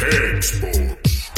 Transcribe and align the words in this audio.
Cakesports. 0.00 1.30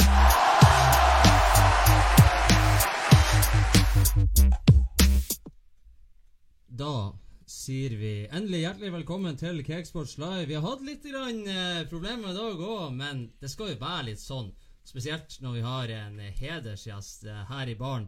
Da 6.67 7.19
sier 7.43 7.89
vi 7.99 8.11
endelig 8.31 8.61
hjertelig 8.61 8.93
velkommen 8.93 9.35
til 9.35 9.59
Cakesports 9.67 10.15
Live. 10.21 10.45
Vi 10.47 10.55
har 10.55 10.63
hatt 10.63 10.85
litt 10.87 11.03
grann, 11.03 11.43
eh, 11.43 11.83
problemer 11.91 12.31
i 12.31 12.37
dag 12.37 12.55
òg, 12.55 12.95
men 12.95 13.33
det 13.41 13.51
skal 13.51 13.73
jo 13.73 13.81
være 13.83 14.07
litt 14.13 14.23
sånn. 14.23 14.53
Spesielt 14.87 15.41
når 15.41 15.53
vi 15.59 15.67
har 15.67 15.95
en 15.97 16.17
hedersgjest 16.19 17.27
eh, 17.27 17.43
her 17.51 17.67
i 17.67 17.75
baren. 17.75 18.07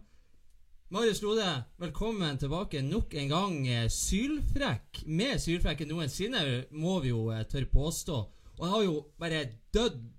Marius 0.90 1.22
Lode, 1.22 1.66
velkommen 1.80 2.40
tilbake 2.40 2.80
nok 2.82 3.14
en 3.14 3.28
gang. 3.28 3.68
Eh, 3.68 3.90
Sylfrekk. 3.90 5.04
Mer 5.06 5.36
sylfrekk 5.36 5.82
enn 5.84 5.98
noensinne, 5.98 6.48
må 6.72 7.02
vi 7.04 7.12
jo 7.12 7.28
eh, 7.32 7.44
tørre 7.44 7.68
påstå. 7.68 8.24
Og 8.56 8.64
jeg 8.64 8.72
har 8.72 8.84
jo 8.86 9.00
bare 9.20 9.48
dødd 9.76 10.15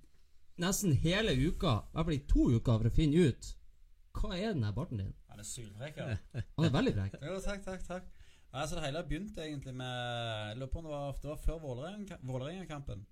nesten 0.61 0.93
hele 1.03 1.33
uka, 1.37 1.73
i 1.85 1.95
hvert 1.97 2.07
fall 2.09 2.15
i 2.17 2.23
to 2.31 2.47
uker, 2.57 2.77
for 2.81 2.89
å 2.89 2.93
finne 2.95 3.27
ut 3.29 3.53
hva 4.17 4.31
er 4.33 4.53
den 4.55 4.63
der 4.65 4.73
barten 4.73 4.97
din. 5.03 5.11
Han 5.29 5.41
er 5.43 5.45
sylfrekk, 5.45 5.97
ja. 6.01 6.15
Han 6.57 6.65
er 6.65 6.73
veldig 6.73 6.93
frekk. 6.95 7.19
jo, 7.21 7.35
takk, 7.45 7.61
takk, 7.67 7.83
takk. 7.85 8.07
Altså, 8.57 8.77
det 8.79 8.87
hele 8.87 9.03
begynte 9.05 9.43
egentlig 9.43 9.73
med 9.75 9.91
Jeg 10.49 10.57
lurer 10.57 10.69
på 10.73 10.79
om 10.79 10.85
det 10.87 10.93
var, 10.95 11.17
det 11.21 11.29
var 11.29 11.39
før 11.43 11.59
Vålerenga- 11.61 12.17
Vålerenga-kampen. 12.25 13.03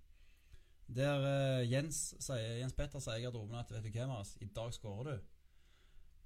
Der 0.95 1.21
uh, 1.25 1.61
Jens, 1.71 1.99
sier, 2.21 2.57
Jens 2.61 2.73
Petter 2.77 3.01
sier 3.03 3.19
i 3.19 3.25
garderoben 3.25 3.57
at 3.59 3.69
vet 3.73 3.83
du 3.85 3.89
hva, 3.93 4.07
Marius, 4.09 4.35
i 4.41 4.47
dag 4.55 4.73
skårer 4.73 5.11
du. 5.11 5.31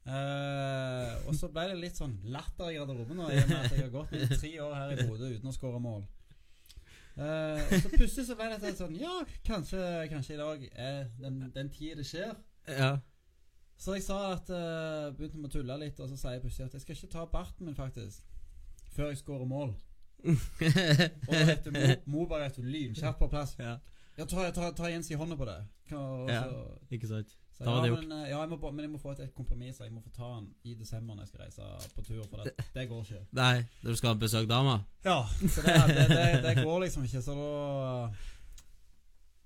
Uh, 0.09 1.11
og 1.27 1.35
så 1.37 1.49
ble 1.53 1.65
det 1.69 1.75
litt 1.81 1.99
sånn 1.99 2.15
latter 2.33 2.71
i 2.71 2.77
garderoben 2.79 3.19
og 3.19 3.29
med 3.33 3.51
at 3.59 3.73
jeg 3.75 3.83
har 3.83 3.91
gått 3.93 4.13
i 4.15 4.23
tre 4.31 4.51
år 4.63 4.73
her 4.77 4.93
i 4.95 5.03
Bodø 5.03 5.27
uten 5.35 5.51
å 5.51 5.55
skåre 5.55 5.81
mål. 5.83 6.05
Og 7.19 7.81
så 7.83 7.89
plutselig 7.93 8.25
så 8.29 8.35
ble 8.39 8.49
det 8.61 8.73
sånn 8.79 8.95
Ja, 8.99 9.15
kanskje, 9.47 9.81
kanskje 10.11 10.35
i 10.35 10.39
dag 10.39 10.65
er 10.71 10.99
den, 11.19 11.41
den 11.55 11.69
tida 11.73 11.99
det 11.99 12.05
skjer. 12.07 12.35
Ja. 12.69 12.91
Så 13.79 13.95
jeg 13.95 14.03
sa 14.03 14.17
at 14.33 14.49
uh, 14.51 15.09
Begynte 15.15 15.39
med 15.39 15.49
å 15.49 15.53
tulle 15.53 15.77
litt, 15.81 15.99
og 16.03 16.09
så 16.11 16.17
sier 16.19 16.35
jeg 16.37 16.43
plutselig 16.43 16.67
at 16.69 16.73
jeg 16.77 16.83
skal 16.83 16.95
ikke 16.97 17.11
ta 17.15 17.25
barten 17.31 17.65
min, 17.69 17.75
faktisk. 17.77 18.23
Før 18.95 19.11
jeg 19.13 19.21
skårer 19.21 19.47
mål. 19.47 19.75
Og 20.27 21.31
da 21.31 21.43
heter 21.47 21.71
Mo, 21.71 21.85
Mo 22.11 22.25
bare 22.27 22.49
et 22.49 22.57
lynkjapt 22.59 23.19
på 23.21 23.29
plass. 23.31 23.55
ja. 23.59 23.77
Ja, 24.19 24.25
ta, 24.27 24.49
ta, 24.51 24.71
ta 24.75 24.89
Jens 24.91 25.07
i 25.13 25.15
hånda 25.15 25.37
på 25.39 25.45
det. 25.47 25.59
Og 25.95 26.27
Ja. 26.29 26.41
så, 26.43 26.63
Ikke 26.91 27.07
sant? 27.07 27.37
Så, 27.59 27.65
Da 27.65 27.71
var 27.71 27.85
ja, 27.85 27.91
det 27.91 28.07
men, 28.07 28.11
eh, 28.15 28.29
ja, 28.29 28.39
jeg 28.39 28.49
må, 28.49 28.71
men 28.71 28.79
jeg 28.85 28.89
må 28.93 28.97
få 28.97 29.11
et, 29.11 29.19
et 29.25 29.33
kompromiss. 29.35 29.77
så 29.77 29.83
Jeg 29.83 29.91
må 29.91 29.99
få 30.01 30.09
ta 30.15 30.27
den 30.37 30.45
i 30.63 30.73
desember 30.79 31.15
når 31.15 31.25
jeg 31.25 31.27
skal 31.27 31.41
reise 31.43 31.89
på 31.95 32.01
tur. 32.07 32.21
For 32.29 32.43
det, 32.47 32.53
det 32.75 32.85
går 32.89 33.01
ikke. 33.03 33.23
Nei, 33.35 33.65
du 33.83 33.95
skal 33.99 34.15
besøke 34.15 34.47
dama? 34.47 34.77
Ja, 35.05 35.17
så 35.27 35.61
det, 35.65 35.75
det, 35.91 36.05
det, 36.09 36.43
det 36.45 36.63
går 36.63 36.79
liksom 36.85 37.03
ikke. 37.03 37.21
Så 37.21 37.35
da 37.35 37.49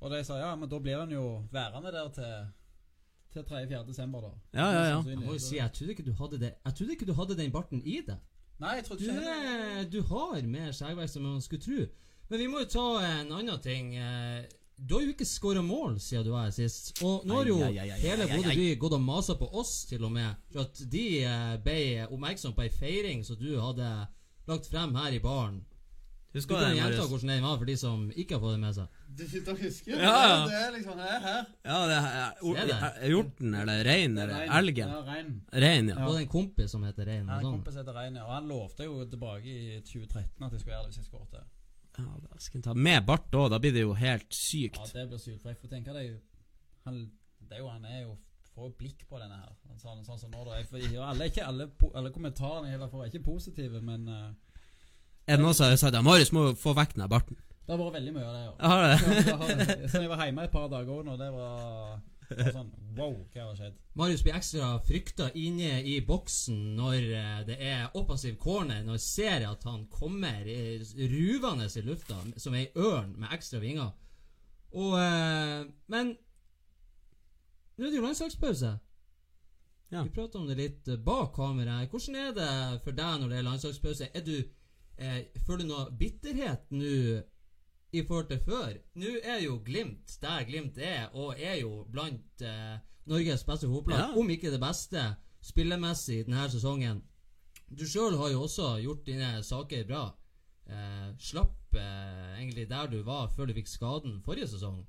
Og 0.03 0.11
de 0.11 0.19
sa 0.27 0.37
ja, 0.37 0.51
men 0.55 0.69
da 0.69 0.79
blir 0.79 0.99
han 0.99 1.11
jo 1.11 1.25
værende 1.51 1.91
der 1.95 2.09
til 2.19 2.45
Til 3.33 3.41
3.-4. 3.49 3.87
desember, 3.87 4.21
da. 4.21 4.31
Ja, 4.53 4.67
ja, 4.71 4.83
ja. 4.91 5.01
Jeg 5.09 5.17
må 5.17 5.33
jo 5.33 5.39
si, 5.41 5.55
jeg 5.57 5.71
trodde 5.73 5.91
ikke 5.95 6.05
du 6.05 6.13
hadde 6.13 6.37
det 6.39 6.51
Jeg 6.65 6.73
trodde 6.75 6.91
ikke 6.91 7.05
du 7.09 7.13
hadde 7.17 7.37
den 7.37 7.51
barten 7.51 7.81
i 7.81 7.95
deg. 8.07 8.19
Nei, 8.61 8.75
jeg 8.77 8.83
trodde 8.85 8.99
Du, 8.99 9.09
ikke 9.09 9.13
heller 9.23 9.79
er, 9.79 9.87
du 9.89 10.01
har 10.11 10.41
mer 10.45 10.69
skjeggvekst 10.71 11.17
enn 11.17 11.25
man 11.25 11.41
skulle 11.41 11.63
tro. 11.65 11.87
Men 12.29 12.39
vi 12.39 12.47
må 12.47 12.61
jo 12.61 12.67
ta 12.69 12.83
en 13.07 13.31
annen 13.33 13.57
ting. 13.65 13.95
Du 14.77 14.95
har 14.95 15.03
jo 15.05 15.13
ikke 15.13 15.27
skåra 15.27 15.61
mål 15.63 15.99
siden 16.01 16.25
du 16.25 16.31
var 16.33 16.47
her 16.47 16.55
sist. 16.55 16.95
Og 17.05 17.27
nå 17.29 17.37
har 17.39 17.51
jo 17.51 17.59
Ai, 17.63 17.73
ai, 17.77 17.85
ai, 17.85 17.91
ai, 17.93 17.99
hele 18.01 18.27
Bodø 18.31 18.55
by 18.57 18.69
gått 18.81 18.95
og 18.97 19.03
masa 19.05 19.35
på 19.39 19.47
oss, 19.61 19.73
til 19.89 20.03
og 20.03 20.11
med, 20.15 20.33
for 20.51 20.65
at 20.65 20.81
de 20.91 21.05
eh, 21.23 21.53
ble 21.63 21.77
oppmerksom 22.09 22.55
på 22.57 22.65
ei 22.65 22.73
feiring 22.73 23.21
som 23.27 23.37
du 23.39 23.53
hadde 23.61 23.91
lagt 24.49 24.67
frem 24.71 24.95
her 24.97 25.13
i 25.15 25.21
baren. 25.23 25.61
Du 26.33 26.41
kan 26.49 26.63
det, 26.63 26.71
gjenta 26.79 27.03
hvordan 27.05 27.29
den 27.29 27.43
var, 27.45 27.57
for 27.61 27.69
de 27.69 27.73
som 27.77 28.05
ikke 28.17 28.33
har 28.33 28.41
fått 28.41 28.55
det 28.55 28.61
med 28.63 28.73
seg. 28.73 29.01
Du 29.13 29.21
sitter 29.29 29.53
og 29.53 29.59
husker? 29.61 29.91
Ja, 29.93 30.13
ja. 30.25 30.37
Det 30.49 30.55
er 30.57 30.71
liksom 30.73 31.01
her, 31.03 31.19
her. 31.21 31.43
Ja, 31.61 31.81
det 31.91 31.97
er, 31.99 32.87
er 32.89 33.11
hjorten 33.13 33.53
eller 33.59 33.83
rein 33.85 34.17
eller 34.17 34.39
Rein. 34.39 34.53
elgen? 34.57 34.95
Ja, 34.95 35.01
rein. 35.05 35.29
Rein, 35.53 35.91
ja. 35.91 35.99
Du 35.99 36.07
hadde 36.07 36.23
en 36.23 36.31
kompis 36.33 36.73
som 36.73 36.87
heter 36.87 37.05
Rein. 37.05 37.27
Ja, 37.29 37.37
en 37.37 37.45
sånn. 37.45 37.59
kompis 37.59 37.77
heter 37.77 37.93
Rein, 37.99 38.17
ja, 38.17 38.25
og 38.25 38.33
han 38.33 38.49
lovte 38.49 38.87
jo 38.89 39.03
tilbake 39.11 39.45
i 39.45 39.77
2013 39.85 40.47
at 40.47 40.55
jeg 40.57 40.63
skulle 40.63 40.73
gjøre 40.73 40.87
det 40.87 40.95
hvis 40.95 41.03
jeg 41.03 41.11
skåret. 41.11 41.45
Ja 41.97 42.05
da 42.23 42.39
skal 42.41 42.57
jeg 42.57 42.65
ta 42.65 42.73
Med 42.73 43.05
bart 43.05 43.35
òg, 43.37 43.51
da 43.53 43.59
blir 43.61 43.73
det 43.75 43.83
jo 43.83 43.93
helt 43.97 44.29
sykt. 44.33 44.79
Ja, 44.81 45.01
det 45.01 45.09
blir 45.11 45.21
sykt. 45.21 45.41
For 45.43 45.53
jeg 45.53 45.59
får 45.61 45.73
tenke 45.75 45.93
jo 46.01 46.15
Han, 46.87 47.03
det 47.39 47.57
er 47.57 47.61
jo, 47.61 47.67
han 47.69 47.85
er 47.85 47.99
jo 48.01 48.15
får 48.53 48.73
blikk 48.77 49.05
på 49.09 49.17
denne 49.17 49.37
her. 49.39 49.53
Sånn, 49.81 50.03
sånn 50.05 50.19
som 50.21 50.33
nå, 50.33 50.43
da. 50.45 50.59
Jeg, 50.59 50.91
ja, 50.93 51.07
alle, 51.09 51.29
ikke 51.31 51.45
alle, 51.45 51.69
alle 51.93 52.11
kommentarene 52.13 52.69
jeg 52.69 52.81
får, 52.83 53.01
er 53.01 53.09
ikke 53.09 53.25
positive, 53.25 53.81
men 53.81 54.05
uh, 54.05 54.27
Er 55.25 55.39
det 55.39 55.45
noen 55.45 55.57
som 55.57 55.71
har 55.71 55.79
sagt 55.81 55.97
at 55.97 56.05
Marius 56.05 56.33
må 56.35 56.51
få 56.59 56.75
vekk 56.77 56.97
den 56.99 57.09
barten? 57.09 57.39
det 57.63 57.71
har 57.71 57.79
vært 57.79 57.95
veldig 57.95 58.11
mye 58.11 58.23
av 58.27 58.33
det. 58.35 58.41
Ja. 58.43 58.53
Jeg 59.23 59.37
har 59.39 59.51
det. 59.55 59.75
Så 59.91 60.01
jeg 60.03 60.09
var 60.11 60.25
hjemme 60.25 60.43
et 60.43 60.51
par 60.51 60.65
dager 60.67 61.05
nå, 61.07 61.13
det 61.15 61.29
var 61.31 62.01
sånn 62.55 62.71
Wow, 62.93 63.15
hva 63.33 63.47
har 63.47 63.55
skjedd? 63.57 63.77
Marius 63.97 64.21
blir 64.25 64.35
ekstra 64.37 64.67
frykta 64.85 65.29
inne 65.39 65.79
i 65.89 65.95
boksen 66.05 66.59
når 66.77 66.97
eh, 66.99 67.39
det 67.47 67.57
er 67.57 67.95
offensiv 67.97 68.35
corner, 68.41 68.83
når 68.85 68.99
ser 69.01 69.47
at 69.47 69.65
han 69.65 69.87
kommer 69.89 70.45
eh, 70.45 70.83
ruvende 71.09 71.65
i 71.65 71.85
lufta 71.85 72.19
som 72.37 72.53
ei 72.57 72.67
ørn 72.77 73.15
med 73.17 73.33
ekstra 73.33 73.61
vinger. 73.63 73.95
Og 74.77 74.97
eh, 74.99 75.65
Men 75.93 76.13
nå 77.73 77.87
er 77.87 77.89
det 77.89 77.97
jo 77.97 78.05
landslagspause. 78.05 78.75
Ja. 79.93 80.03
Vi 80.03 80.09
prater 80.13 80.39
om 80.39 80.47
det 80.47 80.57
litt 80.57 80.89
bak 81.05 81.33
kameraet. 81.35 81.89
Hvordan 81.89 82.15
er 82.17 82.33
det 82.37 82.51
for 82.85 82.97
deg 82.97 83.21
når 83.21 83.29
det 83.29 83.39
er 83.39 83.47
landslagspause? 83.47 84.09
Er 84.13 84.25
du 84.25 84.35
eh, 84.37 85.19
Føler 85.45 85.65
du 85.65 85.71
noe 85.71 85.85
bitterhet 85.97 86.69
nå 86.73 87.23
i 87.93 88.01
forhold 88.07 88.29
til 88.31 88.39
før? 88.45 88.73
Nå 88.99 89.11
er 89.23 89.39
jo 89.43 89.59
Glimt 89.65 90.17
der 90.21 90.43
Glimt 90.49 90.77
er, 90.77 91.07
og 91.13 91.35
er 91.37 91.59
jo 91.61 91.83
blant 91.91 92.41
eh, 92.41 92.77
Norges 93.05 93.43
beste 93.47 93.67
fotballag, 93.69 94.13
Ja. 94.13 94.19
om 94.19 94.29
ikke 94.29 94.51
det 94.51 94.59
beste 94.63 95.03
spillemessig 95.43 96.23
denne 96.25 96.45
sesongen. 96.49 97.01
Du 97.69 97.85
sjøl 97.89 98.15
har 98.17 98.29
jo 98.31 98.43
også 98.45 98.77
gjort 98.83 99.05
dine 99.05 99.43
saker 99.43 99.85
bra. 99.89 100.03
Eh, 100.69 101.09
slapp 101.19 101.75
eh, 101.75 102.37
egentlig 102.39 102.69
der 102.69 102.87
du 102.87 103.01
var 103.03 103.27
før 103.35 103.49
du 103.49 103.53
fikk 103.57 103.67
skaden 103.67 104.21
forrige 104.25 104.47
sesong. 104.47 104.85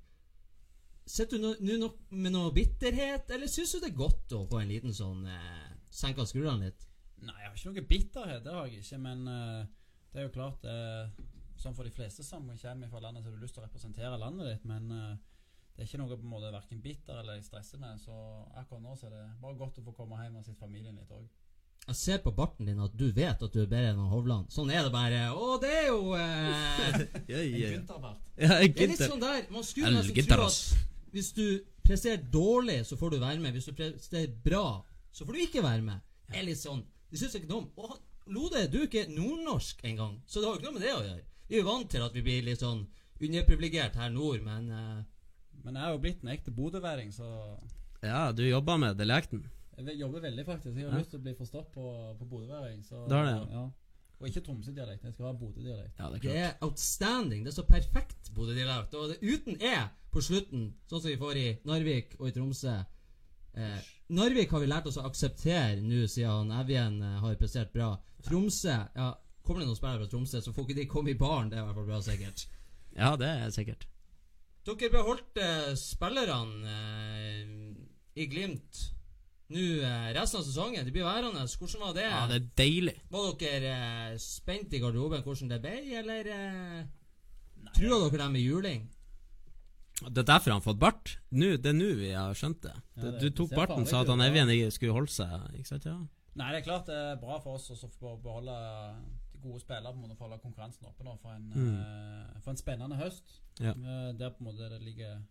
Sitter 1.07 1.37
du 1.37 1.43
nå 1.43 1.55
no, 1.61 1.79
nok 1.83 1.97
med 2.17 2.33
noe 2.33 2.53
bitterhet, 2.57 3.29
eller 3.35 3.51
syns 3.51 3.75
du 3.75 3.81
det 3.83 3.91
er 3.91 3.99
godt 3.99 4.33
å 4.33 4.45
få 4.49 4.63
en 4.63 4.71
liten 4.71 4.95
sånn 4.97 5.27
eh, 5.29 5.73
senka 5.93 6.25
skruene 6.25 6.71
litt? 6.71 6.87
Nei, 7.25 7.35
jeg 7.41 7.49
har 7.51 7.57
ikke 7.59 7.73
noe 7.75 7.89
bitterhet, 7.91 8.45
det 8.45 8.53
har 8.55 8.67
jeg 8.71 8.81
ikke. 8.85 9.01
Men 9.05 9.27
eh, 9.29 9.67
det 10.13 10.21
er 10.23 10.29
jo 10.29 10.33
klart 10.39 10.65
Sånn 11.61 11.77
for 11.77 11.87
de 11.87 11.93
fleste 11.95 12.25
som 12.27 12.49
kommer 12.49 12.91
fra 12.91 13.01
landet, 13.05 13.23
så 13.23 13.31
har 13.31 13.37
du 13.37 13.45
lyst 13.45 13.55
til 13.57 13.63
å 13.63 13.67
representere 13.69 14.19
landet 14.21 14.51
ditt. 14.51 14.67
Men 14.69 14.91
eh, 14.91 15.15
det 15.75 15.83
er 15.85 15.89
ikke 15.89 16.03
noe 16.03 16.17
på 16.17 16.23
en 16.23 16.33
måte 16.35 16.53
verken 16.55 16.83
bitter 16.83 17.21
eller 17.21 17.39
jeg 17.39 17.49
stresser 17.49 17.81
med. 17.83 17.99
Så 18.03 18.15
akkurat 18.55 18.83
nå 18.85 18.95
så 18.99 19.09
er 19.09 19.17
det 19.17 19.25
bare 19.43 19.59
godt 19.59 19.81
å 19.81 19.87
få 19.89 19.95
komme 19.97 20.21
hjem 20.23 20.39
og 20.39 20.47
sitte 20.47 20.61
familien 20.61 20.99
litt 20.99 21.11
òg. 21.15 21.25
Jeg 21.85 21.97
ser 22.01 22.21
på 22.25 22.33
barten 22.33 22.69
din 22.69 22.79
at 22.81 22.95
du 22.97 23.11
vet 23.13 23.43
at 23.45 23.53
du 23.53 23.59
er 23.61 23.69
bedre 23.69 23.91
enn 23.93 24.07
Hovland. 24.09 24.49
Sånn 24.55 24.71
er 24.73 24.87
det 24.87 24.93
bare. 24.95 25.19
Å, 25.37 25.49
det 25.61 25.73
er 25.83 25.89
jo 25.91 26.15
eh, 26.17 27.03
Ja, 27.33 27.43
En 27.43 27.59
ja. 27.59 27.73
Gunterbart. 27.75 28.23
ja 28.41 28.57
Det 28.63 28.87
er 28.87 28.93
litt 28.95 29.05
sånn 29.05 29.21
der 29.21 29.45
Man 29.53 29.67
skulle 29.67 29.93
nesten 29.99 30.31
tro 30.31 30.47
at 30.49 30.91
hvis 31.15 31.29
du 31.37 31.45
presterer 31.85 32.25
dårlig, 32.33 32.81
så 32.89 32.97
får 32.99 33.13
du 33.13 33.21
være 33.21 33.39
med. 33.43 33.55
Hvis 33.55 33.69
du 33.69 33.77
presterer 33.77 34.33
bra, 34.47 34.81
så 35.15 35.27
får 35.27 35.37
du 35.37 35.43
ikke 35.45 35.63
være 35.63 35.85
med. 35.87 36.01
Det 36.31 36.41
er 36.41 36.49
litt 36.49 36.59
sånn 36.59 36.81
Det 37.13 37.21
syns 37.21 37.37
jeg 37.37 37.45
ikke 37.45 37.53
noe 37.53 37.69
om. 37.69 38.01
Lode, 38.35 38.65
du 38.73 38.81
er 38.81 38.89
ikke 38.89 39.05
nordnorsk 39.13 39.85
engang, 39.85 40.17
så 40.27 40.41
det 40.41 40.49
har 40.49 40.57
jo 40.57 40.63
ikke 40.63 40.71
noe 40.71 40.79
med 40.79 40.87
det 40.87 40.95
å 40.95 41.03
gjøre. 41.05 41.25
Vi 41.55 41.61
er 41.61 41.63
jo 41.63 41.71
vant 41.71 41.87
til 41.93 42.03
at 42.03 42.15
vi 42.17 42.23
blir 42.27 42.43
litt 42.43 42.59
sånn 42.65 42.81
underprivilegert 43.23 43.95
her 43.95 44.09
nord, 44.11 44.41
men 44.43 44.65
uh, 44.75 45.03
Men 45.65 45.77
jeg 45.79 45.85
er 45.87 45.93
jo 45.95 46.01
blitt 46.03 46.25
en 46.25 46.33
ekte 46.33 46.51
bodøværing, 46.51 47.13
så 47.15 47.29
Ja, 48.03 48.33
du 48.33 48.43
jobber 48.43 48.77
med 48.77 48.97
dialekten. 48.99 49.45
jeg 49.79 49.99
jobber 50.01 50.21
veldig, 50.21 50.45
faktisk. 50.47 50.77
Jeg 50.77 50.85
har 50.91 50.93
Ja. 50.93 50.99
lyst 50.99 51.11
til 51.11 51.21
å 51.21 51.23
bli 51.23 51.35
forstått 51.35 51.71
på, 51.73 52.17
på 52.19 52.25
bodøværing. 52.29 52.83
så- 52.85 53.07
Det 53.09 53.23
det, 53.25 53.53
ja. 53.53 53.71
Og 54.21 54.29
ikke 54.29 54.41
Tromsø-dialekt. 54.41 55.05
Jeg 55.05 55.13
skal 55.13 55.27
ha 55.27 55.33
Bodø-dialekt. 55.33 55.99
Ja, 55.99 56.11
det 56.11 56.17
er 56.17 56.29
det 56.29 56.37
er 56.37 56.53
outstanding. 56.61 57.45
Det 57.45 57.53
er 57.57 57.63
så 57.63 57.67
perfekt 57.69 58.35
Bodø-dialekt. 58.35 58.95
Og 58.95 59.09
det 59.11 59.19
er 59.23 59.35
uten 59.35 59.63
E 59.63 59.89
på 60.13 60.21
slutten, 60.21 60.75
sånn 60.91 61.01
som 61.01 61.11
vi 61.11 61.17
får 61.17 61.37
i 61.37 61.59
Narvik 61.65 62.17
og 62.21 62.29
i 62.29 62.33
Tromsø. 62.33 62.85
Eh, 63.55 63.79
Narvik 64.11 64.51
har 64.51 64.61
vi 64.61 64.67
lært 64.67 64.87
oss 64.87 64.97
å 64.99 65.05
akseptere 65.07 65.81
nå 65.81 66.07
siden 66.09 66.51
Evjen 66.61 67.01
eh, 67.03 67.21
har 67.21 67.35
prestert 67.37 67.73
bra. 67.73 67.97
Tromsø 68.23 68.89
ja, 68.97 69.15
Kommer 69.45 69.61
det 69.61 69.69
noen 69.69 69.77
spillere 69.77 70.01
fra 70.05 70.11
Tromsø, 70.15 70.41
så 70.41 70.53
får 70.57 70.65
ikke 70.69 70.79
de 70.81 70.87
komme 70.89 71.11
i 71.13 71.19
baren. 71.21 71.51
Det 71.53 71.59
er 71.59 71.63
i 71.63 71.67
hvert 71.69 71.77
fall 71.77 71.89
bra, 71.91 71.99
sikkert. 72.07 72.47
Ja, 72.97 73.11
det 73.21 73.29
er 73.29 73.51
sikkert. 73.53 73.87
Dere 74.65 74.89
beholdt 74.95 75.37
eh, 75.45 75.75
spillerne 75.77 76.73
eh, 76.73 78.21
i 78.23 78.27
Glimt 78.33 78.79
nå 79.53 79.61
eh, 79.85 80.07
resten 80.17 80.41
av 80.41 80.47
sesongen. 80.47 80.87
De 80.87 80.95
blir 80.95 81.05
værende. 81.05 81.43
Hvordan 81.45 81.83
var 81.85 81.93
det? 81.99 82.07
Ja, 82.09 82.23
det 82.31 82.39
er 82.39 82.47
deilig. 82.63 82.95
Var 83.13 83.35
dere 83.43 83.73
eh, 83.75 84.15
spent 84.25 84.73
i 84.73 84.81
garderoben 84.81 85.21
hvordan 85.27 85.53
det 85.53 85.59
ble, 85.67 85.75
eller 86.01 86.31
eh, 86.33 86.87
trua 87.77 87.99
dere 88.07 88.23
dem 88.25 88.39
i 88.41 88.47
juling? 88.47 88.87
Det 90.09 90.25
er 90.25 90.27
derfor 90.33 90.51
han 90.55 90.63
har 90.63 90.65
fått 90.65 90.81
bart. 90.81 91.13
Nå, 91.37 91.53
det 91.61 91.71
er 91.71 91.77
nå 91.77 91.91
vi 92.01 92.09
har 92.17 92.33
skjønt 92.35 92.63
det. 92.65 92.73
Ja, 92.97 93.03
Du- 93.03 93.11
det- 93.13 93.21
du 93.21 93.31
tok 93.43 93.53
barten, 93.55 93.85
sa 93.87 94.01
at 94.01 94.09
han. 94.09 94.25
Evjen 94.25 94.49
ikke 94.57 94.73
skulle 94.73 94.97
holde 94.97 95.13
seg. 95.13 95.37
Ikke 95.61 95.69
sant? 95.75 95.85
Ja. 95.85 95.99
Nei, 96.35 96.49
det 96.51 96.63
er 96.63 96.67
klart 96.71 96.89
det 96.89 96.97
er 96.97 97.21
bra 97.21 97.37
for 97.45 97.55
oss 97.61 97.69
å 97.71 97.77
få 98.01 98.17
beholde 98.25 98.51
de 98.51 99.05
gode 99.45 99.61
spillere 99.63 99.93
på 99.93 99.99
en 100.01 100.05
måte 100.09 100.17
for 100.19 100.27
å 100.27 100.29
holde 100.31 100.43
konkurransen 100.43 100.89
oppe 100.89 101.05
nå 101.07 101.15
for 101.21 101.31
en, 101.37 101.47
Mm. 101.55 101.77
eh, 101.81 102.41
for 102.41 102.51
en 102.51 102.57
spennende 102.61 102.97
høst. 102.99 103.41
Ja. 103.61 103.71
Eh, 103.77 104.13
der 104.19 104.31
på 104.31 104.41
en 104.43 104.49
måte 104.51 104.69
det 104.73 104.81
ligger, 104.83 105.23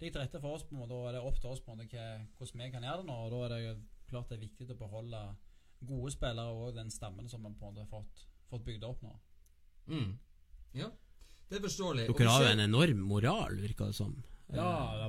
ligger 0.00 0.12
til 0.12 0.20
rette 0.22 0.40
for 0.40 0.54
oss. 0.56 0.62
på 0.64 0.74
en 0.74 0.80
måte 0.82 0.92
Og 0.96 1.12
det 1.12 1.20
er 1.20 1.26
opp 1.28 1.40
til 1.40 1.50
oss 1.50 1.60
på 1.60 1.72
en 1.72 1.78
måte 1.78 1.88
hva- 1.94 2.26
hvordan 2.38 2.64
vi 2.64 2.70
kan 2.70 2.82
gjøre 2.82 2.96
det 3.02 3.06
nå. 3.06 3.16
Og 3.24 3.30
da 3.30 3.44
er 3.44 3.48
det 3.76 3.82
klart 4.08 4.28
det 4.28 4.38
er 4.38 4.46
viktig 4.48 4.70
å 4.70 4.78
beholde 4.78 5.36
gode 5.86 6.10
spillere 6.12 6.50
og 6.52 6.74
den 6.74 6.90
stammen 6.90 7.28
som 7.28 7.42
vi 7.42 7.48
på 7.54 7.68
en 7.68 7.74
måte 7.74 7.86
har 7.86 7.86
fått, 8.02 8.26
fått 8.50 8.64
bygd 8.64 8.84
opp 8.84 9.02
nå. 9.02 9.12
Mm. 9.88 10.18
Ja, 10.74 10.90
det 11.48 11.58
er 11.58 11.62
forståelig. 11.68 12.06
Dere 12.18 12.28
har 12.28 12.42
jo 12.42 12.52
en 12.52 12.60
enorm 12.70 12.98
moral, 13.08 13.56
virker 13.56 13.86
det 13.86 13.94
som. 13.94 14.22
Ja, 14.52 15.08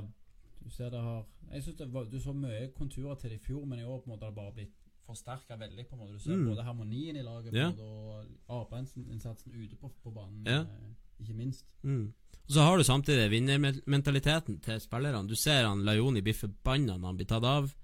du 0.62 0.70
ser 0.70 0.90
det 0.90 1.00
har 1.00 1.24
Jeg 1.52 1.62
synes 1.64 1.76
det 1.78 1.92
var, 1.92 2.04
Du 2.04 2.18
så 2.18 2.32
mye 2.32 2.72
konturer 2.72 3.18
til 3.20 3.30
det 3.30 3.40
i 3.42 3.44
fjor, 3.44 3.64
men 3.66 3.78
i 3.80 3.82
år 3.82 3.98
på 4.00 4.06
en 4.06 4.12
måte 4.16 4.22
har 4.24 4.30
det 4.30 4.36
bare 4.36 4.52
blitt 4.52 4.81
forsterka 5.06 5.56
veldig. 5.58 5.88
på 5.88 5.94
en 5.94 6.00
måte 6.00 6.12
Du 6.12 6.18
ser 6.18 6.36
Mm. 6.36 6.48
både 6.48 6.64
harmonien 6.64 7.16
i 7.16 7.22
laget 7.22 7.52
Ja. 7.52 7.68
og 7.70 8.24
arbeidsinnsatsen 8.48 9.52
ute 9.54 9.76
på, 9.76 9.90
på 10.02 10.10
banen, 10.14 10.44
Ja. 10.46 10.60
eh, 10.62 10.94
ikke 11.24 11.34
minst. 11.34 11.64
Mm. 11.84 12.12
Og 12.48 12.50
så 12.50 12.60
har 12.64 12.76
du 12.76 12.82
samtidig 12.84 13.30
vinnermentaliteten 13.30 14.60
til 14.62 14.80
spillerne. 14.80 15.26
Du 15.28 15.34
ser 15.36 15.64
han 15.66 15.84
Lajoni 15.84 16.20
blir 16.22 16.34
forbanna 16.34 16.96
når 16.98 17.06
han 17.06 17.16
blir 17.16 17.26
tatt 17.26 17.44
av. 17.44 17.74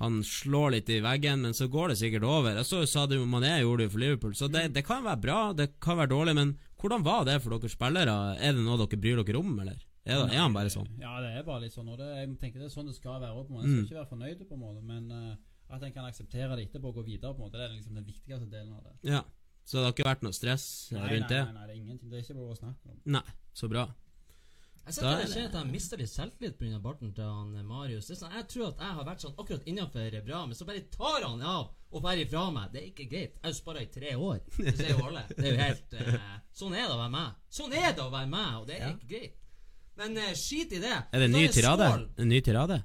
Han 0.00 0.22
slår 0.22 0.70
litt 0.72 0.88
i 0.90 1.00
veggen, 1.00 1.42
men 1.42 1.52
så 1.52 1.68
går 1.70 1.88
det 1.92 1.98
sikkert 1.98 2.24
over. 2.24 2.56
Jeg 2.56 2.64
så 2.64 2.86
Sadio 2.88 3.24
Mané 3.26 3.60
gjorde 3.60 3.84
det 3.84 3.90
for 3.92 3.98
Liverpool, 3.98 4.32
så 4.34 4.48
det, 4.50 4.72
det 4.72 4.84
kan 4.84 5.04
være 5.04 5.20
bra, 5.20 5.52
det 5.52 5.78
kan 5.80 5.96
være 5.98 6.08
dårlig, 6.10 6.34
men 6.34 6.58
hvordan 6.80 7.04
var 7.04 7.24
det 7.24 7.40
for 7.42 7.50
dere 7.58 7.68
spillere? 7.70 8.16
Er 8.40 8.52
det 8.52 8.64
noe 8.64 8.78
dere 8.78 8.98
bryr 9.00 9.22
dere 9.22 9.38
om, 9.38 9.58
eller? 9.60 9.78
Er, 10.04 10.16
det, 10.26 10.32
er 10.34 10.40
han 10.42 10.52
bare 10.52 10.66
sånn? 10.72 10.88
Ja, 10.98 11.20
det 11.22 11.30
er 11.38 11.44
bare 11.46 11.60
litt 11.62 11.72
sånn. 11.76 11.88
Og 11.92 11.96
det, 12.00 12.08
jeg 12.16 12.38
tenker 12.40 12.58
det 12.58 12.66
er 12.66 12.74
sånn 12.74 12.86
det 12.86 12.96
skal 12.96 13.20
være. 13.20 13.36
òg. 13.36 13.50
En 13.52 13.60
skal 13.62 13.68
Mm. 13.70 13.84
ikke 13.86 14.00
være 14.00 14.10
fornøyd, 14.10 14.48
på 14.48 14.54
en 14.54 14.60
måte, 14.64 14.82
men 14.82 15.10
eh, 15.12 15.36
at 15.72 15.82
en 15.86 15.92
kan 15.92 16.04
akseptere 16.08 16.56
det 16.56 16.68
etterpå 16.68 16.90
og 16.92 16.94
gå 17.00 17.04
videre, 17.06 17.32
på 17.34 17.42
en 17.42 17.48
måte, 17.48 17.58
det 17.58 17.68
er 17.70 17.74
liksom 17.76 17.94
den 17.98 18.04
viktigste 18.06 18.48
delen 18.52 18.72
av 18.76 18.84
det. 18.84 18.94
Ja. 19.10 19.22
Så 19.64 19.78
det 19.78 19.84
har 19.86 19.92
ikke 19.94 20.08
vært 20.08 20.22
noe 20.26 20.34
stress 20.34 20.64
Nei, 20.90 21.02
rundt 21.14 21.28
det? 21.30 21.42
nei, 21.44 21.52
nei, 21.52 21.58
nei, 21.60 21.66
det 21.68 21.74
er 21.74 21.80
ingenting. 21.80 22.08
Det 22.10 22.18
er 22.18 22.24
ikke 22.26 22.34
bare 22.38 22.54
å 22.54 22.58
snakke 22.58 22.88
om. 22.90 22.96
Nei. 23.14 23.22
Så 23.54 23.68
bra. 23.70 23.84
Jeg 24.82 24.96
er 24.98 25.04
jeg 25.06 25.18
det- 25.22 25.30
skjer 25.30 25.44
at 25.46 25.52
jeg 25.54 25.66
mister 25.70 25.96
litt 26.00 26.10
selvtillit 26.10 26.56
pga. 26.58 26.78
barten 26.82 27.12
til 27.14 27.22
han 27.24 27.54
eh, 27.54 27.62
Marius. 27.62 28.08
Det 28.08 28.16
er 28.16 28.20
sånn, 28.24 28.32
jeg 28.34 28.48
tror 28.50 28.66
at 28.72 28.80
jeg 28.82 28.96
har 28.96 29.04
vært 29.06 29.20
sånn 29.22 29.36
akkurat 29.38 29.68
innafor 29.70 30.16
bra, 30.26 30.40
men 30.46 30.54
så 30.58 30.66
bare 30.66 30.80
tar 30.90 31.22
han 31.22 31.40
av 31.42 31.68
og 31.92 32.02
bærer 32.02 32.24
ifra 32.26 32.50
meg. 32.50 32.72
Det 32.72 32.80
er 32.82 32.88
ikke 32.90 33.06
greit. 33.12 33.36
Jeg 33.36 33.42
har 33.44 33.52
jo 33.52 33.58
sparra 33.60 33.80
i 33.84 33.86
tre 33.94 34.14
år. 34.16 34.40
Det 34.58 34.74
ser 34.76 34.90
jo 34.90 35.06
alle. 35.06 35.22
Det 35.28 35.46
er 35.46 35.52
jo 35.52 35.60
helt 35.62 35.94
eh, 35.94 36.18
Sånn 36.52 36.74
er 36.74 36.88
det 36.88 36.96
å 36.96 36.98
være 36.98 37.14
meg. 37.14 37.38
Sånn 37.48 37.72
er 37.78 37.92
det 37.94 38.02
å 38.02 38.10
være 38.10 38.28
meg, 38.34 38.50
og 38.58 38.66
det 38.66 38.74
er 38.80 38.88
Ja. 38.88 38.90
ikke 38.96 39.08
greit. 39.14 39.38
Men 40.02 40.16
eh, 40.18 40.34
skit 40.34 40.72
i 40.72 40.80
det. 40.82 40.96
Er 41.12 41.18
det 41.22 41.28
en 41.30 41.36
ny 41.38 41.46
tirade? 41.52 41.88
En 42.18 42.28
ny 42.28 42.40
tirade? 42.42 42.82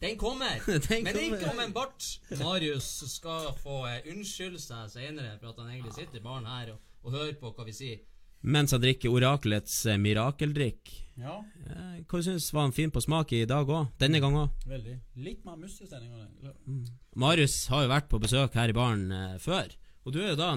Den 0.00 0.18
kommer. 0.20 0.60
Den 0.88 1.02
Men 1.04 1.14
kommer. 1.16 1.38
ikke 1.40 1.50
om 1.50 1.60
en 1.64 1.72
bart. 1.74 2.04
Marius 2.38 2.88
skal 3.16 3.48
få 3.62 3.80
eh, 3.90 4.04
unnskylde 4.12 4.60
seg 4.62 4.92
senere 4.92 5.34
for 5.40 5.50
at 5.50 5.58
han 5.62 5.72
egentlig 5.72 5.96
sitter 5.96 6.20
i 6.20 6.24
baren 6.24 6.46
her 6.46 6.74
og, 6.76 6.78
og 7.02 7.16
hører 7.16 7.34
på 7.40 7.50
hva 7.56 7.66
vi 7.66 7.74
sier. 7.74 8.04
Mens 8.46 8.70
han 8.70 8.78
drikker 8.84 9.10
orakelets 9.10 9.80
eh, 9.90 9.98
mirakeldrikk. 9.98 10.92
Ja, 11.18 11.40
Eh, 11.68 11.96
hva 12.06 12.20
syns 12.22 12.46
var 12.54 12.68
han 12.68 12.72
fin 12.72 12.92
på 12.94 13.00
smak 13.02 13.32
i 13.34 13.40
dag 13.50 13.66
òg? 13.68 13.88
Denne 13.98 14.20
gang 14.22 14.36
òg? 14.38 14.52
veldig. 14.70 14.94
Litt 15.26 15.42
mer 15.44 15.56
mus 15.58 15.80
Mm. 15.82 16.84
Marius 17.18 17.56
har 17.72 17.82
jo 17.82 17.90
vært 17.90 18.06
på 18.08 18.20
besøk 18.22 18.54
her 18.54 18.70
i 18.70 18.76
baren 18.76 19.10
eh, 19.12 19.34
før. 19.42 19.74
Og 20.06 20.14
du 20.14 20.20
er 20.22 20.30
jo 20.30 20.38
da 20.38 20.52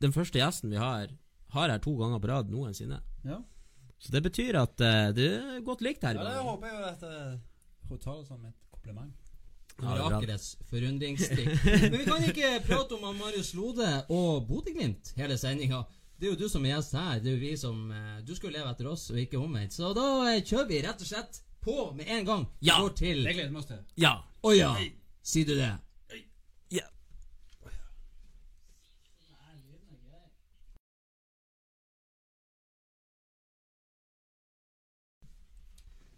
den 0.00 0.12
første 0.14 0.38
gjesten 0.38 0.70
vi 0.70 0.78
har 0.80 1.10
Har 1.56 1.70
her 1.70 1.78
to 1.82 1.92
ganger 1.98 2.18
på 2.22 2.28
rad 2.30 2.48
noensinne. 2.50 3.00
Ja. 3.24 3.40
Så 3.98 4.12
det 4.12 4.22
betyr 4.22 4.56
at 4.62 4.80
eh, 4.80 5.10
du 5.16 5.24
er 5.26 5.60
godt 5.66 5.82
likt 5.84 6.02
her 6.06 6.14
i 6.14 6.22
ja, 6.22 6.24
det 6.36 6.46
håper 6.46 6.68
jeg 6.70 6.76
jo 6.78 6.86
at 6.92 7.04
eh, 7.10 7.36
Hun 7.90 7.98
forundringsstikk 8.86 8.86
kompliment. 8.86 9.22
Er. 9.76 10.00
Orakelets 10.06 10.56
forundringsdrikk. 10.70 11.90
Men 11.90 11.98
vi 11.98 12.04
kan 12.04 12.24
ikke 12.24 12.52
prate 12.66 12.96
om 12.96 13.16
Marius 13.16 13.54
Lode 13.54 13.88
og 14.08 14.46
Bodø-Glimt 14.48 15.12
hele 15.16 15.36
sendinga. 15.38 15.82
Det 16.16 16.28
er 16.28 16.32
jo 16.32 16.38
du 16.40 16.48
som 16.48 16.64
er 16.64 16.76
gjest 16.76 16.94
her. 16.96 17.18
Det 17.20 17.28
er 17.28 17.34
jo 17.34 17.40
vi 17.42 17.56
som 17.60 17.90
Du 17.92 18.24
Du 18.24 18.34
skulle 18.34 18.56
leve 18.56 18.70
etter 18.72 18.88
oss, 18.88 19.10
og 19.10 19.18
ikke 19.20 19.38
omvendt. 19.38 19.76
Så 19.76 19.92
da 19.96 20.06
eh, 20.30 20.40
kjører 20.42 20.70
vi 20.70 20.80
rett 20.86 21.02
og 21.04 21.10
slett 21.10 21.42
på 21.60 21.90
med 21.98 22.08
en 22.08 22.24
gang. 22.24 22.46
Ja. 22.60 22.78
Går 22.80 22.94
til 22.96 23.24
Det 23.24 23.34
gleder 23.34 23.52
vi 23.52 23.60
oss 23.60 23.68
til. 23.68 23.82
Ja. 24.00 24.14
Å 24.40 24.54
ja! 24.56 24.72
Sier 25.26 25.44
du 25.48 25.56
det? 25.58 25.74
ja. 26.70 26.86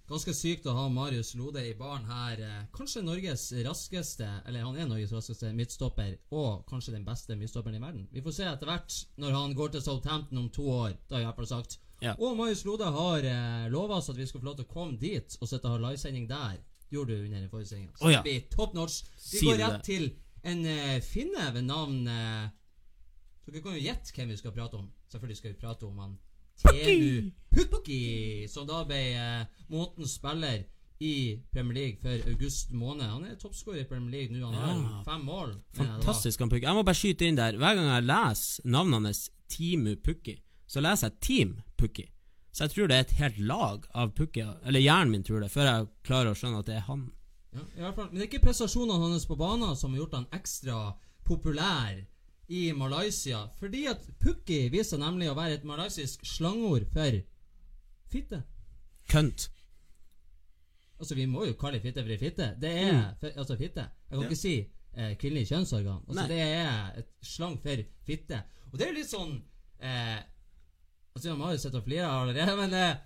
Ganske 0.08 0.32
sykt 0.32 0.66
å 0.66 0.72
ha 0.72 0.87
Marius 0.88 1.34
Lode 1.37 1.60
i 1.69 1.75
baren 1.76 2.06
her. 2.08 2.40
eh, 2.40 2.62
Kanskje 2.72 3.02
Norges 3.05 3.50
raskeste, 3.66 4.28
eller 4.46 4.64
han 4.64 4.76
er 4.76 4.87
Norges 4.88 5.12
raskeste 5.12 5.50
midtstopper, 5.52 6.14
og 6.32 6.64
kanskje 6.70 6.94
den 6.94 7.05
beste 7.05 7.37
midtstopperen 7.37 7.76
i 7.76 7.82
verden. 7.82 8.06
Vi 8.12 8.22
får 8.25 8.32
se 8.38 8.46
etter 8.49 8.66
hvert 8.70 8.96
når 9.20 9.37
han 9.37 9.55
går 9.55 9.75
til 9.75 9.82
Southampton 9.84 10.38
om 10.38 10.49
to 10.49 10.64
år. 10.64 10.94
Det 11.08 11.16
har 11.16 11.20
jeg 11.20 11.26
i 11.26 11.31
hvert 11.32 11.43
fall 11.43 11.50
sagt. 11.52 11.78
Ja. 12.00 12.14
Og 12.19 12.37
Marius 12.38 12.64
Lode 12.64 12.88
har 12.94 13.19
eh, 13.26 13.69
lova 13.69 13.99
oss 13.99 14.08
at 14.08 14.16
vi 14.16 14.26
skal 14.26 14.40
få 14.40 14.46
lov 14.46 14.56
til 14.56 14.64
å 14.69 14.72
komme 14.72 14.96
dit 14.99 15.37
og 15.40 15.49
sitte 15.50 15.66
og 15.69 15.76
ha 15.76 15.90
livesending 15.90 16.28
der. 16.31 16.56
Gjorde 16.88 17.12
du 17.19 17.25
under 17.26 17.40
den 17.43 17.50
forrige 17.52 17.69
sendinga. 17.69 17.93
Å 18.00 18.10
ja. 18.14 18.22
Vi 19.19 19.40
går 19.44 19.58
rett 19.60 19.84
til 19.84 20.06
en 20.49 20.64
eh, 20.64 21.00
finne 21.05 21.50
ved 21.52 21.66
navn 21.69 22.06
eh, 22.08 22.46
Dere 23.49 23.60
kan 23.64 23.75
jo 23.76 23.81
gjette 23.82 24.12
hvem 24.14 24.28
vi 24.32 24.37
skal 24.37 24.52
prate 24.52 24.76
om. 24.76 24.88
Selvfølgelig 25.08 25.37
skal 25.37 25.52
vi 25.52 25.60
prate 25.60 25.84
om 25.88 25.99
han 25.99 26.16
Tenu 26.62 27.31
Pukki, 27.55 28.46
som 28.49 28.66
da 28.69 28.82
ble 28.87 28.99
eh, 29.14 29.46
månedens 29.70 30.14
spiller 30.19 30.64
i 31.00 31.38
Premier 31.55 31.75
League 31.75 31.99
for 32.02 32.31
august 32.31 32.72
måned. 32.75 33.06
Han 33.06 33.25
er 33.25 33.37
toppskårer 33.38 33.84
i 33.84 33.88
Premier 33.88 34.10
League 34.10 34.34
nå. 34.37 34.50
Han 34.50 34.84
har 34.84 34.99
Ja. 34.99 35.02
fem 35.06 35.25
mål. 35.25 35.55
Fantastisk 35.78 36.40
han 36.40 36.50
Pukki. 36.50 36.66
Jeg 36.66 36.75
må 36.75 36.82
bare 36.84 36.94
skyte 36.99 37.26
inn 37.28 37.37
der. 37.38 37.52
Hver 37.56 37.75
gang 37.78 37.87
jeg 37.87 38.05
leser 38.05 38.62
navnet 38.66 39.02
hans, 39.05 39.31
Timu 39.49 39.96
Pukki, 39.96 40.37
så 40.66 40.81
leser 40.82 41.08
jeg 41.08 41.20
Team 41.20 41.55
Pukki. 41.78 42.08
Så 42.52 42.64
jeg 42.66 42.70
tror 42.70 42.88
det 42.88 42.96
er 42.96 43.00
et 43.06 43.10
helt 43.22 43.38
lag 43.38 43.87
av 43.94 44.10
Pukki, 44.14 44.43
eller 44.66 44.81
hjernen 44.81 45.10
min 45.10 45.22
tror 45.22 45.40
det, 45.40 45.50
før 45.50 45.62
jeg 45.70 45.87
klarer 46.05 46.32
å 46.32 46.34
skjønne 46.34 46.58
at 46.58 46.66
det 46.66 46.75
er 46.76 46.87
han. 46.88 47.12
Ja, 47.55 47.60
i 47.76 47.81
hvert 47.81 47.94
fall. 47.94 48.08
Men 48.10 48.19
det 48.19 48.22
er 48.26 48.31
ikke 48.38 48.44
prestasjonene 48.46 48.99
hans 49.12 49.25
på 49.26 49.37
banen 49.38 49.76
som 49.76 49.93
har 49.94 49.99
gjort 50.02 50.14
han 50.19 50.26
ekstra 50.32 50.94
populær 51.25 52.02
i 52.48 52.72
Malaysia. 52.72 53.46
Fordi 53.58 53.86
at 53.90 54.06
Pukki 54.20 54.68
viser 54.72 54.96
seg 54.96 55.00
nemlig 55.02 55.28
å 55.30 55.36
være 55.36 55.58
et 55.58 55.64
malaysisk 55.68 56.24
slangord 56.26 56.86
for 56.92 57.18
fitte. 58.08 58.42
Kønt. 59.08 59.48
Altså, 61.00 61.14
vi 61.14 61.26
må 61.30 61.44
jo 61.46 61.54
kalle 61.60 61.80
fitte 61.80 62.02
for 62.02 62.18
fitte. 62.18 62.48
Det 62.60 62.70
er 62.70 62.92
Mm. 62.92 63.14
for, 63.20 63.28
altså 63.36 63.56
fitte. 63.56 63.80
Jeg 63.80 64.10
kan 64.10 64.20
Ja. 64.22 64.28
ikke 64.28 64.36
si 64.36 64.54
eh, 64.96 65.14
kvinnelig 65.16 65.46
kjønnsorgan. 65.48 66.00
Altså, 66.08 66.14
Nei. 66.14 66.28
det 66.28 66.38
er 66.40 66.98
et 66.98 67.08
slang 67.22 67.58
for 67.62 67.76
fitte. 68.06 68.42
Og 68.72 68.78
det 68.78 68.86
er 68.86 68.92
jo 68.92 68.98
litt 68.98 69.10
sånn 69.10 69.42
eh, 69.80 70.22
Altså, 71.16 71.30
man 71.36 71.40
har 71.48 71.52
jo 71.52 71.58
sett 71.58 71.74
og 71.74 71.84
flira 71.84 72.06
allerede, 72.22 72.56
men 72.56 72.74
eh, 72.74 72.96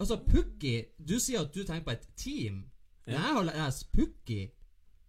altså, 0.00 0.16
Pukki 0.26 0.84
Du 0.98 1.18
sier 1.18 1.40
at 1.40 1.52
du 1.54 1.62
tenker 1.64 1.84
på 1.84 1.92
et 1.92 2.06
team. 2.16 2.70
Når 3.06 3.12
Ja. 3.14 3.18
jeg 3.22 3.34
har 3.34 3.44
lest 3.44 3.92
Pukki, 3.92 4.50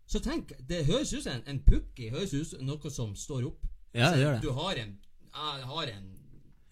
så 0.07 0.19
tenk 0.19 0.51
Det 0.67 0.85
høres 0.85 1.13
ut 1.13 1.23
som 1.23 1.33
en, 1.33 1.43
en 1.47 1.59
Pukki 1.59 2.09
høres 2.09 2.33
ut 2.33 2.47
som 2.47 2.65
noe 2.65 2.89
som 2.89 3.15
står 3.15 3.45
opp. 3.47 3.65
Ja, 3.93 4.09
det 4.13 4.23
gjør 4.23 4.33
det. 4.33 4.41
Du 4.41 4.51
har 4.57 4.79
en 4.81 4.93
Jeg 5.33 5.67
har 5.69 5.91
en 5.91 6.07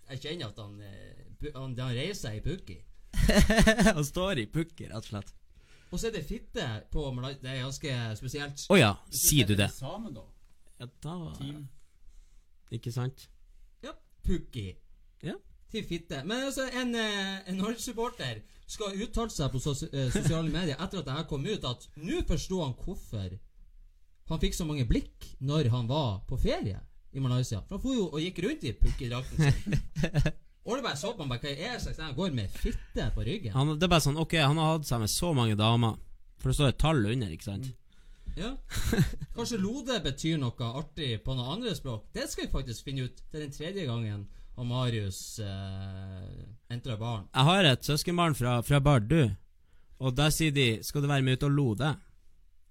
Jeg 0.10 0.22
kjenner 0.22 0.50
at 0.50 0.58
han, 0.60 0.82
eh, 0.82 1.52
han, 1.56 1.76
han 1.80 1.94
reiser 1.96 2.36
i 2.38 2.42
Pukki. 2.44 2.82
han 3.96 4.06
står 4.06 4.42
i 4.44 4.48
Pukki, 4.52 4.90
rett 4.90 4.98
og 4.98 5.08
slett. 5.08 5.32
Og 5.92 6.00
så 6.00 6.08
er 6.08 6.18
det 6.18 6.26
fitte 6.28 6.66
på. 6.92 7.06
Det 7.42 7.50
er 7.52 7.62
ganske 7.62 7.96
spesielt. 8.20 8.66
Å 8.72 8.78
ja, 8.80 8.92
sier 9.12 9.48
du 9.48 9.56
det? 9.60 9.70
Sammen, 9.76 10.14
da. 10.16 10.26
Ja, 10.82 10.88
da 11.04 11.16
Team. 11.38 11.66
Ikke 12.72 12.92
sant? 12.96 13.28
Ja, 13.84 13.94
Pukki. 14.24 14.70
Ja. 15.24 15.38
Til 15.72 15.88
fitte. 15.88 16.24
Men 16.28 16.48
altså, 16.50 16.68
en, 16.68 16.96
eh, 16.96 17.40
en 17.48 17.60
Norge-supporter 17.60 18.42
skal 18.72 19.00
uttale 19.04 19.32
seg 19.32 19.52
på 19.52 19.60
sos 19.64 19.86
eh, 19.90 20.12
sosiale 20.12 20.52
medier 20.58 20.80
etter 20.80 21.02
at 21.02 21.08
det 21.08 21.18
her 21.18 21.28
kom 21.30 21.48
ut, 21.48 21.68
at 21.68 21.88
nå 22.00 22.24
forsto 22.28 22.62
han 22.64 22.76
hvorfor 22.76 23.40
han 24.32 24.40
fikk 24.40 24.56
så 24.56 24.68
mange 24.68 24.88
blikk 24.88 25.28
når 25.44 25.68
han 25.74 25.90
var 25.90 26.22
på 26.28 26.40
ferie 26.40 26.80
i 27.14 27.24
Malaysia. 27.24 27.62
For 27.68 27.78
han 27.78 27.84
for 27.84 27.98
jo 27.98 28.08
og 28.10 28.24
gikk 28.24 28.40
rundt 28.46 28.64
i 28.64 28.74
Pukki-drakten 28.78 29.52
sin. 29.52 29.78
Og 30.66 30.78
det 30.78 30.84
bare 30.86 30.98
så 31.00 31.10
på 31.16 31.24
han 31.24 31.30
bare, 31.32 31.42
hva 31.42 31.52
er 31.52 31.72
det 31.74 31.82
slags 31.82 31.98
Han 32.04 32.14
går 32.14 32.34
med 32.38 32.52
fitte 32.54 33.08
på 33.16 33.24
ryggen. 33.26 33.54
Han, 33.56 33.72
det 33.82 33.88
er 33.88 33.90
bare 33.90 34.06
sånn, 34.06 34.20
ok, 34.22 34.36
han 34.38 34.60
har 34.62 34.76
hatt 34.76 34.86
seg 34.86 35.02
med 35.02 35.10
så 35.10 35.32
mange 35.34 35.56
damer. 35.58 35.96
For 36.42 36.52
det 36.52 36.58
står 36.58 36.70
et 36.70 36.82
tall 36.82 37.02
under, 37.02 37.32
ikke 37.34 37.48
sant? 37.48 37.72
Ja. 38.38 38.52
Kanskje 39.36 39.58
Lode 39.60 39.98
betyr 40.06 40.38
noe 40.40 40.70
artig 40.70 41.16
på 41.26 41.34
noe 41.36 41.56
andre 41.56 41.74
språk. 41.76 42.06
Det 42.14 42.28
skal 42.30 42.46
vi 42.46 42.54
faktisk 42.54 42.86
finne 42.88 43.10
ut. 43.10 43.24
Det 43.32 43.40
er 43.40 43.48
den 43.48 43.58
tredje 43.58 43.88
gangen 43.90 44.28
og 44.62 44.68
Marius 44.68 45.40
eh, 45.42 46.46
entrer 46.72 47.00
baren. 47.00 47.28
Jeg 47.34 47.48
har 47.48 47.68
et 47.72 47.88
søskenbarn 47.88 48.36
fra, 48.38 48.60
fra 48.66 48.80
Bardu, 48.84 49.32
og 50.02 50.16
der 50.18 50.30
sier 50.34 50.52
de 50.52 50.84
'skal 50.84 51.02
du 51.02 51.08
være 51.08 51.22
med 51.22 51.40
ut 51.40 51.44
og 51.44 51.52
lode'? 51.52 51.96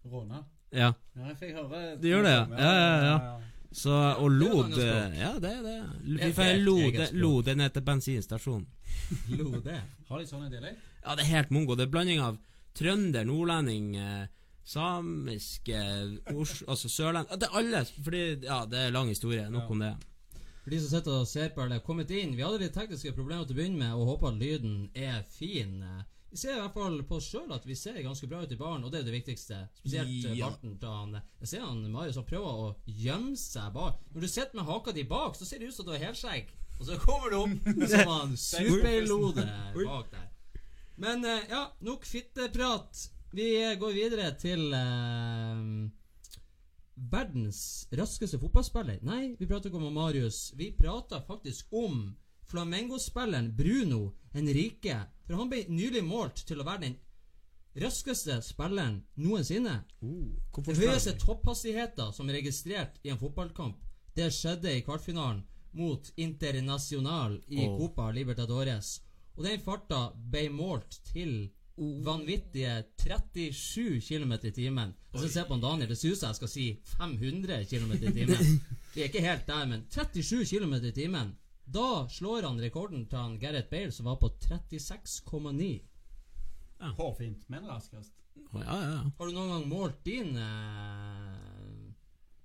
Råne? 0.05 0.45
Ja. 0.73 0.93
Ja, 1.17 1.27
jeg 1.29 1.37
fikk 1.37 1.55
høre 1.55 1.97
Du 2.01 2.07
gjør 2.09 2.23
det, 2.23 2.31
ja? 2.31 2.47
Ja, 2.59 2.73
ja, 2.73 3.05
ja. 3.05 3.41
Så, 3.73 3.93
og 4.19 4.27
er 4.27 4.35
lod. 4.35 4.73
Ja, 5.15 5.33
det 5.39 5.51
er 5.51 5.63
det. 5.63 5.77
er 5.79 6.27
Vi 6.27 6.33
får 6.35 6.57
lode, 6.65 7.07
lode 7.15 7.55
ned 7.55 7.71
til 7.77 7.83
bensinstasjonen. 7.87 8.67
Lode. 9.39 9.77
Har 10.09 10.19
de 10.19 10.27
sånne 10.27 10.51
dialekt? 10.51 10.81
Ja, 11.05 11.15
det 11.15 11.23
er 11.25 11.31
helt 11.37 11.53
mongo. 11.55 11.77
Det 11.79 11.87
er 11.87 11.93
blanding 11.93 12.19
av 12.21 12.39
trønder, 12.77 13.25
nordlending, 13.29 13.95
eh, 13.97 14.27
samisk, 14.67 15.69
eh, 15.69 16.17
altså 16.67 16.91
sørlending 16.91 17.39
Det 17.41 17.49
er 17.49 17.59
alle. 17.63 17.85
Fordi, 18.03 18.23
ja, 18.45 18.65
det 18.71 18.79
er 18.89 18.91
lang 18.95 19.09
historie. 19.09 19.47
Nok 19.51 19.63
Ja. 19.63 19.69
om 19.77 19.79
det. 19.87 19.93
For 20.65 20.71
de 20.75 20.81
som 20.81 20.91
sitter 20.99 21.13
og 21.21 21.27
ser 21.31 21.49
på 21.55 21.63
eller 21.65 21.77
er 21.77 21.87
kommet 21.87 22.11
inn 22.11 22.35
Vi 22.37 22.43
hadde 22.43 22.59
litt 22.61 22.75
tekniske 22.75 23.15
problemer 23.17 23.47
til 23.47 23.55
å 23.57 23.59
begynne 23.63 23.79
med, 23.79 23.93
og 23.95 24.07
håper 24.11 24.29
at 24.35 24.43
lyden 24.43 24.91
er 24.95 25.23
fin. 25.31 25.79
Vi 26.31 26.37
ser 26.39 26.55
i 26.55 26.61
hvert 26.61 26.75
fall 26.77 27.01
på 27.09 27.17
oss 27.19 27.27
sjøl 27.33 27.51
at 27.53 27.65
vi 27.67 27.75
ser 27.75 27.97
ganske 28.05 28.29
bra 28.31 28.45
ut 28.45 28.53
i 28.55 28.59
baren, 28.61 28.85
og 28.87 28.93
det 28.93 29.01
er 29.01 29.07
det 29.09 29.15
viktigste. 29.17 29.57
Spesielt 29.81 30.27
eh, 30.31 30.37
Ja. 30.39 30.47
barten 30.51 30.77
til 30.79 30.89
han 30.95 31.17
Jeg 31.41 31.49
ser 31.51 31.65
han 31.67 31.81
Marius 31.91 32.17
han 32.21 32.27
prøver 32.29 32.61
å 32.65 32.69
gjemme 32.87 33.37
seg 33.37 33.73
bak. 33.75 33.99
Når 34.15 34.21
du 34.21 34.29
sitter 34.31 34.55
med 34.61 34.69
haka 34.71 34.93
di 34.95 35.05
bak, 35.11 35.35
så 35.37 35.45
ser 35.49 35.59
det 35.59 35.69
ut 35.73 35.75
som 35.75 35.87
du 35.89 35.93
har 35.97 36.05
helskjegg. 36.05 36.53
Og 36.79 36.87
så 36.87 36.99
kommer 37.03 37.31
du 37.31 37.37
opp 37.43 37.71
som 37.93 38.13
han 38.15 38.37
superlode 38.39 39.47
bak 39.85 40.11
der. 40.15 40.29
Men 41.01 41.25
eh, 41.25 41.49
ja, 41.51 41.65
nok 41.81 42.07
fitteprat. 42.07 43.09
Vi 43.33 43.51
går 43.79 43.93
videre 43.95 44.31
til 44.39 44.73
eh, 44.75 45.91
verdens 47.11 47.89
raskeste 47.97 48.39
fotballspiller. 48.43 48.99
Nei, 49.07 49.35
vi 49.39 49.47
prater 49.51 49.71
ikke 49.71 49.81
om 49.83 49.95
Marius. 49.95 50.53
Vi 50.59 50.71
prater 50.79 51.23
faktisk 51.27 51.73
om 51.73 52.11
Flamengo-spilleren 52.51 53.53
Bruno 53.57 54.13
Henrique. 54.35 54.97
For 55.31 55.39
han 55.39 55.51
ble 55.53 55.61
nylig 55.71 56.01
målt 56.03 56.41
til 56.43 56.59
å 56.59 56.65
være 56.67 56.89
den 56.89 56.97
raskeste 57.79 58.41
spilleren 58.43 58.97
noensinne. 59.23 59.77
Uh, 60.03 60.33
Den 60.67 60.81
høyeste 60.81 61.15
topphastigheten 61.23 62.11
som 62.17 62.27
er 62.27 62.41
registrert 62.41 62.99
i 63.07 63.13
en 63.15 63.21
fotballkamp, 63.21 63.77
det 64.19 64.27
skjedde 64.35 64.73
i 64.75 64.83
kvartfinalen 64.83 65.45
mot 65.79 66.09
Internasjonal 66.19 67.37
i 67.47 67.63
oh. 67.63 67.77
Copa 67.79 68.09
Libertadores. 68.11 68.97
Og 69.39 69.47
den 69.47 69.63
farta 69.63 70.09
ble 70.33 70.49
målt 70.51 70.99
til 71.13 71.47
vanvittige 71.79 72.81
37 72.99 74.01
km 74.03 74.35
i 74.43 74.51
timen. 74.51 74.97
Og 75.15 75.23
så 75.23 75.31
ser 75.31 75.47
på 75.47 75.61
Daniel, 75.63 75.89
det 75.89 75.99
ser 75.99 76.11
ut 76.11 76.19
som 76.19 76.35
jeg 76.35 76.41
skal 76.41 76.51
si 76.51 76.67
500 76.99 77.71
km 77.71 77.95
i 77.95 78.13
timen. 78.19 78.59
Vi 78.97 79.05
er 79.05 79.13
ikke 79.13 79.23
helt 79.23 79.47
der, 79.47 79.63
men 79.71 79.87
37 79.95 80.43
km 80.51 80.75
i 80.83 80.93
timen. 80.93 81.37
Da 81.71 82.09
slår 82.11 82.43
han 82.49 82.59
rekorden 82.61 83.05
til 83.07 83.19
han 83.19 83.39
Gareth 83.39 83.71
Bale, 83.71 83.93
som 83.95 84.09
var 84.11 84.17
på 84.19 84.31
36,9. 84.43 85.69
Hårfint, 86.97 87.45
men 87.53 87.69
raskest. 87.69 88.17
Oh, 88.51 88.63
ja, 88.65 88.75
ja, 88.83 88.91
ja. 88.91 89.11
Har 89.19 89.29
du 89.29 89.37
noen 89.37 89.51
gang 89.53 89.67
målt 89.69 89.99
din 90.07 90.33
eh, 90.41 91.91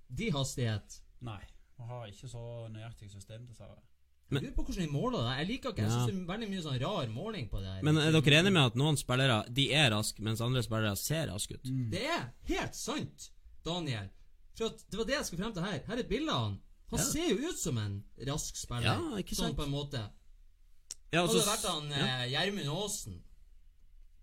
De 0.06 0.28
hastighet? 0.34 1.00
Nei. 1.24 1.40
Jeg 1.76 1.88
har 1.88 2.08
ikke 2.10 2.28
så 2.30 2.42
nøyaktig 2.72 3.08
system, 3.10 3.46
dessverre. 3.48 3.80
Jeg 4.26 4.42
lurer 4.42 4.54
på 4.56 4.64
hvordan 4.66 4.86
de 4.86 4.90
måler 4.90 5.22
det. 5.22 5.34
Jeg 5.38 5.48
liker 5.50 5.72
ikke 5.72 5.82
Jeg 5.84 5.90
synes 5.92 6.06
det 6.10 6.14
er 6.16 6.30
veldig 6.30 6.48
mye 6.50 6.62
sånn 6.64 6.78
rar 6.82 7.10
måling 7.14 7.48
på 7.50 7.60
det 7.62 7.70
her. 7.70 7.82
Men 7.86 8.00
er 8.02 8.14
dere 8.14 8.38
enige 8.40 8.54
med 8.56 8.72
at 8.72 8.78
noen 8.78 8.98
spillere 8.98 9.36
De 9.54 9.66
er 9.70 9.90
raske, 9.94 10.22
mens 10.26 10.42
andre 10.42 10.62
spillere 10.66 10.98
ser 10.98 11.28
raske 11.30 11.58
ut? 11.58 11.68
Det 11.92 12.02
er 12.10 12.24
helt 12.50 12.78
sant, 12.78 13.28
Daniel. 13.66 14.08
For 14.58 14.72
at 14.72 14.82
det 14.90 14.98
var 14.98 15.08
det 15.10 15.18
jeg 15.18 15.28
skulle 15.28 15.44
frem 15.44 15.54
til 15.54 15.66
her. 15.68 15.78
Her 15.86 15.98
er 15.98 16.02
et 16.02 16.10
bilde 16.10 16.34
av 16.34 16.56
han. 16.90 16.98
Ja. 17.00 17.04
ser 17.04 17.28
jo 17.32 17.50
ut 17.50 17.58
som 17.58 17.78
en 17.82 17.94
rask 18.28 18.56
spiller. 18.56 18.86
Ja, 18.90 19.20
ikke 19.22 19.34
sant? 19.34 19.52
sånn 19.52 19.56
på 19.58 19.64
en 19.66 19.72
måte. 19.74 20.02
Ja, 21.12 21.22
Hadde 21.22 21.30
altså, 21.30 21.38
det 21.38 21.46
vært 21.48 21.66
han 21.70 21.90
ja. 21.94 22.06
eh, 22.06 22.26
Gjermund 22.32 22.68
Aasen 22.74 23.20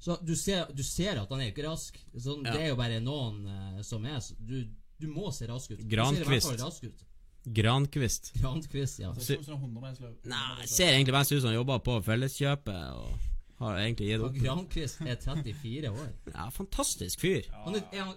Så 0.03 0.17
du 0.21 0.33
ser, 0.35 0.65
du 0.75 0.83
ser 0.83 1.21
at 1.21 1.29
han 1.31 1.41
er 1.41 1.51
ikke 1.53 1.63
rask. 1.65 1.97
Sånn, 2.19 2.43
Ja. 2.45 2.51
Det 2.53 2.61
er 2.61 2.71
jo 2.73 2.75
bare 2.79 2.99
noen 2.99 3.45
uh, 3.47 3.81
som 3.81 4.05
er 4.05 4.19
så- 4.19 4.35
du, 4.37 4.65
du 4.99 5.07
må 5.07 5.31
se 5.33 5.47
rask 5.47 5.71
ut. 5.71 5.79
Grankvist. 5.89 6.55
rask 6.59 6.83
ut. 6.83 7.05
Grankvist. 7.43 8.31
Grankvist, 8.39 8.99
ja. 8.99 9.11
Det 9.13 9.23
ser 9.23 9.39
ut 9.39 9.45
som 9.45 9.55
en 9.55 9.63
100-metersløp. 9.75 10.25
Nei, 10.31 10.65
ser 10.67 10.93
egentlig 10.93 11.15
mest 11.15 11.31
ut 11.31 11.41
som 11.41 11.49
han 11.49 11.57
jobber 11.57 11.79
på 11.83 11.97
Felleskjøpet 12.03 12.83
og 12.95 13.63
har 13.63 13.79
egentlig 13.81 14.11
gitt 14.11 14.23
opp. 14.27 14.37
Grankvist 14.43 15.01
er 15.03 15.17
34 15.19 15.91
år. 15.91 16.13
Ja, 16.35 16.49
fantastisk 16.55 17.19
fyr. 17.23 17.47
Han 17.65 17.75
er, 17.79 17.83
er, 17.91 18.05
han, 18.07 18.15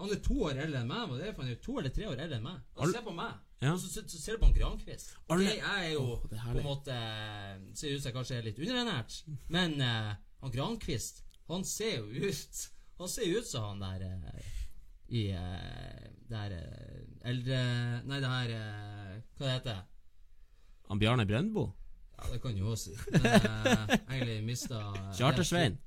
han 0.00 0.14
er 0.16 0.22
to 0.24 0.38
år 0.48 0.60
eldre 0.64 0.80
enn 0.80 0.88
meg. 0.88 1.08
Hva 1.10 1.18
er 1.20 1.34
for 1.36 1.44
han 1.44 1.52
er 1.52 1.60
to 1.64 1.76
eller 1.80 1.92
tre 1.94 2.08
år 2.08 2.16
eldre 2.24 2.38
enn 2.40 2.46
meg. 2.48 2.62
Og 2.76 2.92
se 2.92 3.04
på 3.04 3.16
meg, 3.16 3.36
Ja. 3.64 3.74
så, 3.80 3.88
så, 3.88 4.04
så 4.06 4.20
ser 4.20 4.36
du 4.36 4.42
på 4.42 4.50
han 4.50 4.56
Grankvist. 4.58 5.14
Ok, 5.28 5.42
jeg 5.46 5.60
er 5.64 5.90
jo 5.94 6.04
oh, 6.04 6.24
er 6.28 6.42
på 6.44 6.58
en 6.60 6.66
måte 6.66 6.98
Ser 7.74 7.94
ut 7.94 8.02
som 8.02 8.10
jeg 8.10 8.16
kanskje 8.18 8.38
er 8.38 8.48
litt 8.48 8.60
underernært, 8.60 9.22
men 9.52 9.78
uh, 9.80 10.12
han 10.44 10.52
Grankvist, 10.54 11.24
han 11.48 11.64
ser 11.68 11.96
jo 12.02 12.28
ut 12.28 12.66
Han 13.00 13.10
ser 13.10 13.38
ut 13.38 13.48
som 13.48 13.72
han 13.72 13.82
der 13.82 14.04
uh, 14.12 14.52
i 15.14 15.28
uh, 15.36 16.04
det 16.28 16.38
her 16.38 16.52
eh, 16.56 17.30
eldre 17.30 17.58
Nei, 18.08 18.20
det 18.20 18.30
her 18.30 18.52
eh, 18.56 19.16
Hva 19.36 19.46
det 19.46 19.56
heter 19.58 19.82
Han 20.88 21.00
Bjarne 21.00 21.26
Brøndbo. 21.26 21.64
Ja, 22.14 22.28
det 22.32 22.40
kan 22.42 22.54
du 22.54 22.60
jo 22.60 22.74
si. 22.76 22.92
Men 23.10 23.24
uh, 23.24 23.94
egentlig 24.12 24.42
mista 24.44 24.80
Chartersvein. 25.16 25.78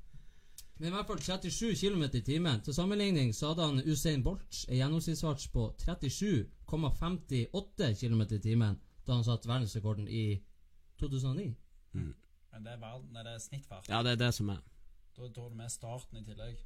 Men 0.79 0.89
i 0.89 0.91
hvert 0.95 1.07
fall 1.07 1.19
37 1.19 1.75
km 1.79 2.03
i 2.13 2.21
timen. 2.21 2.61
Til 2.61 2.73
sammenligning 2.73 3.33
så 3.33 3.47
hadde 3.53 3.65
han 3.65 3.81
Usain 3.89 4.23
Bolt 4.23 4.65
en 4.69 4.77
gjennomsnittsfart 4.77 5.47
på 5.53 5.71
37,58 5.81 7.93
km 7.99 8.21
i 8.35 8.39
timen 8.43 8.77
da 9.07 9.13
han 9.15 9.23
satte 9.23 9.47
verdensrekorden 9.49 10.07
i 10.11 10.41
2009. 10.99 11.53
Men 11.93 12.63
det 12.65 12.71
er, 12.73 12.77
verden, 12.81 13.13
det 13.13 13.27
er 13.33 13.37
snittfart. 13.39 13.87
Ja, 13.89 14.01
det 14.03 14.11
er 14.17 14.25
det 14.25 14.33
som 14.35 14.49
er. 14.51 14.57
Da 15.17 15.27
tar 15.33 15.49
du 15.49 15.55
med 15.55 15.71
starten 15.71 16.17
i 16.19 16.23
tillegg. 16.27 16.57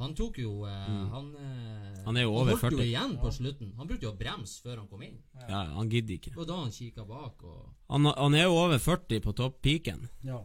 Han 0.00 0.14
tok 0.18 0.38
jo 0.42 0.64
eh, 0.66 0.88
Mm. 0.90 1.08
han, 1.12 1.26
eh, 1.38 2.04
Han 2.04 2.16
er 2.16 2.22
jo 2.22 2.30
over 2.34 2.50
holdt 2.50 2.60
40. 2.64 2.78
jo 2.78 2.82
igjen 2.82 3.18
på 3.22 3.30
slutten. 3.30 3.72
Han 3.76 3.86
brukte 3.86 4.06
jo 4.08 4.12
å 4.12 4.16
bremse 4.18 4.62
før 4.62 4.76
han 4.78 4.88
kom 4.88 5.02
inn. 5.02 5.18
Ja, 5.48 5.64
han 5.76 5.88
gidder 5.90 6.14
ikke. 6.16 6.32
Og 6.36 6.46
da 6.48 6.56
han 6.56 6.70
kikka 6.74 7.04
bak 7.06 7.44
og 7.44 7.68
Han, 7.90 8.04
han 8.04 8.34
er 8.34 8.42
jo 8.48 8.56
over 8.58 8.78
40 8.78 9.20
på 9.20 9.32
topp-peaken. 9.38 10.08
Ja. 10.24 10.40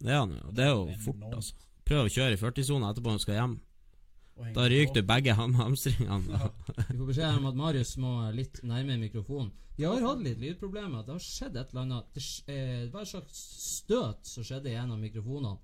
Det 0.00 0.10
er 0.10 0.18
han 0.22 0.30
jo. 0.32 0.50
Det 0.52 0.64
er 0.64 0.70
jo 0.72 0.86
fort, 1.04 1.22
altså. 1.32 1.54
Prøv 1.84 2.06
å 2.06 2.12
kjøre 2.12 2.36
i 2.36 2.40
40-sona 2.40 2.90
etterpå 2.94 3.12
når 3.12 3.20
du 3.20 3.24
skal 3.26 3.38
hjem. 3.40 3.54
Da 4.54 4.64
ryker 4.66 4.96
du 4.96 5.02
begge 5.06 5.34
ham 5.38 5.52
hamstringene. 5.58 6.38
Ja. 6.38 6.48
Vi 6.88 6.96
får 6.98 7.06
beskjed 7.10 7.36
om 7.38 7.44
at 7.50 7.58
Marius 7.58 7.92
må 8.02 8.14
litt 8.34 8.62
nærmere 8.66 8.98
mikrofonen. 9.02 9.52
Vi 9.76 9.84
har 9.86 10.00
hatt 10.02 10.22
litt 10.22 10.40
lydproblemer. 10.42 11.04
Det 11.06 11.14
har 11.16 11.22
skjedd 11.22 11.56
et 11.58 11.70
eller 11.72 11.82
annet 11.84 12.10
Det, 12.14 12.22
eh, 12.46 12.80
det 12.86 12.92
var 12.94 13.02
et 13.02 13.10
slags 13.10 13.38
støt 13.78 14.26
som 14.30 14.46
skjedde 14.46 14.70
i 14.70 14.76
en 14.78 14.94
av 14.94 14.98
mikrofonene. 15.02 15.58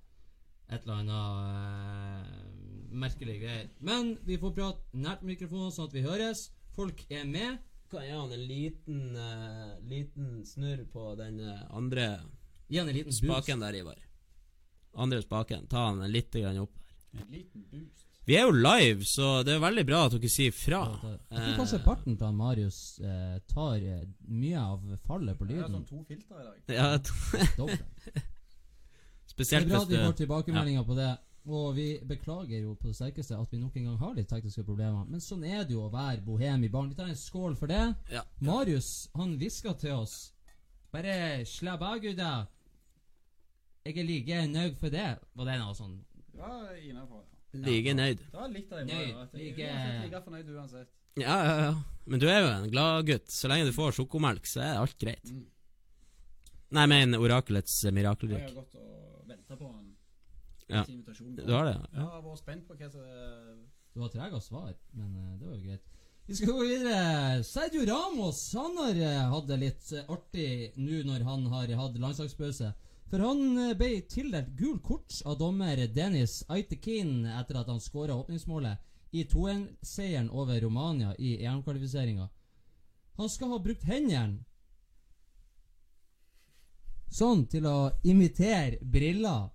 Et 0.71 0.85
eller 0.85 1.01
annet 1.01 2.21
eh, 2.21 2.93
merkelig 3.03 3.37
greier. 3.41 3.69
Men 3.79 4.13
vi 4.27 4.37
får 4.39 4.53
prate 4.55 5.01
nært 5.03 5.23
mikrofonen, 5.27 5.71
sånn 5.75 5.89
at 5.89 5.95
vi 5.95 6.05
høres. 6.05 6.45
Folk 6.75 7.03
er 7.11 7.25
med. 7.27 7.59
Kan 7.91 8.05
jeg 8.05 8.13
gi 8.13 8.19
han 8.21 8.31
en 8.37 8.45
liten, 8.47 9.01
liten 9.89 10.29
snurr 10.47 10.85
på 10.93 11.09
den 11.19 11.41
eh, 11.43 11.65
andre 11.75 12.05
Gi 12.71 12.79
han 12.79 12.87
en 12.87 12.95
liten 12.95 13.11
boost. 13.11 13.25
spaken 13.25 13.63
der, 13.65 13.75
Ivar? 13.81 13.99
Andre 14.95 15.21
spaken. 15.23 15.67
Ta 15.71 15.87
han 15.89 16.01
litt 16.11 16.31
grann 16.35 16.57
opp. 16.63 16.73
En 17.15 17.27
liten 17.31 17.63
boost. 17.71 18.07
Vi 18.25 18.35
er 18.37 18.45
jo 18.45 18.51
live, 18.53 19.05
så 19.09 19.41
det 19.43 19.55
er 19.55 19.63
veldig 19.63 19.83
bra 19.89 20.03
at 20.05 20.13
dere 20.13 20.29
sier 20.29 20.53
fra. 20.53 20.81
Jeg 21.01 21.39
tror 21.41 21.55
kanskje 21.57 21.79
parten 21.83 22.17
til 22.19 22.35
Marius 22.37 22.77
eh, 23.01 23.39
tar 23.49 23.81
eh, 23.81 24.03
mye 24.29 24.61
av 24.61 24.83
fallet 25.07 25.39
på 25.39 25.47
lyden. 25.49 25.63
Det 25.63 25.65
er 25.65 25.73
sånn 25.73 25.87
to 25.89 26.03
filter 26.07 26.37
i 26.37 26.45
dag. 26.45 26.75
Ja, 26.75 26.91
t- 27.01 27.47
Dobbelt. 27.57 28.05
Det 29.31 29.33
spesielt 29.33 29.65
er 29.65 29.69
bra 29.71 29.79
hvis 29.79 29.87
at 29.87 29.91
vi 29.91 30.05
får 30.05 30.15
tilbakemeldinger 30.19 30.83
tilbakemeldinger 30.83 30.87
på 30.87 30.95
det. 30.99 31.11
Og 31.49 31.75
vi 31.75 31.85
beklager 32.05 32.59
jo 32.61 32.75
på 32.77 32.91
det 32.91 32.95
sterkeste 32.99 33.37
at 33.39 33.53
vi 33.55 33.57
nok 33.57 33.77
en 33.79 33.85
gang 33.89 33.97
har 34.03 34.13
litt 34.17 34.27
tekniske 34.29 34.63
problemer. 34.67 35.05
Men 35.09 35.23
sånn 35.23 35.45
er 35.47 35.63
det 35.65 35.73
jo 35.73 35.85
å 35.87 35.91
være 35.93 36.21
bohem 36.25 36.65
i 36.67 36.69
baren. 36.69 36.91
Vi 36.91 36.97
tar 36.99 37.09
en 37.09 37.17
skål 37.17 37.55
for 37.57 37.71
det. 37.71 37.81
Ja. 38.13 38.21
Marius, 38.45 39.07
han 39.17 39.33
hviska 39.41 39.73
til 39.81 39.95
oss 40.03 40.17
Bare 40.91 41.45
slapp 41.47 41.81
av, 41.87 41.97
gutta. 42.03 42.31
Jeg 43.85 43.97
er 43.97 44.05
like 44.05 44.41
nøyd 44.51 44.75
for 44.79 44.93
det. 44.93 45.07
Var 45.35 45.45
det 45.49 45.59
noe 45.61 45.75
sånn 45.77 45.95
Ja, 46.37 46.49
innenfor. 46.77 47.23
Ja. 47.51 47.61
Like 47.65 47.93
nøyd. 47.97 48.19
Det 48.23 48.37
var 48.37 48.51
litt 48.53 48.71
av 48.71 48.79
det. 48.79 48.85
Nei, 48.93 49.05
Nei, 49.11 49.23
like- 49.33 49.57
like, 49.57 50.03
like 50.05 50.21
fornøyd 50.25 50.51
uansett. 50.55 50.91
Ja, 51.19 51.37
ja, 51.43 51.55
ja. 51.65 51.71
Men 52.05 52.19
du 52.19 52.27
er 52.29 52.39
jo 52.39 52.51
en 52.53 52.69
glad 52.71 53.05
gutt. 53.05 53.27
Så 53.27 53.49
lenge 53.51 53.65
du 53.67 53.73
får 53.75 53.91
sjokomelk, 53.97 54.45
så 54.47 54.61
er 54.63 54.79
alt 54.79 54.97
greit. 54.99 55.25
Mm. 55.27 55.45
Nei, 56.71 56.85
men 56.87 57.15
orakelets 57.19 57.81
Jeg 57.83 57.97
har 57.99 58.15
gått 58.15 58.75
og 58.79 59.25
venta 59.27 59.57
på 59.59 59.67
en 59.67 59.89
Ja. 60.69 60.83
Du 60.85 61.51
har 61.51 61.65
det? 61.65 61.73
Ja, 61.75 61.87
jeg 61.93 62.05
har 62.07 62.21
vært 62.23 62.39
spent 62.39 62.67
på 62.67 62.77
hva 62.79 62.91
som 62.91 63.01
Du 63.93 63.99
var 63.99 64.07
treg 64.13 64.31
av 64.33 64.39
svar, 64.39 64.73
men 64.93 65.15
eh, 65.17 65.37
det 65.37 65.47
var 65.49 65.55
jo 65.57 65.63
greit. 65.65 65.81
Vi 66.29 66.35
skal 66.37 66.47
gå 66.53 66.61
videre. 66.63 67.43
Sergio 67.43 67.81
Ramos 67.89 68.39
han 68.55 68.77
har 68.77 68.95
eh, 68.95 69.25
hatt 69.33 69.47
det 69.49 69.57
litt 69.59 69.91
eh, 69.91 70.05
artig 70.07 70.71
nå 70.77 71.01
når 71.09 71.25
han 71.27 71.43
har 71.51 71.67
hatt 71.75 71.97
landslagspause. 71.99 72.71
For 73.11 73.19
han 73.19 73.57
eh, 73.59 73.73
ble 73.75 73.89
tildelt 74.07 74.53
gul 74.55 74.79
kort 74.79 75.17
av 75.27 75.35
dommer 75.41 75.83
Dennis 75.91 76.41
Aitekin 76.47 77.25
etter 77.27 77.59
at 77.59 77.67
han 77.67 77.83
skåra 77.83 78.15
åpningsmålet 78.15 78.79
i 79.11 79.25
2-1-seieren 79.27 80.29
over 80.31 80.61
Romania 80.63 81.11
i 81.19 81.35
EM-kvalifiseringa. 81.43 82.29
Han 83.19 83.29
skal 83.29 83.51
ha 83.51 83.59
brukt 83.59 83.83
hendene 83.83 84.39
sånn 87.11 87.43
til 87.51 87.67
å 87.67 87.91
imitere 88.07 88.79
briller. 88.79 89.49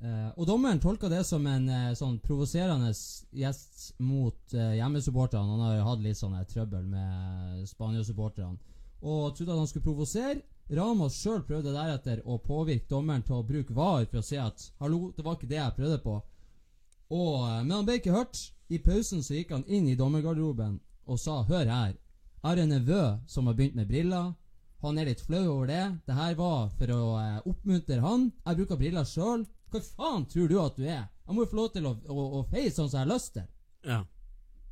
Eh, 0.00 0.30
og 0.36 0.48
dommeren 0.48 0.80
tolka 0.80 1.10
det 1.12 1.20
som 1.28 1.44
en 1.46 1.68
eh, 1.68 1.92
sånn 1.96 2.16
provoserende 2.24 2.94
gjest 3.36 3.92
mot 4.00 4.56
eh, 4.56 4.78
hjemmesupporterne. 4.78 5.52
Han 5.52 5.66
har 5.68 5.84
hatt 5.90 6.02
litt 6.04 6.18
sånn 6.18 6.40
trøbbel 6.48 6.88
med 6.88 7.68
Spania-supporterne. 7.68 8.56
Og 9.04 9.36
trodde 9.36 9.52
at 9.52 9.60
han 9.60 9.68
skulle 9.68 9.90
provosere. 9.90 10.40
Ramos 10.72 11.16
sjøl 11.20 11.42
prøvde 11.44 11.74
deretter 11.74 12.22
å 12.24 12.38
påvirke 12.40 12.88
dommeren 12.88 13.22
til 13.22 13.36
å 13.36 13.46
bruke 13.46 13.74
VAR 13.76 14.06
for 14.06 14.22
å 14.22 14.24
si 14.24 14.36
at 14.40 14.70
'hallo, 14.80 15.12
det 15.16 15.24
var 15.24 15.36
ikke 15.36 15.48
det 15.48 15.60
jeg 15.60 15.76
prøvde 15.76 15.98
på'. 16.04 16.22
Og, 17.10 17.34
eh, 17.48 17.62
men 17.64 17.70
han 17.70 17.84
ble 17.84 17.98
ikke 17.98 18.16
hørt. 18.16 18.52
I 18.70 18.78
pausen 18.78 19.22
så 19.22 19.34
gikk 19.34 19.50
han 19.52 19.64
inn 19.66 19.88
i 19.88 19.96
dommergarderoben 19.96 20.80
og 21.06 21.18
sa 21.18 21.42
'hør 21.42 21.66
her'. 21.66 21.98
Jeg 22.44 22.50
har 22.50 22.56
en 22.56 22.68
nevø 22.68 23.20
som 23.26 23.46
har 23.46 23.54
begynt 23.54 23.74
med 23.74 23.88
briller. 23.88 24.34
Han 24.82 24.98
er 24.98 25.04
litt 25.04 25.20
flau 25.20 25.44
over 25.48 25.66
det. 25.66 26.00
Det 26.06 26.14
her 26.14 26.34
var 26.34 26.70
for 26.78 26.86
å 26.86 27.18
eh, 27.20 27.40
oppmuntre 27.48 28.00
han. 28.00 28.32
Jeg 28.46 28.56
bruker 28.56 28.76
briller 28.76 29.04
sjøl. 29.04 29.46
Hva 29.70 29.80
faen 29.80 30.26
tror 30.26 30.48
du 30.48 30.60
at 30.60 30.76
du 30.76 30.84
er? 30.84 31.08
Jeg 31.26 31.34
må 31.34 31.42
jo 31.42 31.50
få 31.50 31.56
lov 31.56 31.72
til 31.72 31.86
å, 31.86 31.96
å, 32.08 32.24
å 32.40 32.42
feie 32.50 32.70
sånn 32.70 32.88
som 32.88 33.00
jeg 33.00 33.06
har 33.06 33.14
lyst 33.14 33.32
til. 33.34 33.46
Ja. 33.84 34.04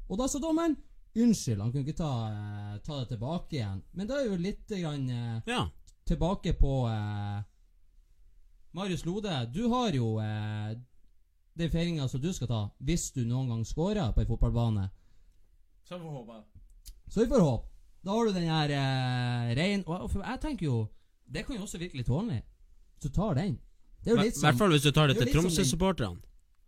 Og 0.08 0.18
da 0.18 0.28
sa 0.28 0.38
dommeren 0.38 0.76
unnskyld, 1.16 1.60
han 1.60 1.72
kunne 1.72 1.84
ikke 1.84 2.00
ta, 2.00 2.12
eh, 2.28 2.78
ta 2.84 2.98
det 3.00 3.08
tilbake 3.08 3.56
igjen. 3.56 3.82
Men 3.92 4.08
det 4.08 4.16
er 4.18 4.28
jo 4.28 4.36
litt 4.40 4.68
grann, 4.68 5.08
eh, 5.10 5.40
ja. 5.46 5.66
Tilbake 6.08 6.52
på 6.58 6.86
eh, 6.88 7.42
Marius 8.72 9.04
Lode, 9.04 9.34
du 9.54 9.66
har 9.68 9.92
jo 9.96 10.14
eh, 10.20 10.78
den 11.54 11.70
feiringa 11.70 12.08
som 12.08 12.20
du 12.20 12.32
skal 12.32 12.48
ta, 12.48 12.62
hvis 12.78 13.10
du 13.12 13.24
noen 13.24 13.50
gang 13.52 13.66
scorer 13.68 14.12
på 14.12 14.22
en 14.22 14.30
fotballbane. 14.30 14.88
Så 15.84 15.98
vi 15.98 16.04
får 16.04 16.16
håpe. 16.20 16.38
Så 17.08 17.20
vi 17.20 17.28
får 17.28 17.44
håpe. 17.44 17.68
Da 18.02 18.10
har 18.10 18.26
du 18.26 18.32
den 18.32 18.48
her 18.50 18.72
eh, 18.74 19.50
rein 19.54 19.84
Og 19.86 20.10
jeg 20.10 20.40
tenker 20.42 20.66
jo 20.66 20.78
Det 21.22 21.44
kan 21.46 21.54
jo 21.54 21.62
også 21.62 21.78
virke 21.78 22.00
litt 22.00 22.08
hånlig. 22.10 22.40
Så 22.98 23.10
tar 23.14 23.36
den. 23.38 23.60
Det 24.02 24.10
er 24.10 24.16
jo 24.16 24.24
I 24.26 24.32
hvert 24.42 24.58
fall 24.58 24.74
hvis 24.74 24.82
du 24.82 24.90
tar 24.90 25.06
det 25.06 25.14
det 25.14 25.20
til 25.20 25.28
litt 25.28 25.36
som 25.36 25.44
Tromsø-supporterne. 25.46 26.18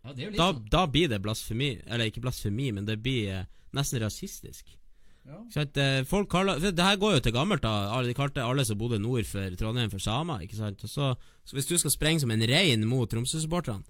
ja, 0.04 0.12
litt 0.12 0.38
Da, 0.38 0.52
som, 0.52 0.62
da 0.70 0.84
blir 0.86 1.08
det 1.10 1.18
blasfemi. 1.22 1.72
Eller 1.86 2.10
ikke 2.10 2.22
blasfemi, 2.22 2.70
men 2.76 2.86
det 2.86 3.00
blir 3.02 3.32
eh, 3.34 3.46
nesten 3.74 4.02
rasistisk. 4.04 4.76
Ja. 5.26 5.38
Sant? 5.50 5.76
Eh, 5.80 6.02
Folk 6.04 6.28
kaller 6.28 6.58
for 6.60 6.70
Det 6.70 6.84
her 6.84 6.96
går 7.00 7.14
jo 7.14 7.20
til 7.20 7.32
gammelt. 7.32 7.62
da 7.62 7.70
Alle- 7.96 8.08
De 8.08 8.14
kalte 8.14 8.42
alle 8.44 8.64
som 8.64 8.76
bodde 8.78 8.98
nord 8.98 9.24
for 9.24 9.56
Trondheim, 9.56 9.90
for 9.90 9.98
samer. 9.98 10.40
Ikke 10.44 10.56
sant? 10.56 10.82
Og 10.84 10.90
så, 10.90 11.14
så 11.44 11.52
Hvis 11.56 11.66
du 11.66 11.78
skal 11.78 11.90
sprenge 11.90 12.20
som 12.20 12.30
en 12.30 12.40
rein 12.42 12.84
mot 12.86 13.08
Tromsø-supporterne, 13.10 13.84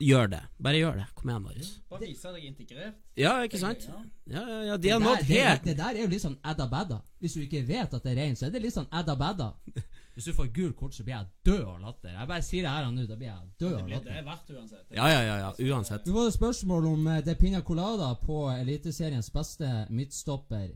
gjør 0.00 0.30
det. 0.30 0.40
Bare 0.62 0.78
gjør 0.80 0.94
det. 0.96 1.06
Kom 1.14 1.28
igjen, 1.30 1.42
Marius. 1.42 1.70
Bare 1.90 2.00
vise 2.06 2.30
deg 2.32 2.44
integrert. 2.48 2.94
Ja, 3.20 3.34
ikke 3.44 3.58
sant? 3.60 3.84
Ja. 3.88 3.98
Ja, 4.40 4.44
ja, 4.48 4.60
ja, 4.70 4.76
de 4.76 4.88
har 4.94 5.00
nådd 5.02 5.18
det, 5.18 5.26
helt 5.26 5.64
det 5.64 5.76
der 5.76 5.90
er 5.96 6.00
jo 6.04 6.06
litt 6.08 6.22
sånn 6.22 6.38
adda 6.44 6.66
badda. 6.70 7.00
Hvis 7.20 7.34
du 7.34 7.40
ikke 7.44 7.66
vet 7.68 7.92
at 7.92 8.02
det 8.02 8.12
er 8.16 8.22
rein, 8.22 8.36
så 8.36 8.46
er 8.46 8.50
det 8.54 8.62
litt 8.62 8.72
sånn 8.74 8.88
adda 8.92 9.16
badda. 9.16 9.50
Hvis 10.20 10.34
du 10.34 10.36
får 10.36 10.48
gult 10.52 10.76
kort, 10.76 10.92
så 10.92 11.04
blir 11.04 11.14
jeg 11.14 11.26
død 11.48 11.60
av 11.64 11.76
latter. 11.80 12.10
Jeg 12.12 12.28
bare 12.28 12.44
sier 12.44 12.66
det 12.66 12.72
her 12.74 12.88
og 12.90 12.92
nå, 12.92 13.04
da 13.08 13.14
blir 13.16 13.28
jeg 13.30 13.46
død 13.62 13.76
av 13.78 13.86
latter. 13.88 14.10
det 14.10 14.18
er 14.18 14.24
verdt 14.26 14.50
uansett. 14.52 14.82
Ja, 14.92 15.06
ja, 15.08 15.20
ja, 15.24 15.36
ja, 15.40 15.52
uansett. 15.72 16.04
Du 16.04 16.10
får 16.12 16.26
et 16.28 16.34
spørsmål 16.34 16.88
om 16.90 17.06
eh, 17.08 17.22
det 17.24 17.34
Pina 17.40 17.62
Colada 17.64 18.10
på 18.20 18.42
Eliteseriens 18.52 19.30
beste 19.32 19.70
midtstopper. 19.88 20.66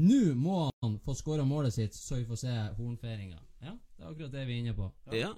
Nå 0.00 0.22
må 0.40 0.62
han 0.80 0.96
få 1.04 1.18
skåra 1.20 1.44
målet 1.44 1.76
sitt, 1.76 2.00
så 2.00 2.16
vi 2.16 2.24
får 2.30 2.40
se 2.46 2.54
hornfeiringa. 2.78 3.36
Ja, 3.66 3.74
det 3.76 4.06
er 4.06 4.08
akkurat 4.14 4.32
det 4.38 4.46
vi 4.48 4.56
er 4.56 4.64
inne 4.64 4.76
på. 4.78 4.88
Ja. 5.12 5.34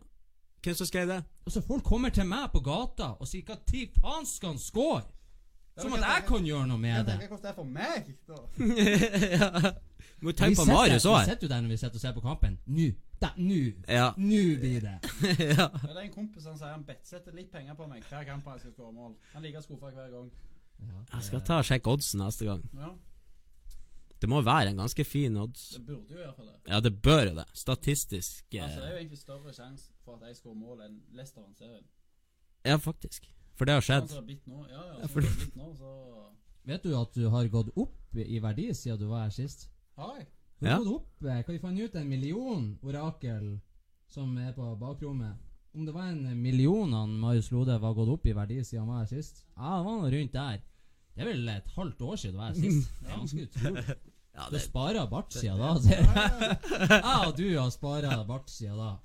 Hvem 0.62 0.78
som 0.78 0.86
skrev 0.86 1.10
det? 1.10 1.18
Altså, 1.48 1.64
folk 1.66 1.82
kommer 1.90 2.14
til 2.14 2.30
meg 2.30 2.52
på 2.54 2.62
gata 2.62 3.16
og 3.18 3.26
sier 3.26 3.50
hva 3.50 3.58
tid 3.66 3.98
faen 3.98 4.30
skal 4.30 4.54
han 4.54 4.62
score? 4.62 5.02
Som 5.82 5.94
at 5.98 6.06
jeg 6.06 6.24
kan 6.28 6.46
gjøre 6.46 6.66
noe 6.70 6.78
med 6.78 7.06
det. 7.06 7.16
hvordan 7.18 7.42
det 7.42 7.50
er 7.50 7.54
for 7.54 7.64
meg, 7.64 8.10
da. 8.28 8.38
ja. 9.36 9.72
Må 10.20 10.30
jo 10.30 10.36
tenke 10.36 10.58
på 10.60 10.66
Marius 10.68 11.06
òg 11.08 11.22
Vi 11.22 11.30
sitter 11.30 11.46
jo 11.46 11.50
der 11.52 11.60
når 11.64 11.72
vi 11.72 11.76
sitter 11.80 11.96
og 11.96 12.02
ser 12.02 12.12
på 12.16 12.22
kampen. 12.24 12.58
Nå. 12.66 12.88
Da, 13.20 13.30
Nå. 13.36 13.60
Ja. 13.88 14.10
Nå 14.16 14.40
blir 14.60 14.80
det. 14.84 14.96
ja. 15.56 15.66
Det 15.72 15.92
er 15.92 16.02
en 16.06 16.12
kompis 16.12 16.44
som 16.44 16.56
sier 16.56 16.72
han 16.72 16.84
betsetter 16.88 17.36
litt 17.36 17.50
penger 17.52 17.76
på 17.76 17.88
meg 17.88 18.04
hver 18.08 18.24
kamp 18.28 18.48
han 18.48 18.60
skal 18.60 18.72
skåre 18.72 18.92
mål. 18.96 19.14
Han 19.34 19.44
liker 19.44 19.60
like 19.60 19.66
skuffa 19.68 19.92
hver 19.96 20.10
gang. 20.12 20.30
Ja. 20.80 21.04
Jeg 21.14 21.28
skal 21.28 21.44
ta 21.44 21.60
og 21.60 21.68
sjekke 21.68 21.92
oddsen 21.92 22.22
neste 22.24 22.48
gang. 22.48 22.64
Ja, 22.76 22.92
Det 24.20 24.28
må 24.28 24.40
være 24.44 24.72
en 24.72 24.80
ganske 24.80 25.04
fin 25.04 25.36
odds. 25.40 25.68
Det 25.76 25.86
burde 25.86 26.14
jo 26.14 26.20
i 26.20 26.24
hvert 26.24 26.36
fall 26.36 26.46
det. 26.46 26.56
Ja, 26.68 26.80
det 26.80 26.92
bør 27.02 27.22
jo 27.24 27.34
det. 27.40 27.44
Statistisk 27.54 28.54
eh, 28.54 28.64
Altså, 28.64 28.80
det 28.80 28.86
er 28.86 28.92
jo 28.92 28.96
egentlig 28.96 29.18
større 29.18 29.52
sjanse 29.56 29.92
for 30.04 30.16
at 30.20 30.28
jeg 30.28 30.36
skårer 30.36 30.60
mål 30.60 30.82
enn 30.84 30.98
Leicester 31.16 31.40
vant 31.40 31.58
serien. 31.58 31.86
Ja, 32.64 32.76
faktisk. 32.76 33.30
For 33.60 33.68
det 33.68 33.74
har 33.76 33.84
skjedd. 33.84 34.12
Ja, 34.48 34.82
ja, 35.02 35.06
for- 35.12 35.26
nå, 35.60 35.66
så 35.76 35.90
Vet 36.70 36.82
du 36.84 36.94
at 36.96 37.12
du 37.16 37.26
har 37.32 37.48
gått 37.52 37.68
opp 37.76 38.16
i 38.16 38.38
verdi 38.40 38.70
siden 38.76 38.98
du 39.00 39.06
var 39.10 39.26
her 39.26 39.30
sist? 39.34 39.66
har 39.98 40.14
jeg. 40.18 40.26
Du 40.60 40.66
har 40.66 40.72
Ja. 40.72 40.78
gått 40.78 40.94
opp, 40.94 41.08
Kan 41.20 41.54
vi 41.54 41.58
finne 41.58 41.84
ut 41.84 41.94
en 41.96 42.08
million 42.08 42.78
orakel 42.82 43.60
som 44.08 44.36
er 44.38 44.52
på 44.52 44.78
bakrommet? 44.80 45.36
Om 45.74 45.84
det 45.86 45.92
var 45.94 46.08
en 46.08 46.42
million 46.42 46.92
han 46.92 47.10
Marius 47.20 47.50
Lode 47.52 47.78
var 47.80 47.92
gått 47.94 48.08
opp 48.08 48.24
i 48.26 48.32
verdi 48.32 48.62
siden 48.64 48.80
han 48.80 48.88
var 48.88 48.98
her 49.04 49.06
sist? 49.12 49.44
Ja, 49.56 49.76
det 49.78 49.84
var 49.86 50.00
noe 50.00 50.10
rundt 50.10 50.32
der. 50.32 50.62
Det 51.16 51.20
er 51.22 51.24
vel 51.32 51.48
et 51.48 51.68
halvt 51.76 51.98
år 52.00 52.16
siden 52.16 52.32
du 52.32 52.38
var 52.38 52.46
her 52.48 52.54
sist. 52.54 52.90
Det 53.02 53.08
er 53.10 53.16
ganske 53.18 53.42
utrolig. 53.48 53.84
Ja, 53.86 53.94
Du 54.34 54.38
har 54.40 54.50
det, 54.50 54.60
spara 54.62 55.06
bart 55.10 55.32
siden 55.32 55.58
da. 55.58 55.78
ser 55.80 55.96
jeg. 56.00 56.58
Jeg 56.88 57.26
og 57.28 57.36
du 57.36 57.58
har 57.58 57.70
spara 57.70 58.24
bart 58.24 58.48
siden 58.50 58.76
da. 58.78 58.96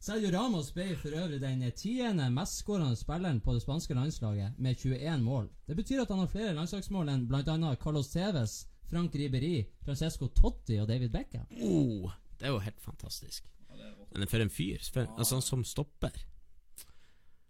Sergio 0.00 0.30
Ramos 0.30 0.70
ble 0.72 0.92
for 0.96 1.10
øvrig 1.18 1.40
den 1.42 1.62
tiende 1.76 2.28
mestskårende 2.30 2.96
spilleren 2.96 3.40
på 3.42 3.54
det 3.56 3.62
spanske 3.64 3.94
landslaget 3.98 4.58
med 4.58 4.76
21 4.78 5.22
mål. 5.24 5.48
Det 5.66 5.76
betyr 5.76 6.02
at 6.04 6.08
han 6.14 6.20
har 6.22 6.30
flere 6.30 6.54
landslagsmål 6.54 7.08
enn 7.10 7.24
bl.a. 7.28 7.74
Carlos 7.82 8.08
Tevez, 8.12 8.60
Frank 8.88 9.14
Riberi, 9.18 9.66
Francesco 9.84 10.28
Totti 10.28 10.78
og 10.80 10.86
David 10.88 11.10
Beckham. 11.10 11.46
oh, 11.62 12.12
det 12.38 12.46
er 12.46 12.54
jo 12.54 12.58
helt 12.62 12.80
fantastisk. 12.80 13.48
Er. 13.74 13.94
Men 14.14 14.28
for 14.30 14.40
en 14.40 14.50
fyr. 14.50 14.78
For, 14.92 15.06
altså, 15.18 15.34
han 15.34 15.42
som 15.42 15.64
stopper. 15.66 16.14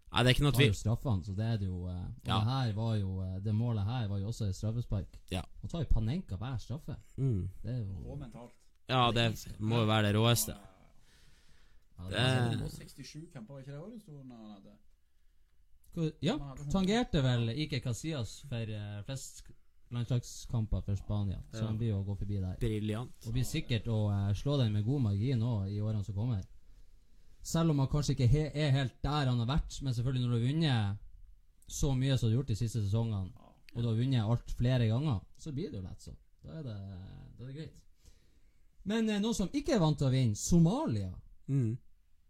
Nei, 0.09 0.23
det 0.25 0.31
er 0.31 0.35
ikke 0.39 0.47
noe 0.47 0.55
tar 0.57 0.63
jo 0.65 0.71
tvil. 0.71 0.79
straffene, 0.81 1.25
så 1.29 1.35
det 1.37 1.45
er 1.45 1.57
det 1.61 1.67
jo 1.69 1.83
eh, 1.93 2.01
Og 2.01 2.29
Ja. 2.31 2.39
det 2.39 2.45
her 2.49 2.73
var 2.73 2.95
jo 2.97 3.11
eh, 3.23 3.35
Det 3.45 3.53
målet 3.55 3.85
her 3.85 4.07
var 4.09 4.19
jo 4.23 4.31
også 4.33 4.47
et 4.49 4.57
straffespark. 4.57 5.19
Ja. 5.31 5.43
Han 5.61 5.69
tar 5.69 5.85
jo 5.85 5.91
Panenka 5.93 6.37
hver 6.41 6.57
straffe. 6.59 6.97
Mm. 7.17 7.51
Det 7.63 7.75
er 7.75 7.79
jo 7.85 7.93
Rå 8.07 8.17
mentalt. 8.17 8.55
Ja, 8.89 9.11
det 9.13 9.29
må 9.61 9.83
jo 9.83 9.85
være 9.87 10.07
det 10.09 10.15
råeste. 10.17 10.57
Ja, 11.99 12.05
Det 12.05 12.17
det 12.17 12.61
er- 12.61 12.65
er- 12.65 12.69
67 12.69 13.33
kamper, 13.33 13.55
var 13.55 13.61
ikke 13.61 13.73
det 13.73 13.81
året 13.81 14.03
han 14.09 14.31
hadde? 14.55 14.77
Ja, 16.23 16.37
tangerte 16.71 17.23
vel 17.23 17.49
Ike 17.59 17.81
Casillas 17.81 18.41
for 18.49 18.71
uh, 18.71 19.03
flest 19.07 19.43
landslagskamper 19.91 20.83
for 20.85 20.95
Spania. 20.95 21.41
Så 21.53 21.65
han 21.65 21.79
blir 21.79 21.89
jo 21.89 22.01
å 22.03 22.05
gå 22.07 22.15
forbi 22.21 22.39
der. 22.43 22.57
Brilliant. 22.61 23.15
Og 23.27 23.33
blir 23.33 23.47
sikkert 23.49 23.89
å 23.89 23.99
uh, 24.13 24.33
slå 24.37 24.59
den 24.61 24.73
med 24.73 24.85
god 24.87 25.03
margin 25.09 25.43
òg 25.43 25.73
i 25.73 25.81
årene 25.81 26.05
som 26.05 26.15
kommer. 26.15 26.45
Selv 27.43 27.73
om 27.73 27.79
han 27.83 27.89
kanskje 27.89 28.15
ikke 28.15 28.29
he 28.29 28.45
er 28.53 28.71
helt 28.75 28.99
der 29.03 29.31
han 29.31 29.39
har 29.41 29.49
vært, 29.49 29.81
men 29.83 29.95
selvfølgelig 29.97 30.25
når 30.27 30.31
du 30.31 30.37
har 30.39 30.47
vunnet 30.53 31.05
så 31.69 31.93
mye 31.97 32.17
som 32.19 32.29
du 32.29 32.35
har 32.35 32.39
gjort 32.43 32.53
de 32.53 32.57
siste 32.61 32.83
sesongene, 32.85 33.33
og 33.75 33.83
du 33.83 33.89
har 33.89 33.97
vunnet 33.99 34.25
alt 34.35 34.55
flere 34.59 34.89
ganger, 34.91 35.21
så 35.39 35.53
blir 35.53 35.71
det 35.73 35.81
jo 35.81 35.85
lett 35.87 36.03
så. 36.05 36.15
Da 36.45 36.63
det, 36.63 36.75
da 37.39 37.45
er 37.45 37.47
det 37.49 37.57
greit. 37.57 37.77
Men 38.89 39.09
uh, 39.09 39.19
noen 39.25 39.35
som 39.37 39.51
ikke 39.53 39.75
er 39.77 39.83
vant 39.83 39.99
til 39.99 40.09
å 40.09 40.13
vinne, 40.13 40.37
Somalia. 40.37 41.11
Mm. 41.49 41.77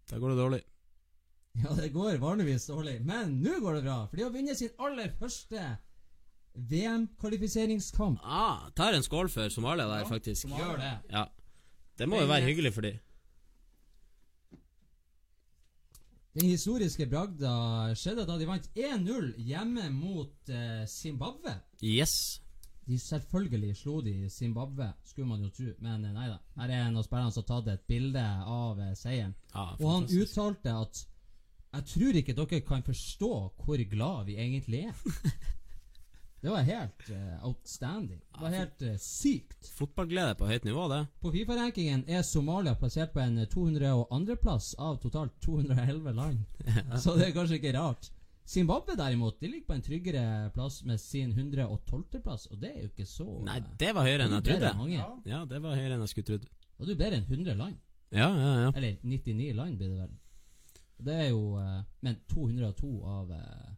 Da 0.08 0.18
går 0.18 0.34
det 0.34 0.38
dårlig. 0.40 0.60
Ja, 1.58 1.74
det 1.74 1.88
går 1.92 2.18
vanligvis 2.22 2.66
dårlig, 2.70 3.00
men 3.04 3.40
nå 3.42 3.58
går 3.60 3.78
det 3.78 3.82
bra. 3.88 3.98
For 4.06 4.16
de 4.16 4.22
har 4.26 4.30
vunnet 4.34 4.58
sin 4.60 4.70
aller 4.78 5.10
første 5.18 5.64
VM-kvalifiseringskamp. 6.54 8.20
Ah, 8.22 8.68
tar 8.76 8.92
en 8.96 9.02
skål 9.02 9.28
for 9.30 9.50
Somalia 9.52 9.86
der, 9.88 10.04
Ja, 10.04 10.08
faktisk. 10.08 10.42
Somalia. 10.42 10.66
Gjør 10.66 10.80
det. 10.82 10.94
Ja. 11.12 11.24
Det 11.98 12.08
må 12.08 12.20
jo 12.20 12.26
være 12.30 12.46
hyggelig 12.46 12.72
for 12.74 12.86
de. 12.86 12.98
Den 16.38 16.50
historiske 16.52 17.06
bragda 17.10 17.52
skjedde 17.98 18.26
da 18.28 18.36
de 18.38 18.46
vant 18.46 18.68
1-0 18.78 19.32
hjemme 19.42 19.88
mot 19.90 20.52
eh, 20.52 20.84
Zimbabwe. 20.86 21.56
Yes. 21.82 22.40
De 22.88 22.96
selvfølgelig 22.98 23.76
slo 23.76 24.00
de 24.00 24.30
Zimbabwe, 24.32 24.92
skulle 25.04 25.28
man 25.28 25.42
jo 25.44 25.50
tro, 25.52 25.74
men 25.84 26.04
eh, 26.04 26.14
nei 26.14 26.30
da. 26.30 26.38
Her 26.56 26.72
er 26.72 26.86
en 26.86 26.96
av 26.96 27.04
spillerne 27.04 27.34
som 27.34 27.44
har 27.44 27.50
tatt 27.50 27.70
et 27.74 27.86
bilde 27.90 28.24
av 28.48 28.80
eh, 28.80 28.94
seieren. 28.96 29.34
Ja, 29.52 29.68
Og 29.76 29.92
han 29.92 30.08
uttalte 30.08 30.74
at 30.74 31.04
Jeg 31.68 31.84
tror 31.84 32.16
ikke 32.16 32.32
dere 32.32 32.60
kan 32.64 32.82
forstå 32.82 33.32
hvor 33.60 33.82
glad 33.90 34.24
vi 34.26 34.38
egentlig 34.40 34.86
er. 34.88 35.02
Det 36.40 36.50
var 36.50 36.62
helt 36.62 37.10
uh, 37.10 37.46
outstanding. 37.48 38.20
Det 38.34 38.40
var 38.40 38.52
helt 38.54 38.82
uh, 38.82 38.94
sykt. 39.02 39.72
Fotballglede 39.74 40.36
på 40.38 40.46
høyt 40.46 40.64
nivå, 40.64 40.84
det. 40.88 41.00
På 41.20 41.32
Fifa-rankingen 41.34 42.04
er 42.06 42.22
Somalia 42.22 42.76
plassert 42.78 43.10
på 43.12 43.20
en 43.20 43.40
202.-plass 43.42 44.76
av 44.78 45.00
totalt 45.02 45.34
211 45.42 46.12
land. 46.14 46.38
Så 47.02 47.16
det 47.18 47.26
er 47.26 47.34
kanskje 47.34 47.58
ikke 47.58 47.74
rart. 47.74 48.12
Zimbabwe 48.48 48.94
derimot 48.96 49.40
de 49.40 49.48
ligger 49.48 49.66
på 49.68 49.74
en 49.76 49.82
tryggere 49.84 50.50
plass 50.54 50.78
med 50.88 51.00
sin 51.00 51.32
112.-plass, 51.36 52.46
og 52.48 52.60
det 52.62 52.70
er 52.70 52.86
jo 52.86 52.88
ikke 52.88 53.04
så 53.06 53.26
Nei, 53.44 53.58
eh, 53.60 53.66
det 53.82 53.90
var 53.96 54.06
høyere 54.08 54.24
enn 54.24 54.36
jeg 54.38 54.46
trodde. 54.46 54.70
Ja. 54.94 55.08
Ja, 55.28 55.40
det 55.50 55.60
var 55.64 55.76
høyere 55.76 55.98
enn 55.98 56.04
jeg 56.06 56.12
skulle 56.14 56.28
trodd. 56.30 56.46
Og 56.78 56.86
du 56.86 56.94
er 56.94 57.00
bedre 57.02 57.18
enn 57.18 57.26
100 57.28 57.58
land. 57.58 57.76
Ja, 58.14 58.28
ja, 58.32 58.52
ja. 58.62 58.70
Eller 58.72 58.96
99 59.04 59.50
land 59.58 59.76
blir 59.76 59.90
det 59.92 59.98
vel. 60.00 60.14
Det 61.08 61.14
er 61.14 61.28
jo 61.28 61.42
eh, 61.60 61.82
Men 62.02 62.16
202 62.32 62.88
av 63.06 63.34
eh, 63.36 63.68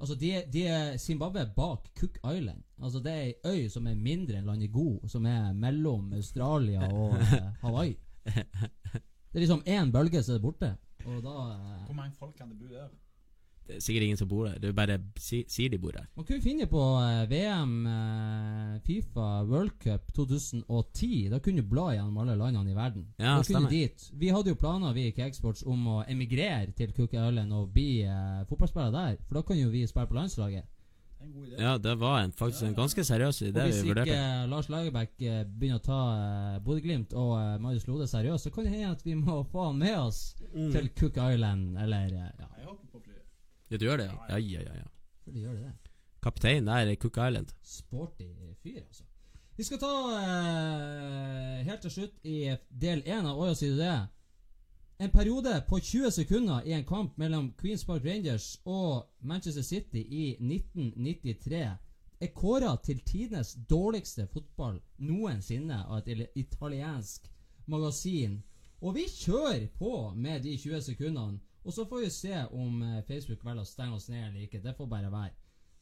Altså, 0.00 0.16
de, 0.16 0.30
de 0.52 0.64
er 0.66 0.96
Zimbabwe 0.98 1.44
bak 1.56 1.90
Cook 2.00 2.16
Island. 2.24 2.62
Altså, 2.80 3.02
det 3.04 3.12
er 3.12 3.22
ei 3.52 3.64
øy 3.66 3.68
som 3.68 3.86
er 3.86 3.94
mindre 4.00 4.38
enn 4.40 4.48
landet 4.48 4.72
God, 4.72 5.04
som 5.12 5.26
er 5.28 5.52
mellom 5.52 6.14
Australia 6.16 6.88
og 6.88 7.18
Hawaii. 7.64 7.92
Det 8.24 9.36
er 9.36 9.44
liksom 9.44 9.62
én 9.68 9.92
bølge, 9.92 10.22
så 10.24 10.32
er 10.32 10.40
det 10.40 10.46
borte. 10.46 10.72
Og 11.04 11.20
da 11.22 11.34
Hvor 11.84 11.94
mange 11.94 12.16
folk 12.16 12.34
kan 12.38 12.48
det 12.48 12.58
bo 12.58 12.72
der? 12.72 12.88
Det 13.70 13.76
er 13.78 13.84
sikkert 13.86 14.02
ingen 14.08 14.18
som 14.18 14.28
bor 14.30 14.48
der. 14.48 14.56
Det 14.58 14.68
er 14.72 14.74
bare 14.74 14.96
si, 15.22 15.44
sier 15.48 15.70
de 15.70 15.78
bor 15.78 15.94
der. 15.94 16.08
Man 16.18 16.26
kunne 16.26 16.42
finne 16.42 16.66
på 16.70 16.80
eh, 17.04 17.20
VM, 17.30 17.74
eh, 17.86 18.80
Fifa, 18.86 19.28
World 19.46 19.76
Cup 19.84 20.10
2010. 20.16 21.28
Da 21.30 21.38
kunne 21.44 21.62
du 21.62 21.68
bla 21.70 21.92
gjennom 21.94 22.18
alle 22.24 22.34
landene 22.40 22.72
i 22.72 22.76
verden. 22.76 23.06
Ja, 23.16 23.36
da 23.36 23.44
kunne 23.44 23.44
stemmer. 23.52 23.70
du 23.70 23.76
dit. 23.76 24.08
Vi 24.24 24.32
hadde 24.34 24.50
jo 24.52 24.58
planer 24.58 24.92
vi 24.96 25.06
i 25.06 25.14
Cakesports 25.14 25.62
om 25.66 25.86
å 25.86 26.00
emigrere 26.10 26.72
til 26.76 26.90
Cook 26.96 27.14
Island 27.14 27.54
og 27.54 27.70
bli 27.74 28.02
eh, 28.02 28.42
fotballspiller 28.50 28.92
der. 28.98 29.16
For 29.28 29.38
da 29.40 29.46
kan 29.52 29.58
jo 29.62 29.70
vi 29.70 29.86
spille 29.86 30.10
på 30.10 30.18
landslaget. 30.18 30.66
En 31.20 31.32
god 31.36 31.46
idé. 31.50 31.56
Ja, 31.60 31.74
det 31.76 31.94
var 32.00 32.22
en, 32.22 32.30
faktisk 32.32 32.62
en 32.64 32.74
ganske 32.78 33.02
seriøs 33.04 33.42
Og 33.42 33.48
idé 33.50 33.64
hvis 33.68 33.82
ikke 33.82 33.90
vurderte. 33.90 34.20
Lars 34.48 34.70
Lagerbäck 34.72 35.20
eh, 35.20 35.42
begynner 35.44 35.76
å 35.76 35.84
ta 35.84 35.98
eh, 36.16 36.60
Bodø-Glimt 36.64 37.12
og 37.12 37.34
eh, 37.36 37.58
Marius 37.60 37.84
Lode 37.90 38.06
seriøst, 38.08 38.46
så 38.48 38.52
kan 38.54 38.64
det 38.64 38.72
hende 38.72 38.94
at 38.96 39.04
vi 39.04 39.14
må 39.20 39.42
få 39.52 39.66
han 39.70 39.78
med 39.84 39.98
oss 40.00 40.22
Mm. 40.50 40.72
til 40.74 40.88
Cook 40.98 41.14
Island, 41.20 41.76
eller 41.78 42.06
eh, 42.10 42.30
Ja, 42.40 42.46
Jeg 42.58 42.64
hopper 42.66 42.86
på 42.90 42.98
flyet. 43.04 43.20
Ja, 43.70 43.76
du 43.76 43.86
gjør 43.86 43.96
det, 43.96 44.08
ja? 44.10 44.38
Ja, 44.38 44.38
ja, 44.38 44.74
ja. 44.74 44.88
for 45.24 45.32
de 45.32 45.44
gjør 45.44 45.54
det. 45.54 45.72
Kaptein 46.22 46.66
der 46.66 46.90
i 46.90 46.96
Cook 46.96 47.16
Island. 47.16 47.54
Sporty 47.62 48.26
fyr, 48.62 48.80
altså. 48.86 49.04
Vi 49.56 49.64
skal 49.64 49.78
ta 49.78 49.92
eh, 50.16 51.64
helt 51.66 51.82
til 51.84 51.90
slutt 51.90 52.24
i 52.24 52.54
del 52.82 53.02
én 53.04 53.26
av 53.28 53.38
Åja 53.38 53.54
sier 53.54 53.74
du 53.76 53.82
det. 53.82 53.98
En 55.00 55.12
periode 55.12 55.52
på 55.68 55.78
20 55.80 56.10
sekunder 56.10 56.64
i 56.64 56.72
en 56.72 56.84
kamp 56.84 57.18
mellom 57.18 57.52
Queens 57.60 57.84
Park 57.84 58.04
Rangers 58.04 58.60
og 58.64 59.06
Manchester 59.20 59.62
City 59.62 60.00
i 60.00 60.24
1993 60.40 61.60
er 62.20 62.32
kåra 62.34 62.74
til 62.84 63.00
tidenes 63.04 63.54
dårligste 63.68 64.26
fotball 64.32 64.80
noensinne 64.98 65.78
av 65.86 66.08
et 66.08 66.26
italiensk 66.36 67.30
magasin. 67.66 68.42
Og 68.80 68.94
vi 68.96 69.06
kjører 69.08 69.68
på 69.78 70.12
med 70.16 70.42
de 70.44 70.56
20 70.56 70.82
sekundene. 70.88 71.40
Og 71.64 71.74
så 71.76 71.84
får 71.84 72.04
vi 72.04 72.10
se 72.10 72.34
om 72.56 72.82
eh, 72.82 73.02
Facebook 73.08 73.44
velger 73.44 73.64
å 73.64 73.68
stenge 73.68 73.96
oss 73.98 74.08
ned 74.08 74.28
eller 74.28 74.46
ikke. 74.46 74.62
Det 74.64 74.74
får 74.76 74.88
bare 74.90 75.12
være. 75.12 75.36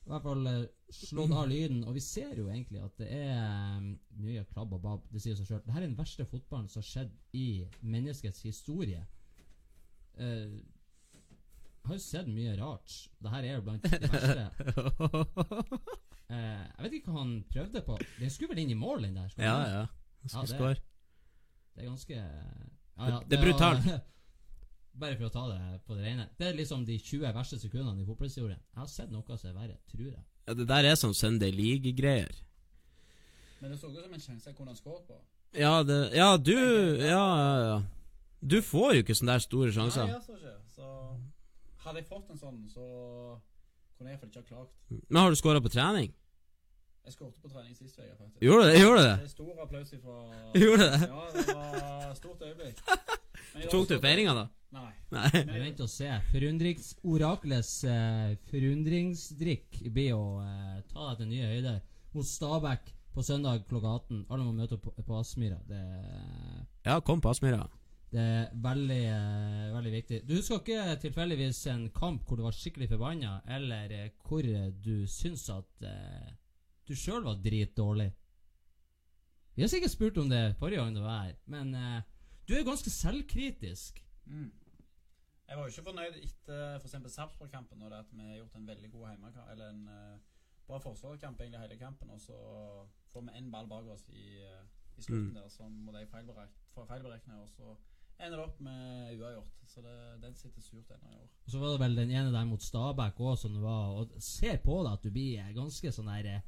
I 0.08 0.10
hvert 0.10 0.24
fall 0.24 0.48
eh, 0.48 0.64
slått 0.94 1.34
av 1.36 1.46
lyden. 1.50 1.82
Og 1.84 1.94
vi 1.98 2.02
ser 2.02 2.32
jo 2.38 2.48
egentlig 2.48 2.80
at 2.82 2.96
det 2.98 3.10
er 3.12 3.36
eh, 3.36 3.92
mye 4.24 4.46
klabb 4.54 4.74
og 4.74 4.82
babb. 4.86 5.06
Det 5.12 5.22
sier 5.22 5.36
seg 5.38 5.50
sjøl. 5.50 5.62
Dette 5.66 5.76
er 5.76 5.86
den 5.86 5.98
verste 5.98 6.26
fotballen 6.26 6.70
som 6.72 6.82
har 6.82 6.88
skjedd 6.88 7.14
i 7.36 7.46
menneskets 7.84 8.42
historie. 8.48 9.04
Uh, 10.18 10.58
jeg 10.58 11.92
har 11.92 11.94
jo 11.94 12.02
sett 12.02 12.30
mye 12.32 12.56
rart. 12.58 12.94
Dette 13.22 13.42
er 13.44 13.52
jo 13.52 13.60
blant 13.68 13.84
det 13.86 14.10
verste. 14.10 14.48
uh, 16.26 16.34
jeg 16.34 16.82
vet 16.82 16.96
ikke 16.98 17.12
hva 17.12 17.20
han 17.20 17.36
prøvde 17.52 17.84
på. 17.86 18.00
Den 18.18 18.34
skulle 18.34 18.56
vel 18.56 18.64
inn 18.64 18.74
i 18.74 18.80
mål, 18.80 19.06
den 19.06 19.20
der? 19.20 19.36
Ja, 19.38 19.44
Ja, 19.46 19.54
Han 19.54 19.68
ja. 19.70 19.86
Ja, 20.34 20.46
det-. 20.58 20.82
Det 21.78 21.84
er 21.84 21.90
ganske 21.92 22.14
ja, 22.18 23.08
ja, 23.12 23.18
Det 23.30 23.38
er 23.38 23.44
brutalt. 23.44 23.92
Bare 24.98 25.14
for 25.18 25.28
å 25.28 25.30
ta 25.30 25.44
det 25.52 25.80
på 25.86 25.94
det 25.94 26.04
rene. 26.08 26.26
Det 26.38 26.48
er 26.48 26.56
liksom 26.58 26.84
de 26.86 26.96
20 26.98 27.32
verste 27.36 27.58
sekundene 27.60 28.02
i 28.02 28.06
fotballhistorien. 28.06 28.58
Jeg 28.58 28.80
har 28.80 28.88
sett 28.90 29.10
noe 29.14 29.36
som 29.38 29.50
er 29.50 29.54
verre, 29.54 29.76
tror 29.92 30.08
jeg. 30.10 30.24
Ja, 30.48 30.54
det 30.58 30.66
der 30.70 30.88
er 30.90 30.96
sånn 30.98 31.14
Sunday 31.14 31.52
League-greier. 31.54 32.34
Men 33.60 33.70
det 33.72 33.78
så 33.78 33.90
ut 33.90 34.00
som 34.00 34.14
en 34.14 34.22
sjanse 34.22 34.50
jeg 34.50 34.56
kunne 34.58 34.74
skåret 34.78 35.06
på. 35.06 35.18
Ja, 35.58 35.82
det 35.82 36.10
Ja, 36.16 36.36
du 36.36 36.52
Ja, 36.52 37.24
ja, 37.38 37.60
ja. 37.68 37.82
Du 38.40 38.60
får 38.62 38.94
jo 38.94 39.02
ikke 39.02 39.14
sånne 39.18 39.34
der 39.34 39.42
store 39.42 39.70
Nei, 39.72 40.12
jeg 40.12 40.22
så 40.22 40.34
ikke. 40.36 40.54
Så 40.74 40.88
hadde 41.84 41.98
jeg 41.98 42.06
fått 42.06 42.30
en 42.30 42.38
sånn, 42.38 42.60
så 42.70 42.84
kunne 43.98 44.10
jeg 44.10 44.18
iallfall 44.18 44.30
ikke 44.30 44.42
ha 44.42 44.46
klagt. 44.46 44.74
Men 45.08 45.22
har 45.22 45.30
du 45.30 45.36
skåra 45.36 45.62
på 45.62 45.72
trening? 45.74 46.12
Jeg 47.04 47.12
skåret 47.16 47.40
på 47.42 47.48
trening 47.50 47.74
sist 47.74 47.98
uke, 47.98 48.14
faktisk. 48.18 48.42
Gjorde 48.42 48.66
du 48.66 48.70
det? 48.70 48.80
Gjorde 48.82 48.98
du 48.98 49.08
det? 49.08 49.16
Det 49.16 49.24
er 49.24 49.32
stor 49.32 49.62
applaus 49.64 49.92
ifra 49.92 50.16
Gjorde 50.54 50.76
du 50.76 50.84
det? 50.84 51.08
Ja, 51.08 51.24
det 51.34 51.46
var 51.56 52.14
stort 52.14 52.42
øyeblikk. 52.46 52.84
Men 53.54 53.68
Tok 53.72 53.88
du 53.90 53.96
feiringa, 54.02 54.34
da? 54.36 54.46
Nei. 54.76 54.90
Nei. 55.14 55.28
Vi 55.48 55.60
venter 55.62 55.86
og 55.86 55.90
se. 55.92 56.10
Forundringsoraklets 56.32 57.72
eh, 57.88 58.34
forundringsdrikk 58.50 59.80
blir 59.94 60.12
å 60.16 60.24
eh, 60.44 60.76
ta 60.90 61.08
deg 61.10 61.22
til 61.22 61.30
nye 61.32 61.48
høyder 61.54 61.78
mot 62.12 62.28
Stabæk 62.28 62.92
på 63.14 63.24
søndag 63.24 63.64
klokka 63.70 63.94
18. 64.02 64.26
Alle 64.28 64.44
må 64.44 64.52
møte 64.56 64.76
opp 64.76 64.84
på, 64.90 64.92
på 65.08 65.16
Aspmyra. 65.18 65.58
Ja, 66.84 66.98
kom 67.00 67.22
på 67.24 67.32
Aspmyra. 67.32 67.64
det 68.12 68.20
er 68.20 68.52
veldig, 68.64 69.00
eh, 69.14 69.64
veldig 69.74 69.94
viktig. 69.96 70.20
Du 70.28 70.34
husker 70.36 70.60
ikke 70.60 70.98
tilfeldigvis 71.06 71.62
en 71.72 71.88
kamp 71.96 72.28
hvor 72.28 72.36
du 72.38 72.44
var 72.46 72.56
skikkelig 72.56 72.88
forbanna, 72.92 73.38
eller 73.48 73.90
eh, 73.92 74.10
hvor 74.28 74.44
eh, 74.44 74.68
du 74.84 75.06
syns 75.08 75.48
at 75.52 75.88
eh, 75.88 76.30
du 76.88 76.94
sjøl 76.96 77.24
var 77.24 77.40
dritdårlig? 77.44 78.10
Vi 79.56 79.64
har 79.64 79.68
sikkert 79.72 79.90
spurt 79.96 80.20
om 80.22 80.28
det 80.30 80.54
forrige 80.60 80.84
gang 80.84 80.94
du 80.94 81.02
var 81.02 81.24
her, 81.26 81.34
men 81.50 81.74
eh, 81.74 82.00
du 82.48 82.54
er 82.54 82.64
ganske 82.64 82.90
selvkritisk. 82.90 84.04
Mm. 84.24 84.50
Jeg 85.48 85.56
var 85.56 85.62
jo 85.64 85.72
ikke 85.72 85.84
fornøyd 85.90 86.16
etter 86.22 86.78
f.eks. 86.78 86.96
For 87.02 87.08
Sarpsborg-kampen 87.08 87.82
og 87.82 87.90
det 87.90 87.98
at 87.98 88.10
vi 88.12 88.24
har 88.24 88.36
gjort 88.40 88.56
en 88.56 88.66
veldig 88.68 88.90
god 88.92 89.06
hjemmekamp, 89.08 89.50
eller 89.52 89.70
en 89.70 89.84
uh, 89.88 90.18
bra 90.68 90.78
forsvarskamp 90.78 91.40
egentlig 91.40 91.60
hele 91.60 91.78
kampen, 91.80 92.10
og 92.10 92.20
så 92.20 92.36
får 93.12 93.24
vi 93.28 93.38
én 93.40 93.48
ball 93.52 93.68
bak 93.70 93.86
oss 93.94 94.04
i, 94.08 94.26
uh, 94.44 94.64
i 94.98 95.02
slutten 95.02 95.30
Mm. 95.30 95.38
der, 95.40 95.48
så 95.48 95.68
må 95.68 95.92
de 95.92 96.06
feilberek 96.06 96.52
få 96.74 96.84
feilberekne, 96.84 97.40
og 97.40 97.48
så 97.48 97.76
ender 98.20 98.36
det 98.36 98.44
opp 98.44 98.60
med 98.60 99.16
uavgjort. 99.20 99.56
Så 99.66 99.80
det, 99.82 100.22
den 100.22 100.34
sitter 100.34 100.62
surt 100.62 100.90
ennå 100.90 101.10
i 101.12 101.18
år. 101.22 101.28
Og 101.46 101.50
så 101.50 101.58
var 101.58 101.72
det 101.72 101.80
vel 101.80 101.96
den 101.96 102.10
ene 102.10 102.32
der 102.34 102.44
mot 102.44 102.62
Stabæk 102.62 103.20
òg 103.20 103.36
som 103.38 103.52
det 103.54 103.62
var 103.62 103.92
Og 104.00 104.14
ser 104.18 104.56
på 104.64 104.82
deg 104.82 104.92
at 104.92 105.02
du 105.04 105.10
blir 105.14 105.38
eh, 105.38 105.52
ganske 105.54 105.92
sånn 105.92 106.10
der 106.10 106.40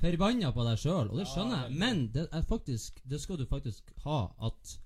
forbanna 0.00 0.50
på 0.56 0.64
deg 0.64 0.78
sjøl, 0.80 1.10
og 1.10 1.18
det 1.20 1.26
skjønner 1.28 1.66
jeg. 1.66 1.76
Men 1.82 2.06
det 2.14 2.28
er 2.32 2.42
faktisk 2.42 3.02
Det 3.04 3.20
skal 3.20 3.36
du 3.38 3.44
faktisk 3.46 3.92
ha 4.06 4.20
at 4.48 4.78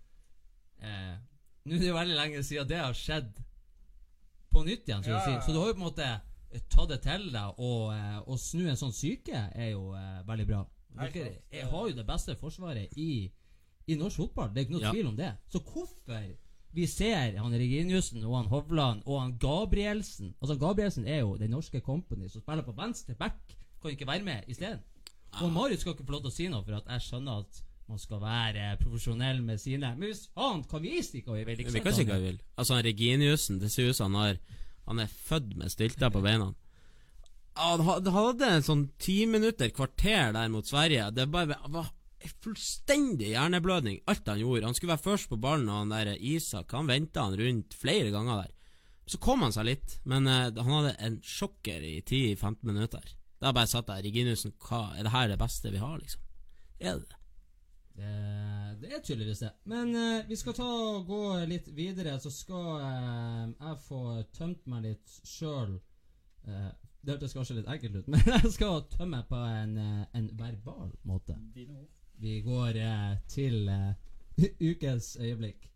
eh, 0.80 1.16
Nå 1.64 1.74
er 1.74 1.80
det 1.80 1.88
jo 1.88 1.94
veldig 1.96 2.16
lenge 2.18 2.42
siden 2.44 2.68
det 2.68 2.76
har 2.82 2.92
skjedd 2.92 3.38
på 4.52 4.62
nytt 4.66 4.88
igjen, 4.88 5.02
så, 5.02 5.10
Ja, 5.10 5.20
si. 5.24 5.32
så 5.46 5.52
du 5.54 5.58
har 5.62 5.68
jo 5.70 5.74
på 5.78 5.80
en 5.82 5.86
måte 5.88 6.04
eh, 6.52 6.60
tatt 6.70 6.88
det 6.92 7.00
til 7.02 7.30
deg, 7.32 7.58
og 7.58 7.92
eh, 7.94 8.18
å 8.30 8.36
snu 8.38 8.66
en 8.68 8.76
sånn 8.78 8.92
syke 8.94 9.46
er 9.54 9.70
jo 9.72 9.94
eh, 9.96 10.20
veldig 10.28 10.46
bra. 10.50 10.60
Dere 10.94 11.24
er, 11.50 11.64
har 11.72 11.88
jo 11.88 11.96
det 11.96 12.04
beste 12.06 12.36
forsvaret 12.38 12.92
i, 13.00 13.08
i 13.90 13.96
norsk 13.98 14.16
fotball, 14.22 14.52
det 14.54 14.60
er 14.62 14.66
ikke 14.68 14.76
noe 14.76 14.84
Ja. 14.84 14.92
tvil 14.94 15.08
om 15.10 15.16
det. 15.18 15.32
Så 15.50 15.58
hvorfor 15.64 16.28
vi 16.74 16.86
ser 16.90 17.36
han 17.38 17.52
Reginiussen 17.54 18.24
og 18.26 18.34
han 18.36 18.48
Hovland 18.50 19.02
og 19.06 19.20
han 19.20 19.34
Gabrielsen 19.38 20.32
Altså 20.42 20.56
Gabrielsen 20.58 21.04
er 21.06 21.20
jo 21.20 21.36
den 21.38 21.50
norske 21.54 21.78
company 21.80 22.26
som 22.28 22.42
spiller 22.42 22.62
på 22.66 22.72
venstre 22.74 23.14
back, 23.14 23.56
kan 23.82 23.90
ikke 23.94 24.06
være 24.06 24.22
med 24.26 24.48
isteden. 24.48 24.80
Og 25.42 25.50
Marius 25.52 25.80
skal 25.82 25.94
ikke 25.94 26.04
få 26.06 26.12
lov 26.16 26.22
til 26.24 26.30
å 26.30 26.34
si 26.34 26.48
noe, 26.48 26.62
for 26.66 26.76
at 26.78 26.86
jeg 26.94 27.00
skjønner 27.08 27.42
at 27.44 27.62
man 27.90 28.00
skal 28.00 28.20
være 28.22 28.76
profesjonell 28.80 29.42
med 29.44 29.60
sine 29.60 29.90
Men 29.98 30.08
hvis 30.08 30.26
faen, 30.32 30.62
kan 30.68 30.82
vi 30.82 30.96
ikke 31.00 31.24
hva 31.28 31.38
vi 31.38 31.46
vil 31.48 31.64
ikke 31.64 31.74
Vi 31.74 31.82
kan 31.84 31.96
si 31.96 32.06
hva 32.08 32.20
vi 32.20 32.30
vil. 32.30 32.38
Altså, 32.56 32.78
han 32.78 32.86
Reginiussen, 32.86 33.58
det 33.60 33.72
ser 33.72 33.90
ut 33.90 33.98
som 33.98 34.14
han 34.14 34.22
har 34.22 34.38
Han 34.88 35.00
er 35.00 35.10
født 35.12 35.56
med 35.56 35.72
stilter 35.72 36.12
på 36.12 36.22
beina. 36.24 36.52
Han 37.56 37.84
hadde 37.86 38.48
en 38.50 38.64
sånn 38.66 38.88
ti 39.00 39.22
minutter, 39.30 39.70
kvarter 39.72 40.34
der 40.34 40.50
mot 40.52 40.66
Sverige. 40.66 41.06
Det 41.14 41.28
bare 41.30 41.56
var 41.72 41.92
fullstendig 42.44 43.30
hjerneblødning, 43.30 44.00
alt 44.10 44.28
han 44.28 44.40
gjorde. 44.42 44.66
Han 44.66 44.76
skulle 44.76 44.92
være 44.92 45.04
først 45.06 45.30
på 45.30 45.38
ballen, 45.40 45.68
og 45.70 45.84
han 45.84 45.94
der 45.94 46.18
Isak 46.18 46.72
Han 46.72 46.90
venta 46.90 47.24
han 47.24 47.38
rundt 47.38 47.76
flere 47.78 48.12
ganger 48.12 48.42
der. 48.42 48.52
Så 49.06 49.20
kom 49.20 49.44
han 49.44 49.52
seg 49.52 49.68
litt, 49.68 49.98
men 50.08 50.28
uh, 50.28 50.48
han 50.48 50.76
hadde 50.78 50.94
en 51.04 51.18
sjokker 51.24 51.84
i 51.84 51.98
10-15 52.00 52.64
minutter. 52.64 53.04
Da 53.40 53.52
bare 53.52 53.68
satt 53.68 53.92
jeg 53.92 54.08
Reginiussen 54.08 54.54
hva, 54.64 54.94
Er 54.96 55.04
det 55.04 55.12
her 55.12 55.28
det 55.28 55.40
beste 55.40 55.72
vi 55.72 55.82
har, 55.82 55.98
liksom? 56.00 56.24
Er 56.80 56.98
det 56.98 57.08
det? 57.10 57.20
Det, 57.94 58.12
det 58.82 58.90
er 58.90 59.02
tydeligvis 59.02 59.42
det. 59.44 59.52
Men 59.70 59.94
eh, 59.94 60.24
vi 60.28 60.36
skal 60.36 60.56
ta 60.56 60.66
og 60.66 61.06
gå 61.06 61.22
litt 61.50 61.68
videre, 61.76 62.16
så 62.20 62.32
skal 62.34 62.70
eh, 62.82 63.42
jeg 63.52 63.82
få 63.86 64.00
tømt 64.34 64.64
meg 64.70 64.88
litt 64.88 65.18
sjøl. 65.22 65.76
det 66.44 67.12
hørtes 67.14 67.32
kanskje 67.36 67.58
litt 67.60 67.68
ekkelt 67.70 68.00
ut, 68.00 68.08
men 68.12 68.20
jeg 68.26 68.50
skal 68.56 68.82
tømme 68.92 69.20
meg 69.20 69.28
på 69.30 69.38
en, 69.38 69.76
eh, 69.78 70.06
en 70.18 70.30
verbal 70.38 70.90
måte. 71.06 71.38
Vi 72.24 72.40
går 72.40 72.76
eh, 72.80 73.14
til 73.28 73.68
eh, 73.68 73.94
ukens 74.70 75.16
øyeblikk. 75.20 75.70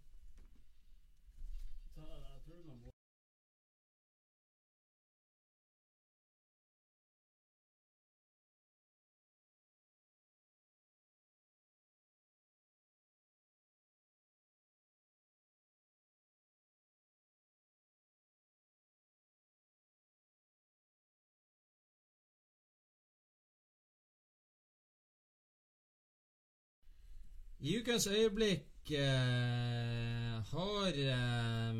I 27.60 27.78
ukens 27.80 28.06
øyeblikk 28.06 28.90
eh, 28.94 30.34
har 30.52 30.92
eh, 30.94 31.78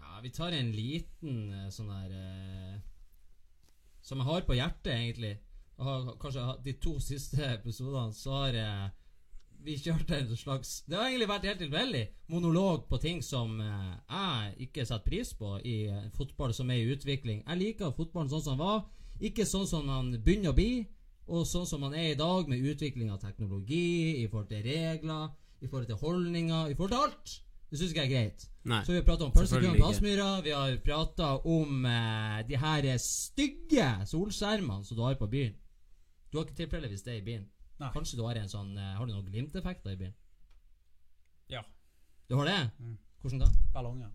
Ja, 0.00 0.20
vi 0.22 0.30
tar 0.30 0.52
en 0.52 0.72
liten 0.76 1.38
eh, 1.52 1.70
sånn 1.72 1.88
der 1.88 2.10
eh, 2.12 2.74
Som 4.04 4.20
jeg 4.20 4.28
har 4.28 4.44
på 4.44 4.56
hjertet, 4.58 4.92
egentlig. 4.92 5.38
Har, 5.80 6.10
kanskje 6.20 6.44
de 6.66 6.74
to 6.84 6.98
siste 7.00 7.40
episodene 7.54 8.12
så 8.12 8.36
har 8.42 8.58
eh, 8.60 8.90
vi 9.64 9.78
kjørt 9.80 10.12
en 10.12 10.36
slags 10.36 10.82
Det 10.84 10.98
har 10.98 11.08
egentlig 11.08 11.30
vært 11.32 11.48
helt 11.48 11.62
tilfeldig. 11.64 12.04
Monolog 12.28 12.84
på 12.90 13.00
ting 13.00 13.22
som 13.24 13.56
eh, 13.64 13.94
jeg 14.10 14.68
ikke 14.68 14.84
setter 14.84 15.08
pris 15.08 15.32
på 15.38 15.56
i 15.64 15.78
fotball 16.18 16.52
som 16.52 16.68
er 16.68 16.82
i 16.82 16.92
utvikling. 16.92 17.40
Jeg 17.46 17.62
liker 17.62 17.96
fotballen 17.96 18.28
sånn 18.28 18.44
som 18.44 18.58
den 18.58 18.66
var, 18.66 18.84
ikke 19.24 19.48
sånn 19.48 19.64
som 19.70 19.88
den 19.88 20.20
begynner 20.20 20.52
å 20.52 20.58
bli. 20.60 20.84
Og 21.28 21.46
sånn 21.48 21.64
som 21.66 21.80
man 21.80 21.94
er 21.96 22.10
i 22.12 22.18
dag, 22.18 22.48
med 22.48 22.60
utvikling 22.60 23.10
av 23.10 23.20
teknologi, 23.22 24.20
i 24.22 24.26
forhold 24.28 24.48
til 24.50 24.62
regler, 24.66 25.30
i 25.64 25.68
forhold 25.70 25.86
til 25.88 25.96
holdninger, 26.02 26.68
i 26.68 26.74
forhold 26.76 26.92
til 26.92 27.04
alt. 27.06 27.34
Det 27.70 27.78
syns 27.80 27.94
ikke 27.94 28.02
jeg 28.04 28.10
er 28.10 28.14
greit. 28.14 28.44
Nei. 28.70 28.80
Så 28.84 28.92
vi 28.92 28.98
har 29.00 29.06
prata 29.08 29.24
om 29.24 29.32
pølsekøen 29.34 29.78
på. 29.80 29.86
Aspmyra. 29.88 30.26
Vi 30.44 30.52
har 30.54 30.76
prata 30.84 31.30
om 31.48 31.86
eh, 31.88 32.42
de 32.48 32.58
her 32.60 32.86
stygge 33.02 33.86
solskjermene 34.06 34.84
som 34.84 34.96
du 34.98 35.02
har 35.02 35.16
på 35.18 35.26
byen. 35.32 35.56
Du 36.30 36.38
har 36.38 36.44
ikke 36.46 36.60
tilfelle 36.60 36.88
hvis 36.92 37.02
det 37.06 37.14
er 37.16 37.22
i 37.22 37.24
bilen. 37.26 37.48
Nei. 37.80 37.88
Kanskje 37.96 38.20
du 38.20 38.22
har 38.28 38.38
en 38.38 38.48
sånn 38.52 38.76
eh, 38.78 38.92
Har 38.94 39.06
du 39.08 39.12
noen 39.16 39.26
glimteffekter 39.26 39.96
i 39.96 39.98
bilen? 39.98 40.14
Ja. 41.50 41.64
Du 42.30 42.36
har 42.38 42.46
det? 42.46 42.60
Mm. 42.78 42.94
Hvordan 43.24 43.42
da? 43.42 43.48
Ballonger. 43.74 44.12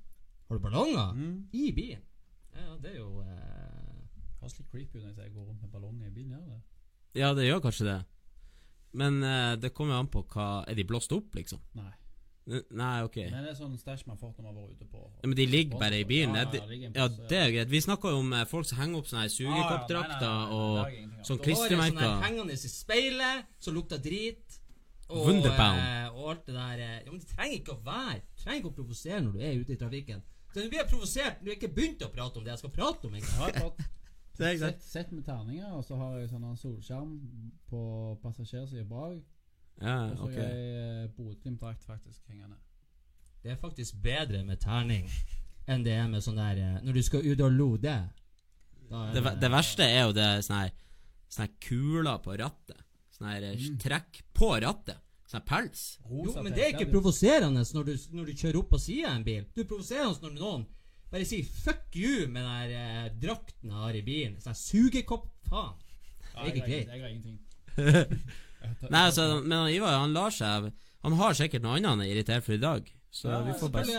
Har 0.48 0.58
du 0.58 0.64
ballonger 0.64 1.12
Mm. 1.18 1.50
i 1.54 1.72
bilen? 1.76 2.06
Ja, 2.56 2.78
det 2.82 2.94
er 2.94 2.98
jo 3.02 3.22
eh, 3.22 4.00
Høres 4.40 4.56
litt 4.60 4.70
creepy 4.72 4.98
ut 4.98 5.04
når 5.04 5.10
jeg 5.12 5.26
jeg 5.26 5.34
går 5.36 5.46
rundt 5.50 5.62
med 5.62 5.72
ballonger 5.74 6.08
i 6.08 6.14
bilen. 6.16 6.32
Gjør 6.38 6.48
det? 6.54 6.62
Ja, 7.18 7.34
det 7.34 7.48
gjør 7.48 7.62
kanskje 7.64 7.86
det. 7.88 8.00
Men 8.94 9.24
eh, 9.24 9.56
det 9.62 9.74
kommer 9.74 9.94
jo 9.96 10.00
an 10.04 10.08
på 10.10 10.24
hva 10.34 10.64
Er 10.68 10.76
de 10.76 10.84
blåst 10.84 11.12
opp, 11.14 11.34
liksom? 11.38 11.60
Nei. 11.78 11.92
N- 12.50 12.64
Nei, 12.74 13.04
ok. 13.06 13.18
Men 13.30 13.44
det 13.46 13.52
er 13.52 13.58
sånn 13.60 13.76
stæsj 13.78 14.08
man 14.10 14.18
får 14.18 14.32
når 14.40 14.44
man 14.48 14.56
har 14.56 14.64
vært 14.64 14.80
ute 14.80 14.88
på 14.90 15.02
Ja, 15.22 15.28
men 15.30 15.36
de 15.38 15.46
ligger 15.46 15.78
bare 15.78 16.00
i 16.02 16.06
bilen. 16.10 16.34
Ja, 16.34 16.42
Ja, 16.42 16.62
ja, 16.64 16.88
det 16.90 16.96
ja, 16.98 17.08
det 17.30 17.38
er 17.38 17.52
greit. 17.54 17.70
Vi 17.70 17.82
snakka 17.86 18.10
jo 18.10 18.22
om 18.24 18.34
eh, 18.34 18.46
folk 18.50 18.66
som 18.66 18.80
henger 18.82 18.98
opp 19.04 19.10
sånne 19.12 19.28
sugekoppdrakter 19.30 20.54
og 20.56 20.80
sånn 20.80 20.88
Du 20.88 20.88
har 20.88 20.96
en 20.98 21.22
sånn 21.30 21.38
her 21.38 21.44
klistremerker. 21.46 22.16
hengende 22.26 22.54
i 22.58 22.72
speilet 22.74 23.46
som 23.60 23.78
lukter 23.78 24.02
drit. 24.02 24.58
Og, 25.10 25.24
Wunderbaum. 25.26 25.78
eh, 25.82 26.10
og 26.14 26.26
alt 26.30 26.44
det 26.46 26.54
der 26.54 26.82
eh, 26.86 26.98
Ja, 27.06 27.12
men 27.12 27.20
Det 27.20 27.30
trenger 27.36 27.56
ikke 27.60 27.74
å 27.74 27.80
være 27.86 28.20
Det 28.22 28.44
trenger 28.44 28.60
ikke 28.60 28.70
å 28.70 28.76
provosere 28.78 29.22
når 29.26 29.32
du 29.34 29.40
er 29.42 29.56
ute 29.62 29.74
i 29.74 29.80
trafikken. 29.82 30.20
Så 30.54 30.62
Nå 30.64 30.70
blir 30.70 30.80
jeg 30.84 30.90
provosert 30.90 31.40
Du 31.42 31.50
jeg 31.50 31.58
ikke 31.62 31.74
begynte 31.74 32.06
å 32.06 32.12
prate 32.14 32.38
om 32.38 32.44
det 32.46 32.52
jeg 32.54 32.62
skal 32.62 32.74
prate 32.76 33.06
om 33.10 33.16
engang. 33.18 33.74
Det 34.40 34.48
er 34.54 34.58
sett, 34.62 34.84
sett 34.88 35.12
med 35.12 35.26
terninger, 35.28 35.72
og 35.76 35.84
så 35.86 35.98
har 36.00 36.18
jeg 36.20 36.30
sånn 36.32 36.46
en 36.48 36.58
solskjerm 36.58 37.12
på 37.70 37.82
passasjersida 38.24 38.86
bak. 38.88 39.20
Ja, 39.82 39.98
Og 40.12 40.18
så 40.18 40.24
ok. 40.28 40.34
har 40.34 40.50
jeg 40.50 41.04
eh, 41.04 41.10
Bodø-Glimt-drakt 41.18 41.84
faktisk 41.88 42.24
hengende. 42.32 42.58
Det 43.44 43.52
er 43.54 43.60
faktisk 43.62 43.96
bedre 44.04 44.42
med 44.44 44.60
terning 44.60 45.06
enn 45.70 45.84
det 45.86 45.94
er 45.96 46.08
med 46.12 46.24
sånn 46.26 46.36
der 46.40 46.58
eh, 46.60 46.80
Når 46.84 46.94
du 46.98 47.02
skal 47.06 47.24
ut 47.30 47.42
og 47.46 47.52
lode. 47.56 47.94
det. 48.90 49.14
Det, 49.14 49.22
det 49.40 49.52
verste 49.54 49.86
er 49.86 50.08
jo 50.08 50.14
det 50.18 50.30
sånn 50.48 50.64
her 50.64 50.72
Sånne 51.30 51.46
her 51.46 51.54
kuler 51.62 52.18
på 52.26 52.34
rattet. 52.42 52.80
Sånn 53.14 53.28
her 53.30 53.44
eh, 53.52 53.56
Mm. 53.60 53.78
trekk 53.80 54.24
på 54.34 54.48
rattet. 54.64 54.98
Sånn 55.30 55.40
her 55.44 55.46
pels. 55.46 56.00
Jo, 56.10 56.34
men 56.42 56.54
det 56.56 56.64
er 56.66 56.74
ikke 56.74 56.90
provoserende 56.92 57.62
når 57.76 57.84
du, 57.86 57.94
når 58.18 58.26
du 58.26 58.34
kjører 58.34 58.58
opp 58.64 58.70
på 58.74 58.80
sida 58.82 59.12
av 59.12 59.16
en 59.20 59.24
bil. 59.28 59.44
Du 59.54 59.62
er 59.62 59.68
provoserende 59.70 60.24
når 60.26 60.34
noen 60.40 60.66
bare 61.12 61.26
si 61.26 61.42
'fuck 61.44 61.96
you' 61.96 62.28
med 62.28 62.44
den 62.44 62.70
der, 62.70 63.06
eh, 63.06 63.10
drakten 63.22 63.70
jeg 63.70 63.80
har 63.84 63.94
i 63.96 64.02
bilen. 64.02 64.38
Sånn 64.42 64.56
sugekopp. 64.56 65.28
Faen. 65.50 65.74
Det 66.20 66.40
er 66.40 66.56
ikke 66.56 66.68
greit. 66.68 66.88
jeg 66.88 67.02
har 67.02 67.10
ingenting. 67.10 67.40
Nei, 68.92 69.06
altså, 69.08 69.42
men 69.44 69.52
han 69.58 69.70
Ivar 69.72 70.00
han 70.00 70.14
lar 70.14 70.30
seg 70.36 70.72
Han 71.04 71.14
har 71.14 71.34
sikkert 71.34 71.62
noe 71.64 71.78
annet 71.78 71.90
han 71.90 72.02
er 72.02 72.10
irritert 72.12 72.44
for 72.44 72.54
i 72.54 72.58
dag. 72.58 72.90
Så 73.12 73.30
Ja, 73.32 73.42
vi 73.42 73.54
får 73.58 73.72
bare 73.72 73.82
er 73.82 73.86
se. 73.86 73.94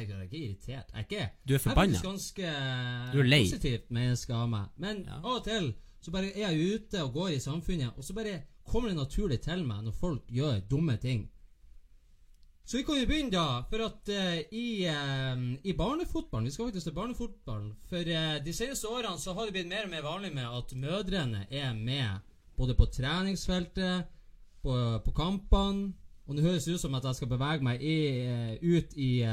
Jeg 0.00 0.10
er 0.10 0.22
ikke 0.24 0.40
irritert. 0.40 0.86
Jeg 0.92 0.94
er 0.94 1.04
ikke 1.04 1.30
Du 1.46 1.54
er 1.54 1.58
Jeg 1.58 1.60
er 1.60 1.64
forbanna. 1.68 1.98
faktisk 1.98 2.04
ganske 2.04 3.12
Du 3.12 3.18
er 3.20 3.24
lei. 3.28 3.42
positivt 3.44 3.90
menneske 3.90 4.34
av 4.34 4.48
meg. 4.48 4.66
Men 4.78 5.04
Ja. 5.06 5.16
av 5.18 5.24
og 5.36 5.44
til 5.44 5.74
så 6.02 6.10
bare 6.10 6.32
er 6.34 6.50
jeg 6.50 6.74
ute 6.80 7.02
og 7.04 7.12
går 7.12 7.28
i 7.36 7.38
samfunnet, 7.38 7.92
og 7.96 8.02
så 8.04 8.14
bare 8.14 8.42
kommer 8.66 8.88
det 8.88 8.96
naturlig 8.96 9.40
til 9.42 9.64
meg 9.64 9.84
når 9.84 9.92
folk 9.94 10.26
gjør 10.28 10.60
dumme 10.68 10.96
ting. 11.00 11.28
Så 12.70 12.76
vi 12.78 12.84
kan 12.86 13.00
jo 13.00 13.06
begynne, 13.08 13.32
da. 13.34 13.64
For 13.66 13.82
at 13.82 14.10
uh, 14.14 14.36
i, 14.54 14.86
uh, 14.86 15.40
i 15.66 15.72
barnefotballen 15.74 16.46
Vi 16.46 16.52
skal 16.54 16.68
faktisk 16.68 16.86
til 16.86 16.94
barnefotballen. 16.94 17.72
For 17.90 17.98
uh, 18.06 18.36
de 18.44 18.52
seneste 18.54 18.86
årene 18.86 19.18
så 19.18 19.34
har 19.34 19.48
det 19.48 19.56
blitt 19.56 19.70
mer 19.72 19.88
og 19.88 19.90
mer 19.90 20.04
vanlig 20.06 20.30
med 20.36 20.46
at 20.46 20.74
mødrene 20.78 21.40
er 21.50 21.72
med. 21.74 22.22
Både 22.54 22.76
på 22.78 22.86
treningsfeltet, 22.94 24.06
på, 24.62 24.76
på 25.04 25.16
kampene. 25.16 25.90
Og 26.30 26.36
det 26.36 26.46
høres 26.46 26.68
ut 26.68 26.78
som 26.78 26.94
at 26.94 27.08
jeg 27.10 27.18
skal 27.18 27.32
bevege 27.32 27.66
meg 27.66 27.82
i, 27.82 27.96
ut 28.62 28.92
i 28.94 29.24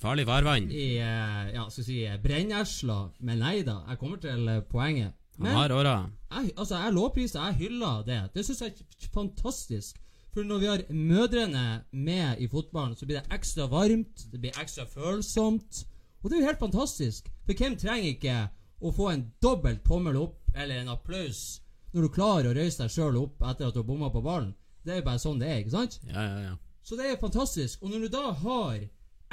Farlig 0.00 0.24
farvann. 0.24 0.70
i 0.72 0.94
ja, 0.94 1.66
skal 1.68 1.84
vi 1.84 1.86
si 1.90 1.98
brennesla. 2.22 3.00
Men 3.20 3.42
nei 3.44 3.58
da, 3.66 3.82
jeg 3.90 4.00
kommer 4.00 4.16
til 4.22 4.40
poenget. 4.40 4.68
poenget. 4.72 5.12
Han 5.36 5.46
Men 5.46 5.56
har 5.56 5.72
åra. 5.72 5.96
jeg, 6.32 6.50
altså, 6.56 6.76
jeg 6.76 6.92
lovpriser, 6.92 7.44
jeg 7.44 7.54
hyller 7.54 8.02
det. 8.06 8.22
Det 8.34 8.44
syns 8.46 8.62
jeg 8.62 8.72
er 8.72 9.10
fantastisk. 9.12 10.00
For 10.38 10.46
når 10.46 10.58
vi 10.62 10.66
har 10.70 10.82
mødrene 10.94 11.62
med 11.90 12.38
i 12.38 12.46
fotballen, 12.46 12.92
så 12.94 13.06
blir 13.06 13.16
det 13.18 13.34
ekstra 13.34 13.64
varmt, 13.66 14.20
det 14.30 14.38
blir 14.38 14.60
ekstra 14.62 14.84
følsomt. 14.86 15.80
Og 16.22 16.30
det 16.30 16.36
er 16.36 16.44
jo 16.44 16.46
helt 16.46 16.60
fantastisk. 16.60 17.26
For 17.42 17.58
hvem 17.58 17.74
trenger 17.74 18.12
ikke 18.12 18.36
å 18.78 18.92
få 18.94 19.08
en 19.10 19.24
dobbelt 19.42 19.82
tommel 19.82 20.14
opp 20.20 20.54
eller 20.54 20.78
en 20.78 20.92
applaus 20.94 21.58
når 21.90 22.06
du 22.06 22.14
klarer 22.14 22.52
å 22.52 22.54
røyse 22.54 22.78
deg 22.78 22.94
sjøl 22.94 23.18
opp 23.18 23.42
etter 23.50 23.66
at 23.66 23.74
du 23.74 23.82
har 23.82 23.90
bomma 23.90 24.12
på 24.14 24.22
ballen? 24.22 24.54
Det 24.86 24.94
er 24.94 25.02
jo 25.02 25.08
bare 25.10 25.24
sånn 25.24 25.42
det 25.42 25.50
er, 25.50 25.58
ikke 25.58 25.74
sant? 25.74 25.98
Ja, 26.06 26.22
ja, 26.22 26.40
ja. 26.46 26.54
Så 26.86 26.94
det 26.94 27.10
er 27.10 27.18
fantastisk. 27.18 27.82
Og 27.82 27.90
når 27.90 28.06
du 28.06 28.14
da 28.14 28.24
har 28.46 28.78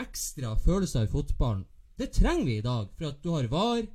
ekstra 0.02 0.58
følelser 0.66 1.06
i 1.06 1.14
fotballen 1.14 1.68
Det 2.02 2.10
trenger 2.18 2.50
vi 2.50 2.58
i 2.58 2.66
dag, 2.66 2.90
for 2.98 3.12
at 3.14 3.22
du 3.22 3.30
har 3.32 3.46
VAR, 3.54 3.86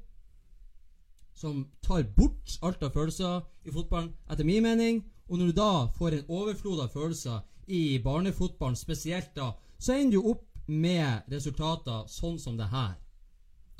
som 1.34 1.64
tar 1.82 2.06
bort 2.14 2.54
alt 2.62 2.86
av 2.86 2.94
følelser 2.94 3.42
i 3.66 3.74
fotballen, 3.74 4.14
etter 4.30 4.46
min 4.46 4.62
mening. 4.62 5.02
Og 5.30 5.38
når 5.38 5.46
du 5.46 5.52
da 5.60 5.72
får 5.94 6.16
en 6.16 6.30
overflod 6.40 6.80
av 6.82 6.90
følelser 6.90 7.40
i 7.70 7.98
barnefotballen 8.02 8.76
spesielt, 8.76 9.30
da, 9.36 9.52
så 9.78 9.94
ender 9.94 10.18
du 10.18 10.32
opp 10.32 10.46
med 10.66 11.30
resultater 11.30 12.08
sånn 12.10 12.38
som 12.42 12.56
det 12.58 12.66
her. 12.72 12.96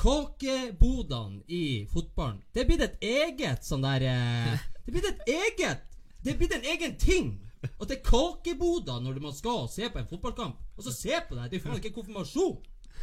Kakebodene 0.00 1.42
i 1.50 1.86
fotballen. 1.90 2.38
Det 2.54 2.64
blitt 2.68 2.86
et 2.86 3.02
eget 3.04 3.66
sånn 3.66 3.82
der 3.84 4.06
eh, 4.08 4.62
Det 4.86 4.94
blitt 4.94 5.10
et 5.10 5.28
eget 5.28 5.82
Det 6.24 6.36
blitt 6.38 6.54
en 6.54 6.70
egen 6.72 6.96
ting. 6.98 7.32
At 7.66 7.90
det 7.90 7.98
er 7.98 8.06
kakeboder 8.06 9.02
når 9.02 9.20
man 9.20 9.34
skal 9.36 9.66
se 9.68 9.90
på 9.90 10.00
en 10.00 10.08
fotballkamp. 10.08 10.56
Og 10.76 10.86
så 10.86 10.94
se 10.94 11.18
på 11.28 11.36
det! 11.36 11.50
Det 11.50 11.58
er 11.58 11.66
faen 11.66 11.82
ikke 11.82 11.96
konfirmasjon! 11.98 12.56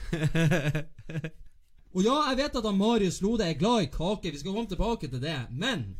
Og 1.97 2.03
ja, 2.05 2.15
jeg 2.29 2.37
vet 2.37 2.57
at 2.59 2.65
han 2.67 2.77
Marius 2.77 3.21
Lode 3.25 3.45
er 3.45 3.57
glad 3.57 3.87
i 3.87 3.91
kake. 3.91 4.31
Vi 4.31 4.39
skal 4.39 4.53
komme 4.53 4.69
tilbake 4.69 5.09
til 5.09 5.21
det. 5.21 5.37
Men 5.49 5.95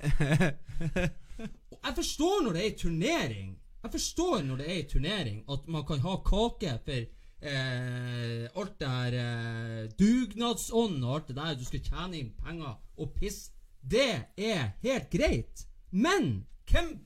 Og 1.39 1.77
Jeg 1.83 1.95
forstår 1.95 2.43
når 2.43 2.57
det 2.57 2.65
er 2.65 2.77
turnering. 2.77 3.57
Jeg 3.83 3.91
forstår 3.91 4.41
når 4.41 4.57
det 4.61 4.67
er 4.73 4.89
turnering 4.89 5.43
at 5.51 5.67
man 5.67 5.85
kan 5.87 5.99
ha 5.99 6.15
kake 6.25 6.73
for 6.85 7.03
eh, 7.41 8.49
alt 8.55 8.79
det 8.79 8.89
her 8.89 9.17
eh, 9.21 9.89
dugnadsånd 9.99 11.03
og 11.03 11.15
alt 11.15 11.27
det 11.27 11.35
der. 11.35 11.57
Du 11.59 11.65
skal 11.65 11.83
tjene 11.85 12.19
inn 12.19 12.33
penger 12.43 12.73
og 12.97 13.13
piss. 13.15 13.51
Det 13.81 14.09
er 14.37 14.71
helt 14.81 15.09
greit. 15.09 15.67
Men 15.91 16.45
hvem 16.71 16.97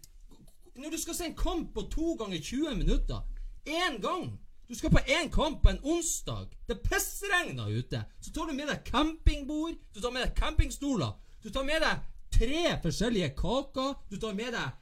Når 0.76 0.90
du 0.90 0.98
skal 0.98 1.16
se 1.16 1.26
en 1.26 1.36
kamp 1.36 1.74
på 1.74 1.82
to 1.92 2.14
ganger 2.14 2.40
20 2.42 2.76
minutter 2.76 3.22
Én 3.68 4.02
gang 4.02 4.40
du 4.72 4.76
skal 4.76 4.90
på 4.90 4.98
én 4.98 5.30
kamp 5.30 5.64
på 5.64 5.70
en 5.70 5.80
onsdag. 5.84 6.48
Det 6.68 6.80
pissregner 6.80 7.68
ute. 7.68 8.04
Så 8.22 8.32
tar 8.32 8.48
du 8.48 8.54
med 8.54 8.70
deg 8.72 8.86
campingbord, 8.86 9.76
du 9.96 10.00
tar 10.00 10.14
med 10.16 10.24
deg 10.24 10.32
campingstoler. 10.38 11.12
Du 11.44 11.50
tar 11.50 11.66
med 11.68 11.84
deg 11.84 12.00
tre 12.32 12.78
forskjellige 12.84 13.34
kaker. 13.38 13.98
Du 14.12 14.18
tar 14.22 14.38
med 14.38 14.56
deg 14.56 14.78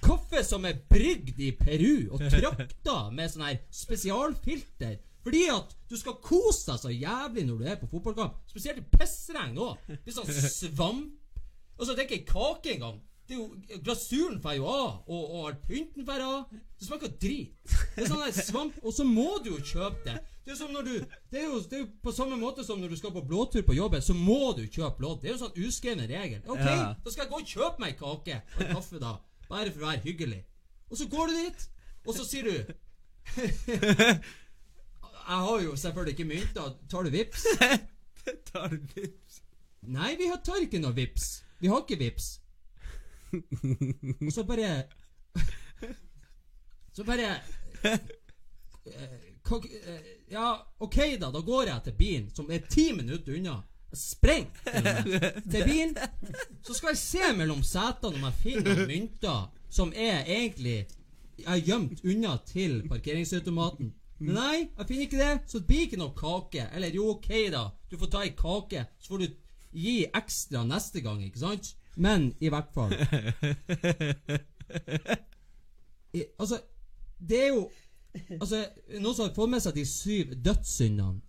kaffe 0.00 0.42
som 0.46 0.64
er 0.64 0.78
brygd 0.90 1.40
i 1.44 1.50
Peru 1.56 2.08
og 2.14 2.22
trakta 2.32 2.96
med 3.14 3.30
sånn 3.32 3.46
her 3.46 3.60
spesialfilter. 3.74 4.98
Fordi 5.20 5.42
at 5.52 5.74
du 5.90 5.98
skal 6.00 6.16
kose 6.24 6.70
deg 6.70 6.80
så 6.80 6.92
jævlig 6.94 7.44
når 7.46 7.60
du 7.60 7.68
er 7.68 7.78
på 7.80 7.90
fotballkamp. 7.90 8.38
Spesielt 8.48 8.80
i 8.80 8.86
pissregn 8.96 9.58
òg. 9.60 9.76
Litt 9.92 10.16
sånn 10.16 10.30
svamp. 10.32 11.42
Og 11.76 11.86
så 11.88 11.96
tenker 11.96 12.16
jeg 12.18 12.28
kake 12.28 12.74
en 12.74 12.84
gang. 12.86 12.98
Det 13.28 13.36
er 13.36 13.42
jo, 13.44 13.78
Glasuren 13.84 14.40
får 14.42 14.56
jo 14.58 14.64
av, 14.66 15.04
og, 15.06 15.34
og 15.38 15.60
pynten 15.68 16.06
får 16.08 16.24
av. 16.24 16.40
Det 16.50 16.88
smaker 16.88 17.12
drit. 17.22 17.60
Det 17.94 18.02
er 18.02 18.10
sånn 18.10 18.40
svamp, 18.48 18.80
Og 18.82 18.96
så 18.96 19.06
må 19.06 19.36
du 19.44 19.52
jo 19.52 19.60
kjøpe 19.60 20.02
det. 20.08 20.16
Det 20.50 20.56
er, 20.66 20.82
du, 20.82 20.94
det, 21.30 21.38
er 21.38 21.44
jo, 21.46 21.58
det 21.70 21.76
er 21.78 21.82
jo 21.84 21.88
på 22.02 22.12
samme 22.12 22.36
måte 22.40 22.64
som 22.66 22.80
når 22.82 22.88
du 22.90 22.96
skal 22.98 23.12
på 23.14 23.22
blåtur 23.28 23.62
på 23.62 23.74
jobben, 23.76 24.02
så 24.02 24.14
må 24.16 24.52
du 24.58 24.64
kjøpe 24.66 25.02
lodd. 25.04 25.20
Det 25.22 25.30
er 25.30 25.34
jo 25.36 25.42
sånn 25.44 25.58
uskreven 25.66 26.02
regel. 26.10 26.40
Ok, 26.50 26.58
Ja. 26.64 26.94
da 27.04 27.10
skal 27.14 27.24
jeg 27.24 27.30
gå 27.30 27.38
og 27.38 27.46
kjøpe 27.52 27.78
meg 27.84 27.96
kake 28.00 28.40
og 28.56 28.62
en 28.64 28.72
kaffe, 28.74 28.98
da. 29.02 29.12
Bare 29.48 29.70
for 29.70 29.84
å 29.84 29.90
være 29.92 30.02
hyggelig. 30.08 30.40
Og 30.90 30.98
så 30.98 31.06
går 31.12 31.30
du 31.30 31.34
dit, 31.44 31.66
og 32.06 32.14
så 32.16 32.24
sier 32.26 32.44
du 32.50 32.74
Jeg 35.30 35.38
har 35.46 35.60
jo 35.62 35.76
selvfølgelig 35.76 36.14
ikke 36.18 36.28
mynter. 36.28 36.72
Tar 36.90 37.02
du 37.06 37.10
vips? 37.14 37.44
Tar 38.50 38.68
du 38.74 38.78
vips? 38.96 39.42
Nei, 39.86 40.16
vi 40.18 40.26
har- 40.28 40.40
tar 40.44 40.58
ikke 40.64 40.80
noe 40.82 40.92
vips. 40.96 41.28
Vi 41.60 41.68
har 41.70 41.84
ikke 41.84 41.98
vips. 42.00 42.40
Og 43.32 44.32
så 44.34 44.42
bare 44.44 44.72
Så 46.92 47.04
bare 47.06 47.28
eh, 47.84 47.98
hva- 49.46 49.62
eh, 49.64 50.10
Ja, 50.30 50.66
ok, 50.78 50.96
da. 51.20 51.30
Da 51.30 51.40
går 51.40 51.64
jeg 51.72 51.82
til 51.84 51.96
bilen, 51.98 52.30
som 52.34 52.50
er 52.50 52.62
ti 52.70 52.92
minutter 52.94 53.34
unna. 53.34 53.56
Jeg 53.90 53.98
til 54.64 55.42
til 55.50 55.64
bilen. 55.66 55.96
Så 56.62 56.74
skal 56.74 56.92
jeg 56.92 56.98
se 57.00 57.32
mellom 57.36 57.62
setene 57.66 58.14
om 58.14 58.28
jeg 58.28 58.38
finner 58.42 58.68
noen 58.68 58.86
mynter 58.86 59.48
som 59.70 59.90
er 59.94 60.22
egentlig 60.26 60.86
er 61.46 61.58
gjemt 61.64 62.04
unna 62.04 62.36
til 62.46 62.82
parkeringsautomaten. 62.90 63.90
Men 64.20 64.34
nei, 64.36 64.56
jeg 64.76 64.86
finner 64.86 65.06
ikke 65.06 65.20
det, 65.20 65.34
så 65.48 65.58
det 65.58 65.66
blir 65.66 65.84
ikke 65.86 66.00
noe 66.00 66.14
kake. 66.14 66.66
Eller 66.76 66.94
jo, 66.94 67.08
ok, 67.16 67.30
da. 67.54 67.64
Du 67.90 67.96
får 67.98 68.10
ta 68.12 68.24
ei 68.26 68.34
kake, 68.36 68.84
så 69.00 69.14
får 69.14 69.22
du 69.24 69.28
gi 69.72 69.96
ekstra 70.06 70.62
neste 70.68 71.02
gang, 71.02 71.22
ikke 71.24 71.42
sant? 71.42 71.74
Men 71.96 72.30
i 72.38 72.48
hvert 72.52 72.70
fall 72.74 72.92
I, 76.14 76.22
Altså, 76.38 76.60
det 77.18 77.40
er 77.44 77.48
jo 77.50 77.64
Altså, 78.40 78.64
Noen 78.98 79.14
som 79.14 79.26
har 79.28 79.34
fått 79.34 79.50
med 79.52 79.62
seg 79.62 79.74
de 79.76 79.84
syv 79.86 80.32
dødssyndene. 80.42 81.20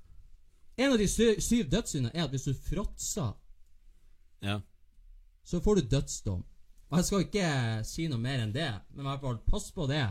En 0.81 0.93
av 0.95 0.97
de 0.97 1.07
sy 1.11 1.35
syv 1.43 1.67
dødssyndene 1.69 2.13
er 2.15 2.23
at 2.25 2.31
hvis 2.33 2.47
du 2.49 2.53
fråtser, 2.53 3.33
Ja. 4.41 4.61
så 5.45 5.59
får 5.61 5.75
du 5.75 5.81
dødsdom. 5.95 6.43
Og 6.89 6.97
Jeg 6.97 7.05
skal 7.05 7.19
ikke 7.25 7.85
si 7.85 8.07
noe 8.07 8.19
mer 8.19 8.39
enn 8.43 8.53
det, 8.53 8.71
men 8.95 9.05
i 9.05 9.09
hvert 9.09 9.21
fall 9.21 9.37
pass 9.47 9.69
på 9.71 9.85
det 9.87 10.01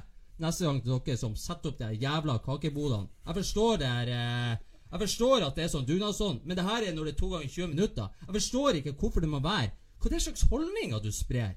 neste 0.40 0.64
gang 0.64 0.78
til 0.83 1.00
dere 1.04 1.16
som 1.20 1.35
setter 1.37 1.68
opp 1.72 1.78
de 1.78 1.90
jævla 2.00 2.38
kakebodene. 2.44 3.09
Jeg 3.26 3.35
forstår 3.35 3.76
det 3.83 3.88
her 3.88 4.09
eh, 4.09 4.56
Jeg 4.92 5.00
forstår 5.00 5.44
at 5.46 5.54
det 5.56 5.64
er 5.64 5.68
sånn 5.70 5.87
dugnadsånd, 5.87 6.40
men 6.44 6.56
det 6.56 6.64
her 6.64 6.83
er 6.87 6.94
når 6.94 7.04
det 7.04 7.12
er 7.14 7.18
to 7.20 7.28
ganger 7.30 7.48
20 7.48 7.66
minutter. 7.74 8.09
Jeg 8.26 8.35
forstår 8.38 8.78
ikke 8.80 8.92
hvorfor 8.98 9.20
det 9.20 9.28
må 9.28 9.40
være 9.40 9.70
Hva 10.00 10.06
er 10.06 10.14
det 10.14 10.22
slags 10.22 10.42
holdninger 10.50 11.02
du 11.04 11.11
sprer? 11.12 11.52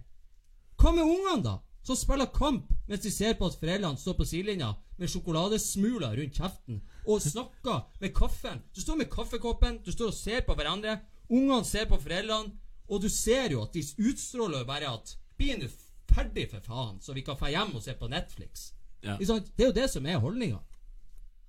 Hva 0.78 0.92
med 0.92 1.04
ungene, 1.08 1.44
da? 1.44 1.56
Som 1.84 1.98
spiller 2.00 2.30
kamp 2.32 2.70
mens 2.88 3.02
de 3.04 3.12
ser 3.12 3.34
på 3.40 3.48
at 3.48 3.58
foreldrene 3.60 4.00
står 4.00 4.16
på 4.18 4.26
sidelinja 4.28 4.74
med 4.98 5.10
sjokoladesmuler 5.12 6.16
rundt 6.20 6.38
kjeften 6.40 6.82
og 7.08 7.22
snakker 7.24 7.82
med 8.00 8.14
kaffen. 8.16 8.62
Du 8.76 8.82
står 8.82 9.00
med 9.02 9.10
kaffekoppen, 9.12 9.82
du 9.84 9.92
står 9.92 10.12
og 10.12 10.18
ser 10.18 10.46
på 10.48 10.56
hverandre. 10.56 11.00
Ungene 11.30 11.64
ser 11.66 11.88
på 11.90 11.98
foreldrene, 12.00 12.54
og 12.88 13.02
du 13.02 13.10
ser 13.10 13.52
jo 13.52 13.64
at 13.64 13.74
de 13.76 13.84
utstråler 14.10 14.64
jo 14.64 14.70
bare 14.70 14.92
at 14.94 15.18
Bli 15.38 15.56
nå 15.58 15.68
ferdig, 16.14 16.46
for 16.52 16.62
faen, 16.62 17.00
så 17.02 17.14
vi 17.16 17.24
kan 17.26 17.36
dra 17.40 17.50
hjem 17.50 17.72
og 17.76 17.82
se 17.82 17.96
på 17.98 18.08
Netflix. 18.12 18.68
Ja. 19.02 19.16
Det 19.18 19.64
er 19.66 19.72
jo 19.72 19.76
det 19.76 19.88
som 19.90 20.06
er 20.06 20.20
holdninga. 20.22 20.60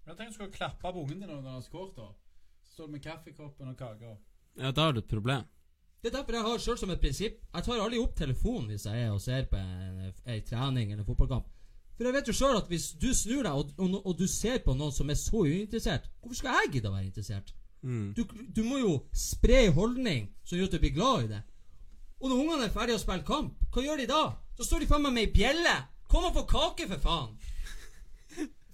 Jeg 0.06 0.16
tenkte 0.16 0.32
du 0.32 0.38
skal 0.38 0.52
klappe 0.54 0.80
på 0.92 1.02
ungen 1.02 1.20
din 1.20 1.28
når 1.28 1.42
han 1.42 1.58
har 1.58 1.60
skåret. 1.66 1.92
da. 1.96 2.08
Så 2.64 2.72
står 2.72 2.86
du 2.88 2.92
med 2.96 3.02
kaffekoppen 3.04 3.68
og 3.68 3.76
kaka. 3.76 4.16
ja, 4.56 4.70
da 4.72 4.88
har 4.88 4.92
du 4.96 4.98
et 5.02 5.08
problem. 5.10 5.44
Det 6.04 6.10
er 6.10 6.18
derfor 6.18 6.36
jeg 6.36 6.44
har 6.44 6.58
selv 6.60 6.76
som 6.76 6.90
et 6.92 7.00
prinsipp 7.00 7.36
Jeg 7.54 7.64
tar 7.64 7.80
aldri 7.80 7.98
opp 7.98 8.10
telefonen 8.18 8.66
hvis 8.68 8.82
jeg 8.84 9.06
er 9.06 9.12
og 9.14 9.22
ser 9.24 9.46
på 9.48 9.56
en, 9.56 10.10
en 10.12 10.42
trening 10.44 10.90
eller 10.92 11.00
en 11.00 11.06
fotballkamp. 11.08 11.46
For 11.96 12.04
jeg 12.04 12.16
vet 12.18 12.28
jo 12.28 12.34
sjøl 12.36 12.58
at 12.58 12.68
hvis 12.68 12.90
du 13.00 13.08
snur 13.16 13.46
deg 13.46 13.56
og, 13.56 13.70
og, 13.80 13.94
og 14.02 14.18
du 14.18 14.26
ser 14.28 14.60
på 14.66 14.74
noen 14.76 14.92
som 14.92 15.08
er 15.08 15.16
så 15.16 15.40
uinteressert, 15.46 16.10
hvorfor 16.20 16.36
skal 16.42 16.58
jeg 16.58 16.74
gidde 16.74 16.90
å 16.90 16.94
være 16.98 17.08
interessert? 17.08 17.54
Mm. 17.80 18.12
Du, 18.18 18.24
du 18.28 18.62
må 18.68 18.82
jo 18.82 18.92
spre 19.16 19.64
holdning 19.72 20.28
som 20.44 20.58
gjør 20.58 20.68
at 20.68 20.76
du 20.76 20.84
blir 20.84 20.94
glad 20.98 21.24
i 21.24 21.32
det. 21.32 21.42
Og 22.20 22.28
når 22.28 22.40
ungene 22.42 22.68
er 22.68 22.76
ferdige 22.76 23.00
å 23.00 23.04
spille 23.06 23.24
kamp, 23.24 23.64
hva 23.72 23.88
gjør 23.88 24.04
de 24.04 24.08
da? 24.12 24.22
Da 24.58 24.68
står 24.68 24.84
de 24.84 24.92
faen 24.92 25.08
meg 25.08 25.16
med 25.16 25.26
ei 25.28 25.34
bjelle! 25.40 25.74
Kom 26.12 26.28
og 26.28 26.36
få 26.36 26.44
kake, 26.52 26.90
for 26.92 27.00
faen! 27.00 27.36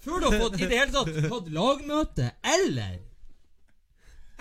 Før 0.03 0.19
du 0.19 0.27
har 0.33 0.41
fått 0.41 0.59
i 0.59 0.67
det 0.67 0.79
hele 0.81 0.95
tatt 0.95 1.31
hatt 1.31 1.53
lagmøte, 1.55 2.33
eller 2.57 2.99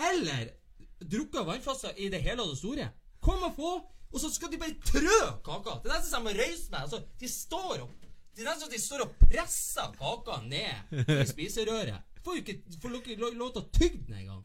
Eller 0.09 0.55
drukket 1.03 1.45
vannflasker 1.47 1.97
i 1.97 2.09
det 2.13 2.21
hele 2.25 2.43
og 2.43 2.51
det 2.53 2.57
store. 2.61 2.89
Kom 3.23 3.43
og 3.43 3.55
få! 3.55 3.71
Og 4.09 4.19
så 4.23 4.29
skal 4.33 4.49
de 4.51 4.57
bare 4.57 4.73
trø 4.81 5.17
kaka. 5.45 5.75
Det 5.83 5.91
er 5.91 5.95
nesten 5.99 6.11
som 6.15 6.25
å 6.27 6.33
reise 6.33 6.71
meg. 6.73 6.81
Altså, 6.87 7.03
de 7.21 7.27
står 7.29 7.83
opp 7.83 7.91
Det 8.35 8.41
er 8.41 8.47
nesten 8.49 8.63
som 8.65 8.71
de 8.73 8.79
står 8.81 9.03
og 9.05 9.11
presser 9.29 9.91
kaka 9.99 10.39
ned 10.47 10.95
i 11.13 11.25
spiserøret. 11.29 12.05
Får 12.25 12.35
jo 12.39 12.41
ikke 12.41 12.79
får 12.81 12.93
lo- 12.95 13.17
lo- 13.21 13.35
lov 13.43 13.51
til 13.53 13.61
å 13.61 13.69
tygge 13.75 14.01
den 14.07 14.17
engang. 14.23 14.41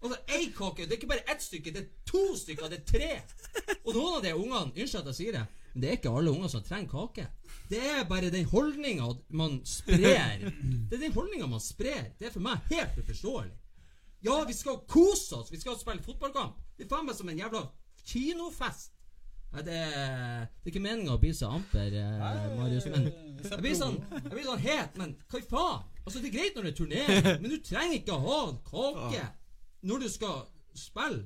Altså, 0.00 0.16
ei 0.32 0.46
kake, 0.56 0.86
det 0.86 0.94
er 0.94 0.98
ikke 1.00 1.10
bare 1.10 1.26
ett 1.28 1.42
stykke, 1.44 1.72
det 1.74 1.80
er 1.82 1.88
to 2.08 2.22
stykker, 2.40 2.70
det 2.72 2.78
er 2.80 2.86
tre. 2.88 3.10
Og 3.84 3.90
noen 3.92 4.14
av 4.16 4.22
de 4.24 4.30
ungene, 4.32 4.70
unnskyld 4.72 5.02
at 5.02 5.10
jeg 5.12 5.18
sier 5.18 5.36
det, 5.36 5.42
men 5.74 5.82
det 5.84 5.90
er 5.90 5.98
ikke 5.98 6.12
alle 6.16 6.32
unger 6.32 6.48
som 6.54 6.62
trenger 6.64 6.88
kake. 6.94 7.26
Det 7.68 7.80
er 7.90 8.06
bare 8.08 8.30
den 8.32 8.48
holdninga 8.48 9.10
man 9.36 9.58
sprer. 9.68 10.46
Det 10.88 10.96
er 10.96 11.02
den 11.04 11.12
holdninga 11.18 11.46
man 11.52 11.60
sprer. 11.60 12.08
Det 12.18 12.30
er 12.30 12.32
for 12.32 12.46
meg 12.46 12.64
helt 12.72 12.96
uforståelig. 13.02 13.52
Ja, 14.24 14.44
vi 14.48 14.54
skal 14.56 14.80
kose 14.88 15.40
oss, 15.40 15.52
vi 15.52 15.60
skal 15.60 15.78
spille 15.80 16.02
fotballkamp. 16.04 16.58
Det 16.76 16.86
er 16.86 16.90
faen 16.90 17.06
meg 17.08 17.16
som 17.16 17.28
en 17.32 17.38
jævla 17.40 17.62
kinofest. 18.04 18.92
Nei, 19.50 19.62
det, 19.66 19.78
det 19.90 20.66
er 20.68 20.70
ikke 20.70 20.82
meninga 20.84 21.16
å 21.16 21.20
bli 21.20 21.32
så 21.34 21.48
amper, 21.56 21.94
eh, 21.98 22.44
Marius, 22.54 22.86
men 22.92 23.08
jeg 23.42 23.58
blir 23.64 23.74
sånn, 23.74 23.96
jeg 24.12 24.30
blir 24.30 24.46
sånn 24.46 24.62
het, 24.62 25.00
men 25.00 25.16
hva 25.26 25.40
i 25.40 25.48
faen? 25.48 25.88
Altså, 26.04 26.20
det 26.20 26.30
er 26.30 26.36
greit 26.36 26.54
når 26.56 26.68
det 26.68 26.70
er 26.70 26.78
turnering, 26.78 27.26
men 27.42 27.50
du 27.50 27.56
trenger 27.66 27.96
ikke 27.98 28.14
å 28.14 28.22
ha 28.28 28.38
en 28.44 28.60
kake 28.68 29.24
når 29.90 30.04
du 30.04 30.08
skal 30.12 30.38
spille. 30.78 31.24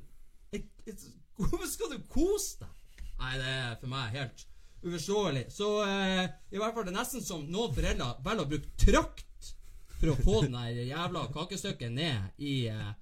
Et, 0.56 0.64
et, 0.88 1.04
hvorfor 1.36 1.68
skal 1.68 1.92
du 1.92 1.98
kose 2.14 2.62
deg? 2.62 2.80
Nei, 3.20 3.34
det 3.42 3.52
er 3.52 3.76
for 3.82 3.92
meg 3.92 4.16
helt 4.16 4.46
uforståelig. 4.84 5.44
Så 5.52 5.68
eh, 5.84 6.24
i 6.54 6.60
hvert 6.60 6.76
fall 6.76 6.88
det 6.88 6.94
er 6.94 6.98
nesten 6.98 7.24
som 7.24 7.44
noen 7.50 7.76
foreldre 7.76 8.10
velger 8.24 8.44
å 8.46 8.50
bruke 8.54 8.72
trakt 8.80 9.28
for 10.04 10.12
å 10.12 10.26
få 10.26 10.44
den 10.44 10.58
der 10.58 10.84
jævla 10.92 11.24
kakestykket 11.34 11.96
ned 11.96 12.44
i 12.44 12.58
eh, 12.68 12.92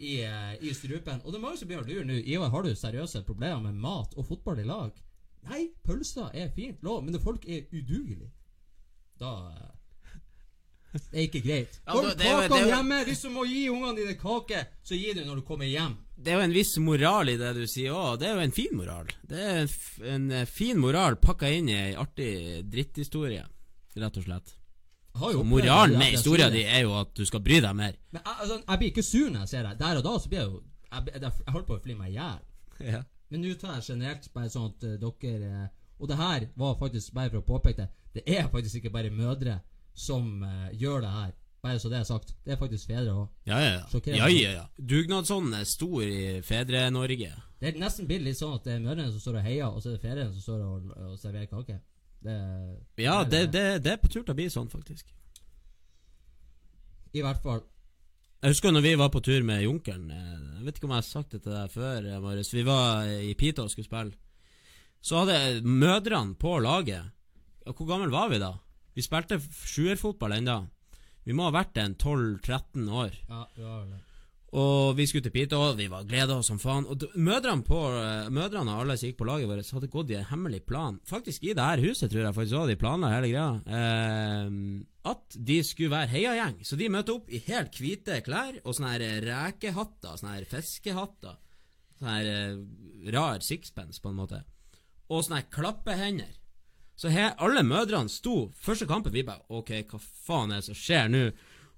i, 0.00 0.22
eh, 0.24 0.64
i 0.64 0.74
strupen. 0.74 1.20
Og 1.24 1.32
det 1.32 1.38
er 1.38 1.44
mange 1.44 1.60
som 1.60 1.68
begynner 1.68 1.86
å 1.86 1.92
lure 1.92 2.08
nå. 2.08 2.20
Ivar, 2.24 2.52
har 2.54 2.64
du 2.64 2.74
seriøse 2.76 3.24
problemer 3.28 3.60
med 3.64 3.80
mat 3.80 4.16
og 4.16 4.26
fotball 4.28 4.62
i 4.62 4.68
lag? 4.68 4.94
Nei, 5.50 5.66
pølser 5.84 6.32
er 6.36 6.52
fint 6.56 6.82
lov, 6.84 7.02
men 7.04 7.16
når 7.16 7.24
folk 7.24 7.44
er 7.48 7.68
udugelige, 7.72 8.30
da 9.20 9.34
eh, 9.50 9.68
Det 10.90 11.18
er 11.20 11.26
ikke 11.28 11.42
greit. 11.44 11.76
Ja, 11.86 12.00
det 12.02 12.26
er 12.26 12.48
kakene 12.48 12.72
hjemme! 12.72 12.96
Hvis 13.06 13.20
du 13.22 13.28
må 13.30 13.44
gi 13.46 13.68
ungene 13.70 14.00
dine 14.00 14.16
kake, 14.18 14.64
så 14.82 14.98
gi 14.98 15.12
det 15.14 15.26
når 15.28 15.38
du 15.40 15.44
kommer 15.46 15.68
hjem. 15.68 15.94
Det 16.16 16.32
er 16.32 16.40
jo 16.40 16.46
en 16.48 16.56
viss 16.56 16.72
moral 16.82 17.30
i 17.30 17.36
det 17.40 17.52
du 17.56 17.62
sier 17.70 17.94
òg. 17.94 18.18
Det 18.20 18.28
er 18.28 18.34
jo 18.34 18.46
en 18.48 18.56
fin 18.56 18.74
moral. 18.76 19.12
Det 19.22 19.44
er 19.52 19.60
en, 19.62 19.70
en 20.32 20.48
fin 20.50 20.80
moral 20.80 21.20
pakka 21.22 21.52
inn 21.56 21.70
i 21.70 21.76
ei 21.78 21.92
artig 21.94 22.32
dritthistorie, 22.72 23.44
rett 24.02 24.18
og 24.18 24.26
slett. 24.26 24.56
Moralen 25.44 25.98
med 25.98 26.14
historia 26.16 26.50
di 26.50 26.62
er 26.64 26.84
jo 26.86 26.94
at 27.00 27.14
du 27.16 27.24
skal 27.26 27.42
bry 27.44 27.60
deg 27.60 27.76
mer. 27.76 27.96
Men 28.10 28.22
jeg, 28.24 28.36
altså, 28.40 28.60
jeg 28.68 28.78
blir 28.78 28.92
ikke 28.92 29.06
sur 29.06 29.30
når 29.30 29.40
jeg 29.40 29.48
ser 29.48 29.66
deg. 29.68 29.80
Der 29.80 30.00
og 30.00 30.04
da 30.04 30.18
så 30.18 30.28
blir 30.28 30.40
jeg 30.40 30.50
jo 30.50 30.62
Jeg, 30.90 31.02
jeg, 31.14 31.22
jeg 31.22 31.52
holder 31.54 31.66
på 31.66 31.74
å 31.76 31.82
flire 31.84 31.98
meg 31.98 32.10
i 32.10 32.16
hjel. 32.16 32.38
Ja. 32.82 33.02
Men 33.30 33.44
nå 33.44 33.54
tar 33.54 33.76
jeg 33.76 33.92
generelt 33.92 34.24
bare 34.34 34.50
sånn 34.50 34.72
at 34.72 34.86
uh, 34.88 34.96
dere 35.22 35.50
eh, 35.50 35.68
Og 36.00 36.08
det 36.10 36.16
her 36.18 36.46
var 36.58 36.78
faktisk 36.80 37.12
bare 37.14 37.30
for 37.30 37.42
å 37.42 37.46
påpeke 37.46 37.84
det. 37.84 37.88
Det 38.16 38.24
er 38.26 38.48
faktisk 38.50 38.80
ikke 38.80 38.90
bare 38.90 39.12
mødre 39.14 39.60
som 39.94 40.42
uh, 40.42 40.66
gjør 40.74 41.04
det 41.04 41.12
her. 41.14 41.36
Bare 41.62 41.78
så 41.78 41.90
det 41.92 42.00
er 42.00 42.08
sagt. 42.08 42.32
Det 42.44 42.54
er 42.54 42.58
faktisk 42.58 42.88
fedre 42.88 43.12
òg. 43.12 43.28
Ja, 43.46 43.58
ja, 43.60 43.70
ja. 43.76 44.00
Ja, 44.16 44.28
ja, 44.32 44.52
ja. 44.56 44.64
Dugnadsånden 44.78 45.54
er 45.60 45.68
stor 45.68 46.02
i 46.02 46.40
Fedre-Norge. 46.42 47.30
Det 47.60 47.68
er 47.68 47.78
nesten 47.78 48.08
blitt 48.08 48.24
litt 48.24 48.38
sånn 48.38 48.56
at 48.56 48.64
det 48.64 48.78
er 48.78 48.82
mødrene 48.82 49.12
som 49.12 49.20
står 49.20 49.38
og 49.42 49.44
heier, 49.44 49.68
og 49.68 49.82
så 49.82 49.90
er 49.90 49.98
det 49.98 50.02
fedrene 50.06 50.32
som 50.32 50.46
står 50.46 50.62
og, 50.64 50.86
og 51.04 51.18
serverer 51.20 51.50
kake. 51.50 51.76
Det 52.24 52.36
Ja, 53.00 53.22
det, 53.24 53.46
det, 53.54 53.64
det 53.84 53.92
er 53.94 54.00
på 54.00 54.10
tur 54.10 54.22
til 54.22 54.34
å 54.34 54.38
bli 54.38 54.48
sånn, 54.52 54.68
faktisk. 54.72 55.06
I 57.16 57.22
hvert 57.24 57.42
fall. 57.42 57.62
Jeg 58.40 58.54
husker 58.54 58.72
når 58.72 58.84
vi 58.86 58.96
var 58.96 59.10
på 59.12 59.20
tur 59.24 59.42
med 59.44 59.60
Junkeren 59.64 60.06
eh, 60.14 60.36
Jeg 60.56 60.64
vet 60.64 60.78
ikke 60.78 60.86
om 60.88 60.92
jeg 60.94 61.02
har 61.02 61.08
sagt 61.08 61.34
det 61.34 61.42
til 61.44 61.52
deg 61.52 61.72
før, 61.74 62.06
eh, 62.08 62.20
Marius. 62.22 62.52
Vi 62.54 62.64
var 62.64 63.08
i 63.10 63.34
Pita 63.36 63.66
og 63.66 63.72
skulle 63.72 63.88
spille. 63.88 64.16
Så 65.04 65.22
hadde 65.22 65.64
mødrene 65.64 66.36
på 66.40 66.58
laget 66.60 67.10
Hvor 67.64 67.88
gammel 67.88 68.12
var 68.12 68.28
vi 68.32 68.40
da? 68.40 68.54
Vi 68.96 69.04
spilte 69.04 69.38
sjuerfotball 69.40 70.34
ennå. 70.38 70.56
Vi 71.24 71.36
må 71.36 71.46
ha 71.46 71.52
vært 71.54 71.78
en 71.78 71.94
12-13 71.94 72.88
år. 72.90 73.12
Ja, 73.28 73.44
det 73.54 73.64
var 73.64 73.84
det. 73.86 74.00
Og 74.50 74.96
vi 74.98 75.04
skulle 75.06 75.22
til 75.22 75.34
Piteå, 75.34 75.76
vi 75.78 75.86
var 75.90 76.06
gleda 76.08 76.40
oss 76.40 76.48
som 76.50 76.58
faen. 76.58 76.86
Og 76.90 77.04
mødrene 77.14 77.62
på 77.66 77.78
eh, 77.94 78.30
Mødrene 78.34 78.74
alle 78.74 78.96
som 78.98 79.06
gikk 79.06 79.20
på 79.20 79.28
laget 79.28 79.46
vårt, 79.46 79.68
hadde 79.76 79.90
gått 79.92 80.10
i 80.10 80.16
en 80.18 80.26
hemmelig 80.26 80.64
plan. 80.66 80.98
Faktisk 81.06 81.44
i 81.46 81.54
det 81.54 81.66
her 81.68 81.82
huset, 81.84 82.10
tror 82.10 82.24
jeg 82.24 82.34
faktisk 82.34 82.58
òg, 82.58 82.72
de 82.72 82.78
planla 82.80 83.12
hele 83.14 83.30
greia. 83.30 83.52
Eh, 83.78 84.56
at 85.10 85.38
de 85.50 85.60
skulle 85.64 85.94
være 85.94 86.10
heiagjeng. 86.16 86.58
Så 86.66 86.80
de 86.80 86.90
møtte 86.90 87.14
opp 87.14 87.30
i 87.30 87.42
helt 87.46 87.78
hvite 87.78 88.18
klær 88.26 88.58
og 88.64 88.74
sånne 88.74 88.96
her 88.96 89.06
eh, 89.06 89.20
rekehatter, 89.28 90.18
sånne 90.18 90.34
her 90.34 90.50
fiskehatter. 90.50 91.38
Sånn 92.00 92.10
her 92.10 92.34
eh, 92.34 92.58
rar 93.14 93.46
sixpence, 93.46 94.02
på 94.02 94.10
en 94.10 94.18
måte. 94.18 94.42
Og 95.10 95.22
sånne 95.22 95.44
her 95.44 95.50
klappehender. 95.54 96.34
Så 97.00 97.08
he, 97.08 97.30
alle 97.40 97.62
mødrene 97.64 98.12
sto 98.12 98.50
første 98.60 98.84
kampen. 98.90 99.14
Vi 99.14 99.22
bare 99.24 99.46
OK, 99.56 99.72
hva 99.88 100.02
faen 100.02 100.50
er 100.52 100.60
det 100.60 100.72
som 100.72 100.76
skjer 100.76 101.06
nå? 101.08 101.22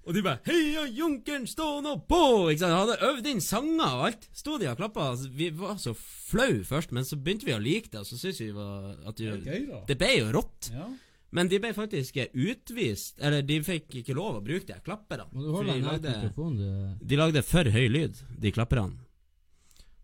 Og 0.03 0.13
de 0.13 0.23
bare 0.23 0.41
'Heia 0.43 0.83
Junkeren, 0.91 1.47
stå 1.47 1.79
nå 1.81 1.95
på!' 2.09 2.51
Ikke 2.51 2.59
sant? 2.59 2.75
Hadde 2.75 2.97
øvd 3.07 3.29
inn 3.31 3.41
sanger 3.41 3.85
og 3.87 4.05
alt. 4.09 4.27
Sto 4.35 4.57
de 4.59 4.67
og 4.67 4.77
klappa. 4.77 5.11
Altså, 5.13 5.29
vi 5.31 5.49
var 5.49 5.77
så 5.79 5.93
flau 5.95 6.63
først, 6.67 6.91
men 6.91 7.07
så 7.07 7.15
begynte 7.15 7.47
vi 7.47 7.55
å 7.55 7.61
like 7.63 7.89
det, 7.91 8.03
og 8.03 8.05
så 8.05 8.19
syntes 8.19 8.41
vi 8.41 8.51
var 8.51 8.97
at 9.07 9.17
Det 9.17 9.27
er 9.27 9.37
det, 9.37 9.45
gøy, 9.45 9.81
det 9.87 9.97
ble 9.97 10.11
jo 10.17 10.31
rått. 10.35 10.71
Ja. 10.73 10.89
Men 11.33 11.49
de 11.49 11.57
ble 11.59 11.71
faktisk 11.73 12.17
utvist, 12.33 13.15
eller 13.19 13.41
de 13.41 13.57
fikk 13.65 13.95
ikke 14.03 14.13
lov 14.13 14.37
å 14.37 14.43
bruke 14.45 14.67
de 14.69 14.75
klapperne. 14.85 15.25
De 15.33 15.79
lagde, 15.81 16.99
de 17.01 17.17
lagde 17.17 17.41
for 17.41 17.63
høy 17.73 17.87
lyd, 17.89 18.19
de 18.37 18.51
klapperne. 18.53 18.99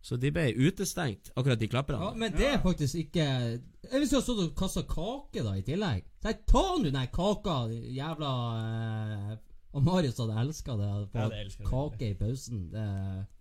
Så 0.01 0.15
de 0.15 0.31
ble 0.31 0.47
utestengt, 0.55 1.29
akkurat 1.35 1.59
de 1.59 1.67
klapperne. 1.67 1.99
Ja, 2.01 2.15
men 2.15 2.33
det 2.33 2.47
er 2.47 2.61
faktisk 2.63 2.95
ikke 2.95 3.19
Jeg 3.19 3.99
Hvis 3.99 4.13
du 4.13 4.15
har 4.15 4.23
stått 4.23 4.39
og 4.45 4.53
kasta 4.55 4.85
kake 4.87 5.43
da 5.43 5.57
i 5.59 5.63
tillegg 5.67 6.05
Så 6.21 6.31
jeg 6.31 6.37
Ta 6.47 6.61
nå 6.79 6.87
den 6.87 7.09
kaka, 7.11 7.57
jævla 7.67 8.31
eh, 8.61 9.33
Og 9.73 9.83
Marius 9.85 10.17
hadde 10.17 10.35
elska 10.41 10.75
det. 10.79 10.89
Få 11.11 11.19
Ja, 11.19 11.27
det 11.29 11.39
elsker 11.45 11.65
kake 11.69 12.09
i 12.09 12.13
pausen. 12.17 12.61
Det, 12.73 12.85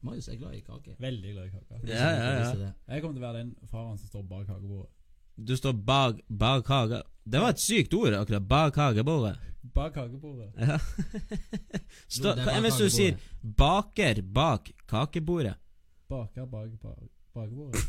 Marius 0.05 0.29
er 0.29 0.37
glad 0.37 0.55
i 0.55 0.61
kake. 0.61 0.97
Veldig 1.01 1.33
glad 1.35 1.45
i 1.47 1.51
kake. 1.51 1.65
For 1.81 1.89
Ja, 1.89 2.11
ja, 2.11 2.55
ja. 2.61 2.73
Jeg 2.89 3.03
kommer 3.03 3.15
til 3.17 3.23
å 3.23 3.27
være 3.27 3.39
den 3.39 3.55
faren 3.71 3.99
som 3.99 4.09
står 4.13 4.23
bak 4.29 4.47
kakebordet. 4.47 4.91
Du 5.39 5.55
står 5.57 5.73
bak, 5.73 6.21
bak 6.29 6.65
kake... 6.67 7.03
Det 7.29 7.41
var 7.41 7.49
et 7.55 7.61
sykt 7.61 7.95
ord, 7.95 8.13
akkurat. 8.17 8.45
Bak 8.49 8.75
kakebordet. 8.75 9.37
Bak 9.75 9.95
kakebordet. 9.95 10.53
Ja. 10.59 10.79
Stå, 12.09 12.35
no, 12.35 12.45
hva 12.45 12.55
bak 12.55 12.63
hvis 12.65 12.79
du 12.81 12.89
sier 12.91 13.17
'baker 13.43 14.23
bak 14.23 14.71
kakebordet'? 14.89 15.57
Baker 16.09 16.47
bak 16.47 16.69
bak- 16.83 17.11
bakebordet. 17.35 17.83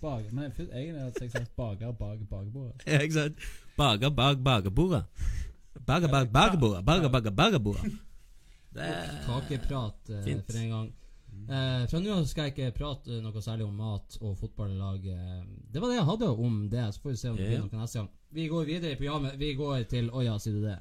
Bak, 0.00 0.24
først- 0.56 0.72
egentlig 0.72 1.00
hadde 1.02 1.20
jeg 1.20 1.30
sagt 1.30 1.56
baker 1.56 1.92
bak 1.92 2.18
bakebordet. 2.30 2.82
Ja, 2.86 2.98
ikke 3.00 3.14
sant? 3.14 3.36
Baker 3.76 4.10
bak 4.10 4.44
bakebordet. 4.44 5.04
Baga, 5.78 6.08
baga, 6.08 6.30
bagaboa, 6.30 6.82
baga, 6.82 7.08
baga, 7.08 7.30
bagaboa. 7.30 7.82
Det 8.74 8.82
er 8.86 9.14
Kakeprat 9.26 10.10
eh, 10.10 10.26
for 10.46 10.58
en 10.58 10.70
gang. 10.70 10.88
Eh, 11.50 11.86
fra 11.90 12.00
nå 12.02 12.12
av 12.14 12.26
skal 12.28 12.48
jeg 12.48 12.54
ikke 12.54 12.74
prate 12.76 13.20
noe 13.22 13.42
særlig 13.42 13.66
om 13.66 13.74
mat 13.78 14.18
og 14.20 14.36
fotballag. 14.38 15.06
eh. 15.06 15.40
Det 15.72 15.80
var 15.82 15.90
det 15.90 15.96
jeg 16.00 16.08
hadde 16.10 16.28
om 16.30 16.68
det. 16.70 16.84
Så 16.94 17.00
får 17.02 17.10
vi 17.10 17.16
se 17.22 17.30
om 17.30 17.36
det 17.38 17.48
blir 17.48 17.62
noe 17.64 17.80
neste 17.82 17.98
gang. 17.98 18.10
Vi 18.30 18.46
går 18.50 18.64
videre 18.68 18.92
i 18.92 18.98
programmet. 19.00 19.38
Vi 19.38 19.54
går 19.58 19.84
til 19.90 20.10
Å 20.10 20.22
ja, 20.22 20.36
sier 20.38 20.54
du 20.58 20.62
det? 20.66 20.78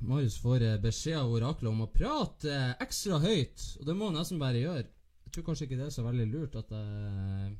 Marius 0.00 0.38
får 0.40 0.62
eh, 0.64 0.78
beskjed 0.80 1.18
av 1.20 1.32
oraklet 1.32 1.70
om 1.70 1.84
å 1.84 1.90
prate 1.92 2.52
eh, 2.52 2.70
ekstra 2.84 3.18
høyt, 3.20 3.66
og 3.80 3.88
det 3.88 3.96
må 3.96 4.08
han 4.08 4.16
nesten 4.20 4.40
bare 4.40 4.62
gjøre. 4.62 4.86
Jeg 5.26 5.34
tror 5.34 5.46
kanskje 5.50 5.66
ikke 5.68 5.78
det 5.78 5.88
er 5.88 5.92
så 5.94 6.06
veldig 6.06 6.30
lurt 6.30 6.56
at 6.58 6.72
jeg 6.74 7.58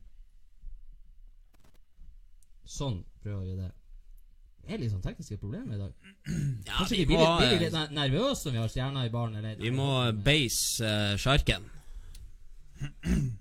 Sånn 2.70 3.01
prøver 3.18 3.41
å 3.41 3.47
gjøre 3.49 3.64
det. 3.64 3.70
Det 4.61 4.74
er 4.76 4.78
litt 4.78 4.93
sånn 4.93 5.03
tekniske 5.03 5.38
problemer 5.41 5.74
i 5.74 5.80
dag. 5.80 5.95
Ja, 6.68 6.76
Kanskje 6.76 7.01
vi 7.01 7.03
vi 7.03 7.07
blir 7.11 7.18
litt, 7.18 7.41
blir 7.41 7.62
litt 7.64 7.76
eh, 7.80 7.95
nervøse 7.97 8.47
når 8.47 8.55
vi 8.55 8.61
har 8.61 8.72
stjerner 8.74 9.09
i 9.09 9.12
baren? 9.12 9.49
Vi 9.59 9.72
må 9.74 9.91
base 10.24 10.86
uh, 10.86 11.16
sjarken. 11.18 11.66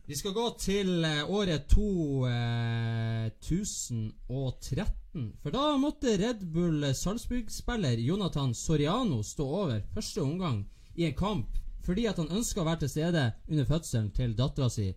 Vi 0.10 0.16
skal 0.18 0.34
gå 0.34 0.46
til 0.60 1.06
eh, 1.06 1.30
året 1.30 1.74
eh, 1.78 3.30
2013. 3.46 5.34
For 5.44 5.54
da 5.54 5.78
måtte 5.80 6.18
Red 6.20 6.44
Bull 6.54 6.84
eh, 6.84 6.96
Salzburg-spiller 6.98 8.02
Jonathan 8.04 8.54
Soriano 8.58 9.22
stå 9.24 9.46
over 9.64 9.82
første 9.94 10.22
omgang 10.24 10.64
i 10.96 11.06
en 11.08 11.16
kamp 11.16 11.56
fordi 11.86 12.06
at 12.10 12.20
han 12.22 12.30
ønska 12.36 12.62
å 12.62 12.68
være 12.68 12.84
til 12.84 12.92
stede 12.92 13.22
under 13.48 13.66
fødselen 13.66 14.12
til 14.14 14.36
dattera 14.38 14.68
si. 14.70 14.92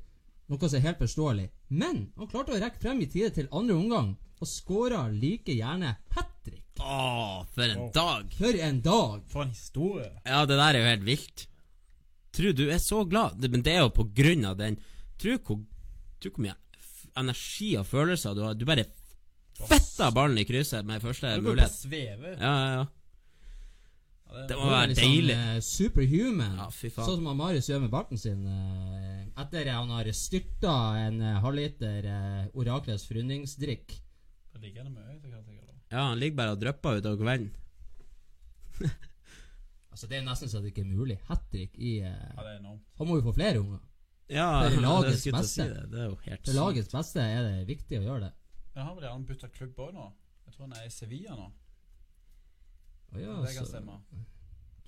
Noe 0.50 0.68
som 0.68 0.76
er 0.76 0.86
helt 0.88 1.00
forståelig. 1.00 1.46
Men 1.72 2.02
han 2.18 2.28
klarte 2.28 2.52
å 2.52 2.60
rekke 2.60 2.82
frem 2.82 3.00
i 3.00 3.08
tide 3.08 3.30
til 3.32 3.48
andre 3.54 3.78
omgang 3.78 4.10
og 4.42 4.50
skåra 4.50 5.06
like 5.08 5.54
gjerne 5.54 5.94
hat 6.16 6.34
trick. 6.44 6.66
Å, 6.82 7.46
for 7.54 7.64
en 7.68 7.88
dag! 7.94 8.34
For 8.36 8.58
en 8.66 8.82
dag! 8.84 9.22
For 9.30 9.46
en 9.46 9.54
historie. 9.54 10.10
Ja, 10.26 10.42
det 10.44 10.58
der 10.58 10.74
er 10.74 10.80
jo 10.82 10.90
helt 10.90 11.06
vilt. 11.06 11.46
Tru, 12.32 12.48
du 12.56 12.64
er 12.72 12.80
så 12.80 13.02
glad, 13.04 13.36
det, 13.40 13.50
men 13.52 13.64
det 13.64 13.74
er 13.76 13.84
jo 13.84 13.92
på 13.92 14.06
grunn 14.16 14.46
av 14.48 14.56
den. 14.60 14.78
Tru 15.20 15.36
hvor, 15.36 15.60
tru 16.22 16.30
hvor 16.30 16.46
mye 16.46 16.56
energi 17.20 17.74
og 17.76 17.86
følelser 17.86 18.36
du 18.36 18.42
har. 18.46 18.56
Du 18.56 18.64
bare 18.68 18.86
fetta 19.62 20.08
ballen 20.14 20.40
i 20.40 20.46
krysset 20.48 20.86
med 20.88 21.04
første 21.04 21.36
Du 21.36 21.50
mulighet. 21.50 21.74
Du 21.74 21.88
sveve. 21.88 22.34
Ja, 22.40 22.52
ja, 22.56 22.74
ja. 22.80 22.90
Det 24.32 24.46
det, 24.48 24.56
må 24.56 24.68
være 24.70 24.94
sånn, 24.96 25.02
deilig. 25.12 25.34
eh, 25.36 25.58
superhuman. 25.60 26.54
Ja, 26.56 26.70
fy 26.72 26.88
faen. 26.88 27.04
Sånn 27.04 27.18
som 27.18 27.26
han 27.28 27.36
Marius 27.36 27.68
gjør 27.68 27.82
med 27.84 27.92
barten 27.92 28.20
sin. 28.20 28.46
Etter 28.48 29.60
etter 29.60 29.72
han 29.74 29.92
har 29.92 30.08
styrta 30.16 30.76
en 31.02 31.20
eh, 31.20 31.40
halvliter 31.44 32.08
uh, 32.08 32.56
Oraklets 32.56 33.04
frundingsdrikk. 33.10 33.92
Ja, 35.92 36.06
han 36.08 36.16
ligger 36.20 36.38
bare 36.38 36.56
og 36.56 36.62
drypper 36.64 37.02
utover 37.02 37.20
kvelden. 37.20 37.50
Altså 39.92 40.08
Det 40.08 40.16
er 40.18 40.22
nesten 40.24 40.48
så 40.48 40.60
det 40.64 40.72
ikke 40.72 40.82
er 40.86 40.88
mulig. 40.88 41.18
Hat 41.28 41.42
trick 41.52 41.74
i 41.76 41.98
eh, 42.00 42.08
Ja, 42.08 42.42
det 42.42 42.54
er 42.54 42.58
enormt. 42.62 42.84
Han 42.98 43.08
må 43.10 43.18
jo 43.18 43.24
få 43.28 43.34
flere 43.36 43.60
unger. 43.60 43.80
Ja, 44.32 44.46
For 44.62 44.76
er 44.78 44.84
lagets 44.86 45.22
til 45.26 45.34
å 45.34 45.38
beste. 45.38 45.52
Si 45.52 45.68
det. 45.68 45.82
det 45.92 45.98
er 46.00 46.06
jo 46.08 46.18
helt 46.24 46.46
sykt. 46.46 46.56
lagets 46.56 46.92
beste 46.94 47.24
er 47.24 47.42
det 47.48 47.66
viktig 47.68 47.98
å 47.98 48.04
gjøre 48.06 48.20
det. 48.24 48.30
Jeg 48.72 48.86
har 48.86 48.94
vel 48.96 49.04
gjerne 49.04 49.28
bytte 49.28 49.50
klubb 49.52 49.82
òg 49.84 49.90
nå. 49.98 50.06
Jeg 50.46 50.54
tror 50.54 50.64
han 50.66 50.76
er 50.78 50.86
i 50.86 50.92
Sevilla 50.94 51.36
nå. 51.36 51.48
Å 53.12 53.20
ja, 53.20 53.34
det 53.44 53.50
kan 53.52 53.66
så 53.66 53.74
stemme. 53.74 53.98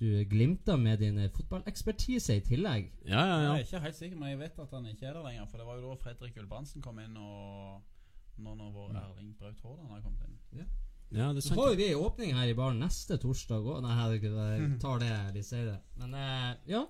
Du 0.00 0.06
glimta 0.30 0.78
med 0.80 0.98
din 1.04 1.18
eh, 1.20 1.28
fotballekspertise 1.36 2.38
i 2.40 2.44
tillegg. 2.48 2.88
Ja, 3.04 3.20
ja, 3.20 3.34
Jeg 3.36 3.44
ja. 3.44 3.52
er 3.58 3.66
ikke 3.68 3.82
helt 3.84 3.98
sikker, 4.00 4.16
men 4.22 4.32
jeg 4.32 4.40
vet 4.40 4.58
at 4.64 4.72
han 4.74 4.88
ikke 4.88 5.06
er 5.10 5.18
der 5.18 5.28
lenger. 5.28 5.50
For 5.52 5.60
det 5.60 5.66
var 5.68 5.76
jo 5.78 5.90
da 5.90 5.98
Fredrik 6.00 6.34
Gulbrandsen 6.38 6.82
kom 6.82 6.98
inn, 7.04 7.20
og 7.20 8.40
nå 8.40 8.56
når 8.58 8.72
vår 8.74 8.96
Erling 9.04 9.36
Braut 9.38 9.60
Haaland 9.62 9.92
har 9.92 10.00
kommet 10.08 10.24
inn. 10.26 10.40
ja 10.64 10.66
det 11.14 11.44
er 11.44 11.46
Så 11.46 11.54
har 11.54 11.70
jo 11.70 11.78
vi 11.78 11.88
åpning 11.94 12.34
her 12.34 12.50
i 12.50 12.56
baren 12.58 12.80
neste 12.82 13.18
torsdag 13.22 13.62
òg. 13.62 13.80
Nei, 13.84 13.94
jeg 14.16 14.32
jeg 14.34 14.70
tar 14.82 14.98
det 15.02 15.12
litt 15.36 15.46
senere. 15.46 15.80
Men 16.00 16.14
eh, 16.18 16.52
ja. 16.74 16.84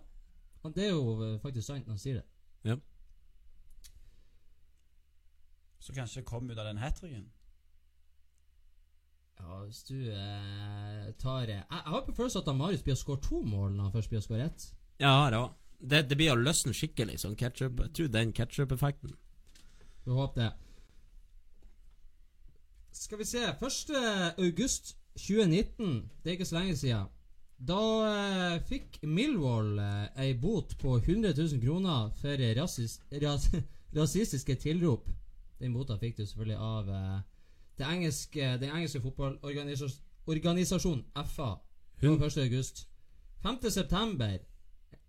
Det 0.65 0.87
er 0.87 0.95
jo 0.95 1.17
eh, 1.21 1.41
faktisk 1.43 1.67
sant 1.67 1.85
når 1.85 1.99
han 1.99 2.01
sier 2.01 2.21
det. 2.23 2.27
Ja. 2.71 2.77
Så 5.85 5.93
kanskje 5.93 6.25
kom 6.25 6.49
ut 6.49 6.57
av 6.59 6.65
den 6.71 6.81
hat 6.81 6.97
tricken. 6.97 7.27
Ja, 9.39 9.59
hvis 9.67 9.83
du 9.85 9.99
eh, 10.09 11.11
tar 11.21 11.45
Jeg, 11.51 11.65
jeg 11.69 11.93
har 11.93 12.07
på 12.07 12.15
følelsen 12.17 12.41
at 12.41 12.49
han 12.49 12.57
Marius 12.57 12.85
blir 12.87 12.97
å 12.97 13.03
skåre 13.03 13.21
to 13.21 13.43
mål 13.45 13.75
når 13.75 13.89
han 13.91 13.95
først 13.99 14.13
blir 14.13 14.23
å 14.23 14.25
skåre 14.25 14.49
ett. 14.49 14.67
Ja, 15.03 15.29
det 15.29 15.43
òg. 15.43 15.53
Det, 15.85 16.01
det 16.09 16.17
blir 16.17 16.33
å 16.33 16.41
løsne 16.41 16.73
skikkelig, 16.73 17.19
sånn 17.21 17.37
ketchup. 17.37 17.83
Jeg 17.83 17.93
tror 17.99 18.13
den 18.15 18.33
ketchup-effekten. 18.33 19.13
Vi 20.07 20.17
håper 20.17 20.41
det. 20.41 20.53
Skal 23.15 23.23
vi 23.23 23.31
se 23.31 23.47
1. 23.47 23.55
august 24.39 24.97
2019, 25.15 26.11
det 26.23 26.31
er 26.31 26.35
ikke 26.35 26.47
så 26.49 26.59
lenge 26.59 26.77
siden. 26.77 27.07
Da 27.63 27.79
eh, 28.09 28.63
fikk 28.67 28.99
Millwall 29.07 29.79
eh, 29.79 30.09
ei 30.25 30.35
bot 30.35 30.75
på 30.81 30.97
100 30.97 31.35
000 31.39 31.61
kroner 31.63 32.11
for 32.19 32.35
rasis, 32.59 33.01
ras, 33.23 33.55
rasistiske 33.99 34.55
tilrop. 34.59 35.07
Den 35.63 35.75
bota 35.79 35.95
fikk 36.01 36.17
du 36.19 36.27
selvfølgelig 36.27 36.59
av 36.59 36.89
eh, 36.91 37.21
det 37.79 37.87
engelske, 37.87 38.59
den 38.65 38.71
engelske 38.81 39.03
fotballorganisasjonen 39.07 41.05
FA. 41.37 41.51
Det 42.01 42.07
1. 42.11 42.39
august. 42.49 42.77
5. 43.47 43.71
september, 43.71 44.39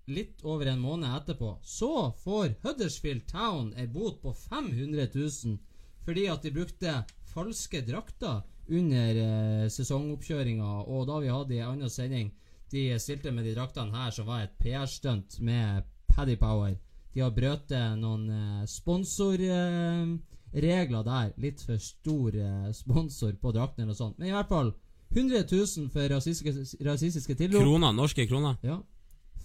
litt 0.05 0.45
over 0.45 0.69
en 0.69 0.85
måned 0.85 1.09
etterpå, 1.09 1.57
så 1.65 2.13
får 2.21 2.53
Huddersfield 2.61 3.25
Town 3.33 3.73
ei 3.73 3.89
bot 3.89 4.21
på 4.21 4.29
500 4.45 5.09
000 5.09 5.57
fordi 6.05 6.29
at 6.29 6.45
de 6.45 6.53
brukte 6.53 7.01
falske 7.35 7.81
drakter 7.85 8.41
under 8.71 9.15
eh, 9.21 9.67
sesongoppkjøringa. 9.71 10.71
Og 10.87 11.07
da 11.09 11.19
vi 11.21 11.29
hadde 11.33 11.55
en 11.59 11.71
annen 11.75 11.91
sending 11.91 12.27
De 12.71 12.99
stilte 12.99 13.31
med 13.31 13.45
de 13.45 13.53
draktene 13.53 13.93
her, 13.93 14.11
som 14.11 14.25
var 14.27 14.41
et 14.41 14.57
PR-stunt 14.59 15.39
med 15.45 15.83
Paddy 16.09 16.35
Power. 16.35 16.75
De 17.13 17.21
har 17.21 17.31
brøt 17.31 17.71
noen 17.99 18.29
eh, 18.33 18.65
sponsorregler 18.67 21.03
der. 21.05 21.33
Litt 21.39 21.61
for 21.63 21.77
stor 21.79 22.35
eh, 22.35 22.71
sponsor 22.73 23.31
på 23.39 23.51
drakten 23.55 23.81
eller 23.83 23.93
noe 23.93 24.01
sånt. 24.01 24.17
Men 24.17 24.27
i 24.31 24.35
hvert 24.35 24.51
fall 24.51 24.73
100 25.13 25.45
000 25.51 25.89
for 25.93 26.09
rasistiske, 26.11 26.51
rasistiske 26.83 27.35
tilrop. 27.39 27.63
Kroner, 27.63 27.91
norske 27.95 28.27
kroner. 28.27 28.55
Ja. 28.65 28.81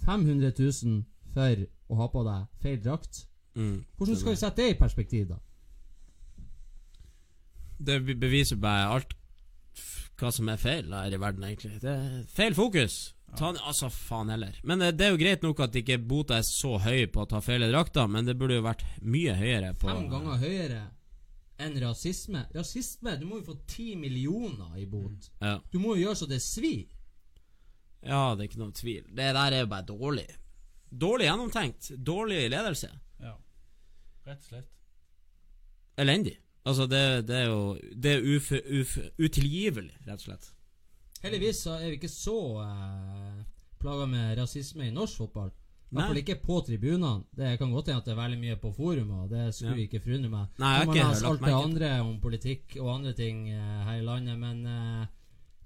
500 0.07 0.53
000 0.59 1.05
for 1.35 1.67
å 1.91 1.99
ha 2.01 2.09
på 2.11 2.25
deg 2.27 2.65
feil 2.65 2.81
drakt. 2.83 3.27
Mm. 3.55 3.85
Hvordan 3.99 4.19
skal 4.19 4.33
vi 4.33 4.41
sette 4.41 4.63
det 4.63 4.73
i 4.73 4.79
perspektiv, 4.79 5.29
da? 5.31 5.39
Det 7.81 7.97
beviser 8.21 8.61
bare 8.61 8.91
alt 8.93 9.17
hva 10.21 10.29
som 10.35 10.51
er 10.53 10.61
feil 10.61 10.93
her 10.93 11.15
i 11.17 11.21
verden, 11.21 11.47
egentlig. 11.49 11.79
Det 11.81 11.91
er 11.95 12.25
feil 12.29 12.53
fokus. 12.57 12.99
Ta, 13.39 13.53
altså, 13.55 13.89
faen 13.95 14.29
heller. 14.33 14.57
Men 14.67 14.83
det, 14.83 14.91
det 14.99 15.07
er 15.07 15.13
jo 15.15 15.21
greit 15.21 15.45
nok 15.47 15.63
at 15.65 15.77
ikke 15.81 15.97
bota 16.03 16.41
er 16.41 16.45
så 16.45 16.75
høy 16.83 17.07
på 17.13 17.23
å 17.23 17.29
ta 17.31 17.41
feil 17.45 17.65
drakter, 17.71 18.09
men 18.11 18.27
det 18.29 18.35
burde 18.37 18.59
jo 18.59 18.65
vært 18.67 18.83
mye 19.01 19.37
høyere 19.39 19.71
på 19.79 19.89
Fem 19.89 20.09
ganger 20.11 20.41
høyere 20.43 20.81
enn 21.61 21.77
rasisme. 21.83 22.43
Rasisme, 22.57 23.15
du 23.21 23.27
må 23.29 23.41
jo 23.41 23.51
få 23.53 23.57
ti 23.71 23.93
millioner 24.01 24.77
i 24.81 24.87
bot. 24.89 25.31
Ja. 25.41 25.59
Du 25.73 25.79
må 25.81 25.95
jo 25.95 26.07
gjøre 26.09 26.21
så 26.23 26.29
det 26.31 26.41
svir. 26.45 26.89
ja, 28.03 28.35
det 28.35 28.45
er 28.45 28.49
ikke 28.49 28.63
noen 28.63 28.77
tvil. 28.77 29.05
Det 29.09 29.31
der 29.37 29.57
er 29.57 29.65
jo 29.65 29.71
bare 29.73 29.89
dårlig. 29.89 30.27
Dårlig 30.91 31.29
gjennomtenkt. 31.29 31.93
Dårlig 31.97 32.43
ledelse. 32.51 32.91
Ja. 33.23 33.37
Rett 34.27 34.41
og 34.41 34.49
slett. 34.49 34.71
Elendig. 36.01 36.39
Altså, 36.71 36.87
det, 36.91 37.03
det 37.29 37.37
er 37.43 37.47
jo 37.51 37.61
Det 38.07 38.13
er 38.17 38.27
uf, 38.37 38.51
uf, 38.81 38.97
utilgivelig, 39.21 39.95
rett 40.07 40.19
og 40.21 40.27
slett. 40.29 40.51
Heldigvis 41.25 41.65
så 41.67 41.75
er 41.77 41.91
vi 41.91 41.97
ikke 41.99 42.09
så 42.13 42.37
eh, 42.65 43.41
plaga 43.81 44.07
med 44.09 44.39
rasisme 44.39 44.87
i 44.89 44.95
norsk 44.95 45.21
fotball. 45.25 45.51
I 45.91 45.97
hvert 45.99 46.07
fall 46.13 46.21
ikke 46.21 46.37
på 46.45 46.57
tribunene. 46.69 47.25
Det 47.35 47.57
kan 47.59 47.73
godt 47.75 47.89
hende 47.91 47.99
at 47.99 48.07
det 48.07 48.13
er 48.15 48.19
veldig 48.21 48.37
mye 48.39 48.57
på 48.63 48.71
forumet, 48.77 49.25
og 49.25 49.33
det 49.33 49.49
skulle 49.57 49.75
Ja. 49.81 49.87
ikke 49.89 50.01
forundre 50.05 50.31
meg. 50.31 50.53
Nei, 50.63 50.69
jeg 50.79 50.87
Man 50.87 50.97
ikke 50.97 51.07
har 51.09 51.25
alt 51.33 51.41
det 51.45 51.55
andre 51.57 51.89
om 52.05 52.13
politikk 52.23 52.77
og 52.79 52.91
andre 52.95 53.13
ting 53.19 53.41
eh, 53.51 53.81
her 53.89 53.99
i 53.99 54.05
landet, 54.07 54.39
men 54.39 54.61
eh, 54.71 55.09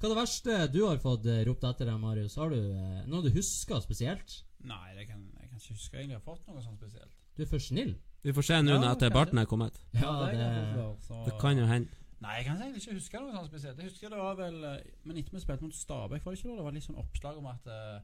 hva 0.01 0.09
er 0.09 0.15
det 0.15 0.19
verste 0.23 0.57
du 0.73 0.81
har 0.87 0.99
fått 1.03 1.27
eh, 1.29 1.43
ropt 1.45 1.65
etter 1.69 1.91
deg, 1.91 2.01
Marius? 2.01 2.39
Har 2.41 2.51
du 2.51 2.57
eh, 2.57 3.05
noe 3.07 3.23
du 3.23 3.31
husker 3.37 3.85
spesielt? 3.85 4.39
Nei, 4.65 4.95
det 4.97 5.07
kan, 5.11 5.21
jeg 5.39 5.51
kan 5.51 5.61
ikke 5.61 5.77
huske 5.77 5.97
egentlig 6.01 6.17
jeg 6.17 6.23
har 6.23 6.27
fått 6.33 6.49
noe 6.49 6.65
sånt 6.65 6.81
spesielt. 6.81 7.13
Du 7.37 7.45
er 7.45 7.51
for 7.53 7.61
snill. 7.61 7.95
Vi 8.25 8.33
får 8.33 8.47
se 8.49 8.59
nå 8.65 8.79
Ja, 8.79 8.93
etter 8.95 9.13
barten 9.13 9.39
er 9.39 9.47
kommet. 9.47 9.77
Ja, 9.93 10.15
det, 10.25 10.39
kan 10.39 10.55
det, 10.79 11.05
så- 11.05 11.25
Det 11.27 11.35
kan 11.41 11.59
jo 11.61 11.67
hende. 11.69 11.89
Nei, 12.25 12.37
jeg 12.39 12.45
kan 12.47 12.57
egentlig 12.63 12.81
ikke 12.83 12.95
huske 12.97 13.21
noe 13.21 13.33
sånt 13.35 13.51
spesielt. 13.51 13.77
Jeg 13.83 13.91
husker 13.91 14.09
det 14.09 14.19
var 14.19 14.35
vel 14.39 14.55
eh, 14.65 14.79
Men 15.05 15.17
etter 15.21 15.35
vi 15.37 15.41
spilte 15.43 15.63
mot 15.67 15.75
Stabæk, 15.77 16.25
var 16.25 16.33
det 16.33 16.39
ikke 16.41 16.49
da? 16.51 16.57
Det 16.57 16.65
var 16.65 16.73
litt 16.73 16.87
sånn 16.87 16.97
oppslag 17.03 17.37
om 17.39 17.47
at 17.51 17.67
eh, 17.69 17.99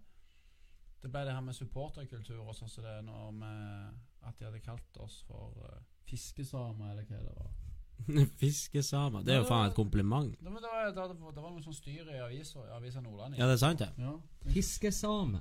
det 1.00 1.10
ble 1.10 1.22
det 1.24 1.32
her 1.32 1.40
med 1.40 1.56
supporterkultur 1.56 2.42
og 2.42 2.52
sånn 2.54 2.68
som 2.68 2.84
det 2.84 2.90
er 2.98 3.02
nå 3.06 3.30
med 3.32 3.94
At 4.28 4.36
de 4.38 4.44
hadde 4.44 4.60
kalt 4.60 4.98
oss 5.00 5.22
for 5.26 5.56
uh, 5.64 5.78
fiskesamer, 6.04 6.90
eller 6.92 7.06
hva 7.08 7.20
det 7.24 7.36
var. 7.38 8.26
Fiskesamer. 8.42 9.22
Det 9.24 9.32
er 9.32 9.38
jo 9.40 9.46
faen 9.48 9.70
et 9.70 9.74
kompliment. 9.78 10.34
Det, 10.36 10.52
var- 10.52 10.60
det, 10.60 10.68
var, 10.68 11.08
det, 11.08 11.16
var, 11.22 11.32
det 11.32 11.42
var 11.46 11.50
noe 11.54 11.64
sånn 11.64 11.78
styr 11.78 12.04
i 12.12 12.18
avisa, 12.20 12.60
i 12.66 12.74
avisa 12.76 13.00
Nordland. 13.00 13.38
Ja, 13.40 13.46
det 13.48 13.56
er 13.56 13.62
sant, 13.64 13.78
det. 13.80 13.88
Ja. 13.96 14.12
Fiskesame. 14.52 15.40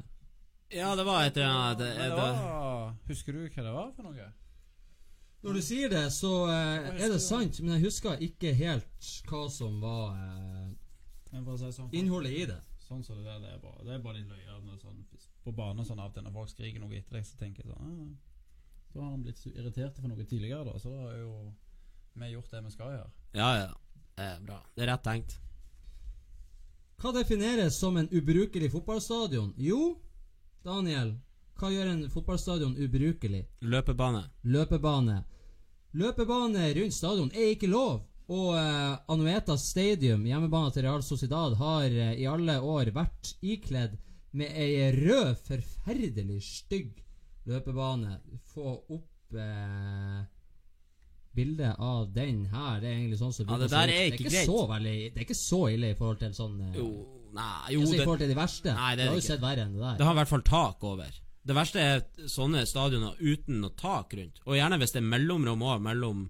Ja, 0.72 0.94
det 0.96 1.04
var 1.04 1.26
et 1.26 1.36
eller 1.36 1.50
annet 1.50 1.80
det, 1.82 1.90
det 1.98 2.10
det, 2.16 3.10
Husker 3.10 3.34
du 3.34 3.40
hva 3.50 3.64
det 3.66 3.74
var 3.74 3.92
for 3.98 4.04
noe? 4.08 4.30
Når 5.42 5.56
du 5.56 5.62
sier 5.64 5.92
det, 5.92 6.06
så 6.12 6.32
eh, 6.52 6.90
er 7.00 7.14
det 7.14 7.22
sant, 7.24 7.62
men 7.64 7.78
jeg 7.78 7.86
husker 7.88 8.20
ikke 8.24 8.52
helt 8.60 9.12
hva 9.30 9.46
som 9.54 9.78
var 9.80 10.18
eh, 10.20 11.70
sånn 11.72 11.94
innholdet 11.96 12.36
i 12.36 12.44
det. 12.50 12.60
Sånn 12.84 13.06
som 13.06 13.22
det 13.22 13.28
der, 13.28 13.40
det 13.44 13.54
er 13.54 13.62
bare, 13.64 13.86
det 13.86 13.94
er 13.96 14.02
bare 14.04 14.18
litt 14.18 14.28
løye 14.28 14.78
sånn, 14.82 15.00
på 15.46 15.54
banen 15.56 15.86
sånn 15.86 16.02
av 16.02 16.10
og 16.10 16.18
til 16.18 16.26
når 16.26 16.36
folk 16.36 16.52
skriker 16.52 16.84
noe 16.84 16.98
etter 16.98 17.20
deg, 17.20 17.28
så 17.28 17.40
tenker 17.40 17.64
jeg 17.64 17.72
sånn 17.72 17.86
ah, 17.86 18.40
Da 18.94 19.04
har 19.04 19.12
han 19.14 19.24
blitt 19.24 19.40
så 19.40 19.52
irritert 19.54 20.00
for 20.00 20.12
noe 20.12 20.26
tidligere, 20.26 20.66
da. 20.68 20.80
Så 20.82 20.92
da 20.92 21.06
har 21.06 21.20
jo 21.22 21.34
vi 22.20 22.32
gjort 22.34 22.52
det 22.52 22.62
vi 22.66 22.72
skal 22.74 22.98
gjøre. 22.98 23.12
Ja, 23.38 23.50
ja. 23.56 23.70
Det 24.18 24.26
er 24.26 24.42
bra. 24.44 24.58
Det 24.76 24.84
er 24.84 24.90
rett 24.92 25.06
tenkt. 25.06 25.38
Hva 27.00 27.14
defineres 27.16 27.78
som 27.80 27.96
en 27.96 28.10
ubrukelig 28.12 28.74
fotballstadion? 28.74 29.54
Jo, 29.56 29.94
Daniel, 30.66 31.14
hva 31.60 31.72
gjør 31.74 31.92
en 31.92 32.06
fotballstadion 32.14 32.78
ubrukelig? 32.80 33.44
Løpebane. 33.62 34.24
Løpebane. 34.44 35.18
Løpebane 36.00 36.70
rundt 36.78 36.96
stadion 36.96 37.32
er 37.34 37.54
ikke 37.56 37.70
lov. 37.72 38.06
Og 38.30 38.54
eh, 38.60 38.98
Anueta 39.10 39.56
Stadium, 39.58 40.22
hjemmebane 40.30 40.70
til 40.74 40.86
Real 40.86 41.02
Sociedad, 41.04 41.56
har 41.58 41.88
eh, 41.90 42.14
i 42.22 42.28
alle 42.30 42.60
år 42.62 42.92
vært 42.94 43.34
ikledd 43.42 43.96
med 44.38 44.54
ei 44.54 44.92
rød, 44.94 45.40
forferdelig 45.48 46.42
stygg 46.46 47.00
løpebane. 47.50 48.20
Få 48.54 48.76
opp 48.86 49.34
eh, 49.34 50.20
bildet 51.34 51.80
av 51.80 52.12
den 52.14 52.44
her. 52.52 52.82
Det 52.84 52.92
er 52.92 53.00
egentlig 53.00 53.22
sånn 53.22 53.34
som 53.34 53.50
Ja, 53.50 53.58
det 53.62 53.72
der 53.74 53.88
er 53.88 53.88
ikke, 53.88 53.96
det 53.96 54.04
er 54.04 54.20
ikke 54.20 54.36
greit. 54.36 54.52
Så 54.52 54.68
veldig, 54.74 54.98
det 55.14 55.24
er 55.24 55.26
ikke 55.28 55.40
så 55.40 55.62
ille 55.74 55.90
i 55.90 55.98
forhold 55.98 56.22
til 56.22 56.36
sånn 56.38 56.60
eh, 56.68 56.78
Jo, 56.78 56.90
nei, 57.34 57.56
jo 57.76 57.88
ser 57.88 57.98
I 57.98 58.04
forhold 58.04 58.24
til 58.26 58.32
de 58.34 58.38
verste. 58.38 58.76
Nei, 58.78 58.92
det 59.00 59.08
du 59.08 59.12
har 59.14 59.18
jo 59.18 59.26
sett 59.32 59.42
verre 59.44 59.66
enn 59.66 59.74
det 59.74 59.84
der. 59.88 59.98
det 59.98 60.08
har 60.10 60.18
i 60.18 60.22
hvert 60.22 60.34
fall 60.36 60.46
tak 60.52 60.88
over. 60.92 61.20
Det 61.48 61.56
verste 61.56 61.82
er 61.82 62.04
sånne 62.30 62.66
stadioner 62.68 63.16
uten 63.20 63.62
noe 63.64 63.74
tak 63.80 64.14
rundt. 64.18 64.42
Og 64.46 64.58
gjerne 64.58 64.78
hvis 64.82 64.94
det 64.96 65.02
er 65.02 65.08
mellomrom 65.14 65.64
òg, 65.64 65.80
mellom 65.86 66.28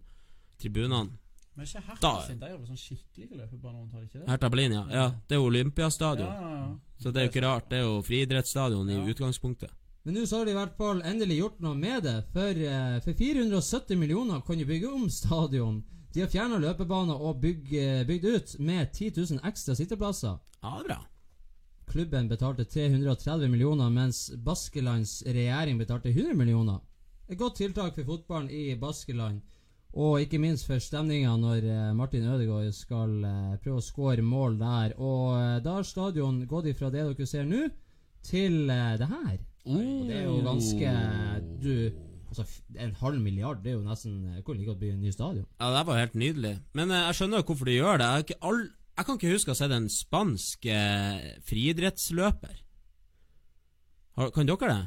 tribunene. 0.61 1.17
Men 1.59 1.67
ikke 1.67 1.81
Hertha 1.89 2.11
sin. 2.23 2.37
De 2.39 2.47
er 2.47 2.55
vel 2.55 2.67
sånn 2.69 2.79
skikkelig 2.79 3.41
løpebane 3.41 3.81
rundt, 3.81 3.91
har 3.91 4.03
de 4.03 4.07
ikke 4.07 4.21
det? 4.21 4.29
Hertha 4.29 4.49
Berlin, 4.53 4.75
ja. 4.77 4.83
ja. 4.95 5.07
Det 5.27 5.35
er 5.35 5.43
Olympiastadion. 5.43 6.29
Ja, 6.29 6.45
ja, 6.45 6.61
ja. 6.61 7.01
Så 7.03 7.11
det 7.11 7.19
er 7.19 7.27
jo 7.27 7.31
ikke 7.33 7.43
rart. 7.43 7.67
Det 7.71 7.81
er 7.81 7.83
jo 7.83 7.99
friidrettsstadion 8.07 8.91
i 8.93 8.99
utgangspunktet. 9.11 9.73
Men 10.07 10.15
nå 10.15 10.23
så 10.29 10.39
har 10.39 10.47
de 10.47 10.53
i 10.53 10.57
hvert 10.57 10.77
fall 10.79 11.01
endelig 11.03 11.41
gjort 11.41 11.59
noe 11.65 11.75
med 11.75 12.05
det. 12.07 12.15
For, 12.31 12.61
eh, 12.71 12.99
for 13.03 13.19
470 13.19 13.99
millioner 13.99 14.39
kan 14.47 14.57
de 14.57 14.67
bygge 14.69 14.91
om 14.95 15.09
stadion. 15.11 15.81
De 16.13 16.23
har 16.23 16.31
fjerna 16.31 16.57
løpebaner 16.63 17.19
og 17.19 17.43
eh, 17.45 18.05
bygd 18.07 18.25
ut 18.25 18.55
med 18.63 18.93
10 18.93 19.11
000 19.17 19.43
ekstra 19.51 19.75
sitteplasser. 19.75 20.39
Ja, 20.63 20.77
det 20.77 20.85
er 20.85 20.87
bra. 20.93 21.01
Klubben 21.89 22.29
betalte 22.29 22.65
330 22.65 23.49
millioner, 23.49 23.89
mens 23.89 24.29
Baskelands 24.45 25.19
regjering 25.25 25.79
betalte 25.81 26.09
100 26.13 26.35
millioner. 26.37 26.79
Et 27.29 27.37
godt 27.37 27.59
tiltak 27.61 27.95
for 27.95 28.07
fotballen 28.07 28.49
i 28.49 28.75
Baskeland. 28.79 29.41
Og 29.97 30.21
ikke 30.21 30.37
minst 30.41 30.67
for 30.69 30.81
stemninga 30.81 31.31
når 31.41 31.65
eh, 31.65 31.85
Martin 31.97 32.27
Ødegaard 32.29 32.75
skal 32.77 33.15
eh, 33.25 33.55
prøve 33.63 33.81
å 33.81 33.85
skåre 33.85 34.25
mål 34.25 34.59
der. 34.59 34.93
Og 35.01 35.33
eh, 35.39 35.55
da 35.65 35.79
har 35.79 35.87
stadion 35.87 36.43
gått 36.49 36.69
ifra 36.69 36.91
det 36.93 37.07
dere 37.07 37.29
ser 37.29 37.49
nå, 37.49 37.63
til 38.25 38.67
det 38.69 39.09
her. 39.09 39.39
Og 39.65 40.05
det 40.09 40.21
er 40.21 40.29
jo 40.29 40.37
ganske 40.45 40.93
Du 41.61 41.73
Altså, 42.29 42.43
en 42.77 42.91
halv 42.99 43.21
milliard, 43.21 43.63
det 43.63 43.71
er 43.71 43.77
jo 43.79 43.85
nesten 43.85 44.17
eh, 44.29 44.41
Hvor 44.45 44.53
like 44.53 44.69
godt 44.69 44.79
bygge 44.79 44.93
en 44.93 45.01
ny 45.01 45.11
stadion? 45.11 45.45
Ja, 45.59 45.71
det 45.73 45.87
var 45.87 45.97
helt 45.97 46.15
nydelig. 46.15 46.59
Men 46.77 46.93
jeg 46.93 47.15
skjønner 47.17 47.41
jo 47.41 47.47
hvorfor 47.49 47.65
de 47.65 47.77
gjør 47.77 47.97
det. 47.97 48.05
Jeg, 48.05 48.11
har 48.11 48.25
ikke 48.25 48.39
all, 48.49 48.61
jeg 48.99 49.07
kan 49.07 49.19
ikke 49.19 49.33
huske 49.33 49.51
å 49.51 49.55
ha 49.55 49.59
sett 49.61 49.73
en 49.75 49.89
spansk 49.91 50.65
eh, 50.67 51.35
friidrettsløper. 51.47 52.55
Kan 54.35 54.49
dere 54.49 54.71
det? 54.73 54.79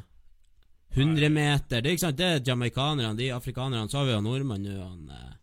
100 0.93 1.29
meter. 1.33 1.81
Det 1.81 1.89
er 1.89 1.95
ikke 1.95 2.05
sant, 2.05 2.19
det 2.19 2.27
er 2.29 2.43
jamaicanerne, 2.45 3.17
de 3.17 3.31
afrikanerne. 3.33 3.89
Så 3.89 3.97
har 3.97 4.05
vi 4.05 4.13
jo 4.13 4.21
nordmannen 4.21 4.75
nå, 4.77 4.83
han 4.85 5.15
eh, 5.17 5.39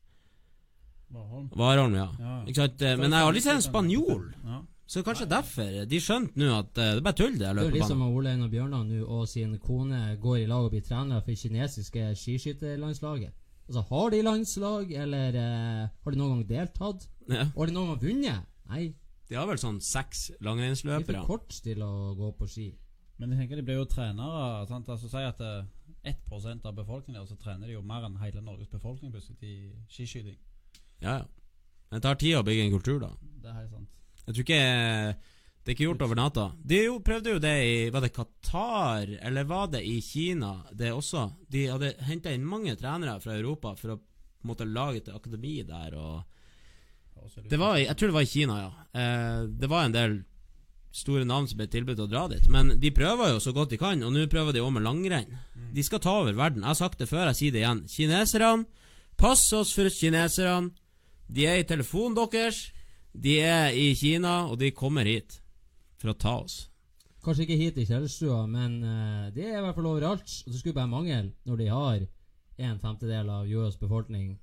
Warholm. 1.59 1.97
Ja. 1.99 2.07
Ja. 2.23 2.37
Ikke 2.47 2.61
sant? 2.63 2.85
Men 3.01 3.11
jeg 3.11 3.19
har 3.19 3.27
aldri 3.27 3.43
sett 3.43 3.59
en 3.59 3.65
spanjol. 3.67 4.29
Ja. 4.47 4.61
Så 4.91 5.03
kanskje 5.07 5.27
derfor. 5.31 5.75
De 5.91 5.99
skjønte 6.03 6.39
nå 6.39 6.51
at 6.55 6.71
uh, 6.75 6.85
det 6.95 7.01
er 7.01 7.05
bare 7.07 7.19
tull, 7.19 7.35
det 7.39 7.51
Det 7.59 7.67
er 7.67 7.75
liksom. 7.77 8.01
Ole 8.07 8.33
Einar 8.35 8.51
Bjørnar 8.51 8.87
nå 8.87 9.05
og 9.07 9.29
sin 9.31 9.53
kone 9.63 10.17
går 10.23 10.41
i 10.45 10.47
lag 10.51 10.67
og 10.67 10.73
blir 10.75 10.83
trenere 10.87 11.23
for 11.27 11.35
kinesiske 11.39 12.09
skiskytterlandslaget. 12.19 13.35
Altså, 13.69 13.85
har 13.91 14.11
de 14.11 14.23
landslag, 14.27 14.91
eller 15.03 15.39
uh, 15.39 15.85
har 15.91 16.11
de 16.15 16.19
noen 16.19 16.41
gang 16.41 16.49
deltatt? 16.49 17.07
Ja. 17.31 17.45
Og 17.55 17.61
har 17.63 17.71
de 17.71 17.77
noen 17.77 17.93
gang 17.93 18.01
vunnet? 18.03 18.50
Nei, 18.71 18.95
De 19.31 19.37
har 19.39 19.47
vel 19.47 19.59
sånn 19.63 19.81
seks 19.83 20.29
de 20.29 20.35
er 20.41 20.45
langrennsløpere. 20.49 21.21
for 21.27 21.37
kort 21.39 21.61
til 21.63 21.83
å 21.87 22.15
gå 22.19 22.31
på 22.39 22.49
ski. 22.51 22.69
Men 23.21 23.31
jeg 23.35 23.43
tenker 23.43 23.57
de 23.61 23.63
blir 23.69 23.77
jo 23.79 23.85
trenere. 23.91 24.67
Sant? 24.67 24.89
Altså 24.89 25.11
Si 25.11 25.23
at 25.23 25.41
eh, 25.45 25.65
1% 26.11 26.65
av 26.67 26.75
befolkningen 26.75 27.27
så 27.29 27.37
trener 27.39 27.67
de 27.69 27.75
jo 27.77 27.83
mer 27.83 28.07
enn 28.09 28.17
hele 28.23 28.41
Norges 28.43 28.71
befolkning 28.73 29.13
plutselig 29.13 29.37
i 29.45 29.73
skiskyting. 29.93 30.39
Ja, 31.01 31.19
ja. 31.21 31.27
Men 31.91 32.01
det 32.01 32.07
tar 32.07 32.19
tid 32.23 32.39
å 32.39 32.43
bygge 32.47 32.65
en 32.69 32.75
kultur, 32.79 32.99
da. 33.03 33.11
Det 33.43 33.51
er 33.51 33.59
helt 33.61 33.71
sant. 33.75 33.89
Jeg 34.27 34.35
tror 34.35 34.45
ikke 34.45 35.17
Det 35.61 35.73
er 35.73 35.75
ikke 35.77 35.85
gjort 35.89 36.03
over 36.07 36.17
natta. 36.17 36.45
De 36.65 36.79
jo, 36.87 36.99
prøvde 37.05 37.35
jo 37.35 37.39
det 37.43 37.55
i 37.67 37.91
Var 37.93 38.01
det 38.01 38.13
Qatar, 38.17 39.11
eller 39.21 39.45
var 39.45 39.67
det 39.69 39.83
i 39.85 40.01
Kina, 40.01 40.65
det 40.73 40.93
også? 40.97 41.27
De 41.51 41.67
hadde 41.69 41.95
henta 42.09 42.33
inn 42.33 42.47
mange 42.49 42.75
trenere 42.81 43.19
fra 43.21 43.37
Europa 43.37 43.75
for 43.77 43.95
å 43.95 43.99
på 44.01 44.47
en 44.47 44.51
måte 44.55 44.65
lage 44.65 45.03
et 45.03 45.11
akademi 45.13 45.59
der. 45.69 45.93
Og 46.01 46.25
det 47.49 47.59
var, 47.59 47.77
Jeg 47.77 47.97
tror 47.97 48.11
det 48.11 48.15
var 48.15 48.27
i 48.27 48.31
Kina, 48.31 48.59
ja. 48.61 48.71
Eh, 49.01 49.47
det 49.61 49.71
var 49.71 49.85
en 49.85 49.95
del 49.95 50.19
store 50.93 51.25
navn 51.25 51.47
som 51.47 51.59
ble 51.61 51.69
tilbudt 51.71 52.03
å 52.03 52.09
dra 52.11 52.27
dit. 52.31 52.47
Men 52.51 52.75
de 52.81 52.91
prøver 52.95 53.35
jo 53.35 53.43
så 53.43 53.53
godt 53.55 53.71
de 53.75 53.79
kan, 53.79 54.03
og 54.03 54.13
nå 54.15 54.27
prøver 54.31 54.57
de 54.57 54.63
òg 54.65 54.73
med 54.75 54.87
langrenn. 54.87 55.39
De 55.75 55.85
skal 55.87 56.03
ta 56.03 56.17
over 56.23 56.35
verden. 56.35 56.65
Jeg 56.65 56.73
har 56.73 56.81
sagt 56.81 56.99
det 56.99 57.09
før, 57.11 57.29
jeg 57.31 57.39
sier 57.39 57.55
det 57.55 57.63
igjen. 57.63 57.85
Kineserne, 57.87 58.67
pass 59.21 59.45
oss 59.55 59.75
for 59.77 59.91
kineserne. 59.91 60.73
De 61.31 61.47
er 61.47 61.61
i 61.61 61.69
telefonen 61.69 62.19
deres. 62.19 62.73
De 63.15 63.39
er 63.43 63.75
i 63.75 63.93
Kina, 63.95 64.51
og 64.51 64.59
de 64.59 64.73
kommer 64.75 65.07
hit 65.07 65.39
for 66.01 66.11
å 66.11 66.19
ta 66.19 66.37
oss. 66.43 66.67
Kanskje 67.23 67.45
ikke 67.45 67.61
hit 67.61 67.79
i 67.79 67.87
kjellerstua, 67.87 68.47
men 68.49 68.81
det 69.35 69.43
de 69.45 69.49
er 69.51 69.59
i 69.59 69.63
hvert 69.63 69.77
fall 69.77 69.91
overalt. 69.93 70.37
Og 70.47 70.53
det 70.53 70.59
skulle 70.59 70.79
bare 70.79 70.91
mangle 70.91 71.35
når 71.47 71.61
de 71.61 71.67
har 71.71 72.07
en 72.61 72.81
femtedel 72.81 73.31
av 73.31 73.49
jordas 73.49 73.79
befolkning. 73.81 74.39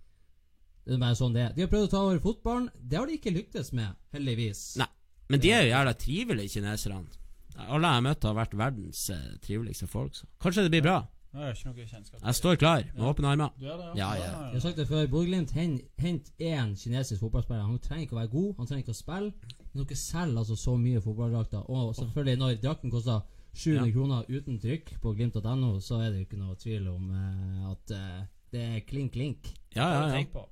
Det 0.87 0.95
er 0.95 1.01
bare 1.01 1.17
sånn 1.19 1.33
det 1.35 1.41
er. 1.43 1.53
De 1.55 1.65
har 1.65 1.71
prøvd 1.71 1.89
å 1.89 1.91
ta 1.91 2.01
over 2.05 2.19
fotballen. 2.23 2.69
Det 2.79 2.95
har 2.99 3.09
de 3.09 3.17
ikke 3.19 3.33
lyktes 3.35 3.73
med, 3.75 3.91
heldigvis. 4.15 4.61
Nei. 4.79 4.87
Men 5.27 5.41
de 5.43 5.51
er 5.51 5.65
jo 5.65 5.71
jævla 5.73 5.93
trivelige, 5.99 6.53
kineserne. 6.55 7.09
Alle 7.57 7.89
jeg 7.89 7.97
har 7.97 8.05
møtt, 8.05 8.23
har 8.23 8.37
vært 8.37 8.55
verdens 8.55 9.09
eh, 9.11 9.29
triveligste 9.43 9.87
folk. 9.91 10.15
Så. 10.15 10.27
Kanskje 10.39 10.63
det 10.67 10.71
blir 10.77 10.85
bra. 10.85 10.97
Jeg 11.37 11.57
ikke 11.57 11.69
noe 11.69 12.21
Jeg 12.23 12.35
står 12.37 12.55
klar 12.57 12.85
med 12.95 13.03
åpne 13.03 13.27
armer. 13.33 13.49
Er 13.59 13.97
Ja, 13.97 14.07
ja. 14.15 14.29
Jeg 14.47 14.53
har 14.53 14.63
sagt 14.63 14.77
det 14.79 14.87
før. 14.87 15.07
Bodø-Glimt 15.11 15.51
hent 15.51 16.31
én 16.39 16.71
kinesisk 16.79 17.19
fotballspiller. 17.21 17.67
Han 17.67 17.79
trenger 17.83 18.07
ikke 18.07 18.15
å 18.15 18.19
være 18.21 18.31
god, 18.31 18.53
han 18.57 18.69
trenger 18.69 18.83
ikke 18.85 18.95
å 18.95 19.01
spille. 19.01 19.33
Men 19.73 19.83
dere 19.83 19.99
selger 19.99 20.37
altså 20.41 20.55
så 20.57 20.77
mye 20.79 21.01
fotballdrakter. 21.03 21.67
Og 21.69 21.93
selvfølgelig, 21.99 22.39
når 22.41 22.61
drakten 22.63 22.93
koster 22.93 23.21
700 23.53 23.87
Ja. 23.87 23.93
kroner 23.93 24.25
uten 24.29 24.59
trykk 24.63 24.93
på 25.01 25.13
glimt.no, 25.17 25.79
så 25.81 25.99
er 26.01 26.11
det 26.11 26.19
jo 26.21 26.25
ikke 26.29 26.41
noe 26.41 26.55
tvil 26.55 26.87
om 26.93 27.11
eh, 27.11 27.71
at 27.71 27.91
eh, 27.91 28.21
det 28.53 28.61
er 28.63 28.85
klink-klink. 28.87 29.51
Ja, 29.75 29.91
ja, 29.91 30.21
ja. 30.23 30.47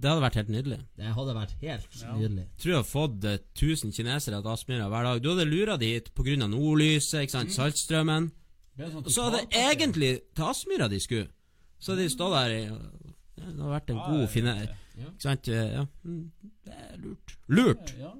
Det 0.00 0.08
hadde 0.08 0.22
vært 0.24 0.36
helt 0.40 0.48
nydelig. 0.54 0.78
Det 0.96 1.10
hadde 1.16 1.34
vært 1.36 1.50
helt 1.60 1.96
Ja. 2.00 2.12
nydelig. 2.16 2.44
tror 2.58 2.70
jeg 2.72 2.78
har 2.80 2.88
fått 2.88 3.24
eh, 3.28 3.38
1000 3.54 3.92
kinesere 3.92 4.38
til 4.40 4.50
Aspmyra 4.54 4.86
hver 4.88 5.04
dag. 5.04 5.22
Du 5.22 5.28
hadde 5.34 5.44
lura 5.50 5.76
de 5.76 5.90
hit 5.92 6.08
pga. 6.14 6.36
nordlyset, 6.48 7.20
ikke 7.26 7.30
sant, 7.36 7.50
saltstrømmen. 7.52 8.30
Er 8.78 8.90
sånn 8.94 9.04
så 9.12 9.26
hadde 9.28 9.42
det 9.44 9.60
egentlig 9.60 10.12
til 10.34 10.44
Aspmyra 10.44 10.88
de 10.88 11.00
skulle. 11.00 11.28
Så 11.78 11.92
hadde 11.92 12.06
de 12.06 12.14
stått 12.14 12.32
der 12.32 12.50
i 12.56 12.62
ja, 12.64 12.78
Det 13.36 13.44
hadde 13.44 13.70
vært 13.74 13.90
en 13.90 13.96
Ja, 13.96 14.06
god 14.08 14.28
finne... 14.32 14.54
ja. 14.96 15.06
Ikke 15.10 15.20
sant? 15.26 15.48
eh, 15.48 15.72
Ja. 15.74 15.86
Mm, 16.04 16.30
Det 16.64 16.72
er 16.72 16.96
lurt. 17.04 17.36
Lurt! 17.48 17.94
Ja. 17.98 18.12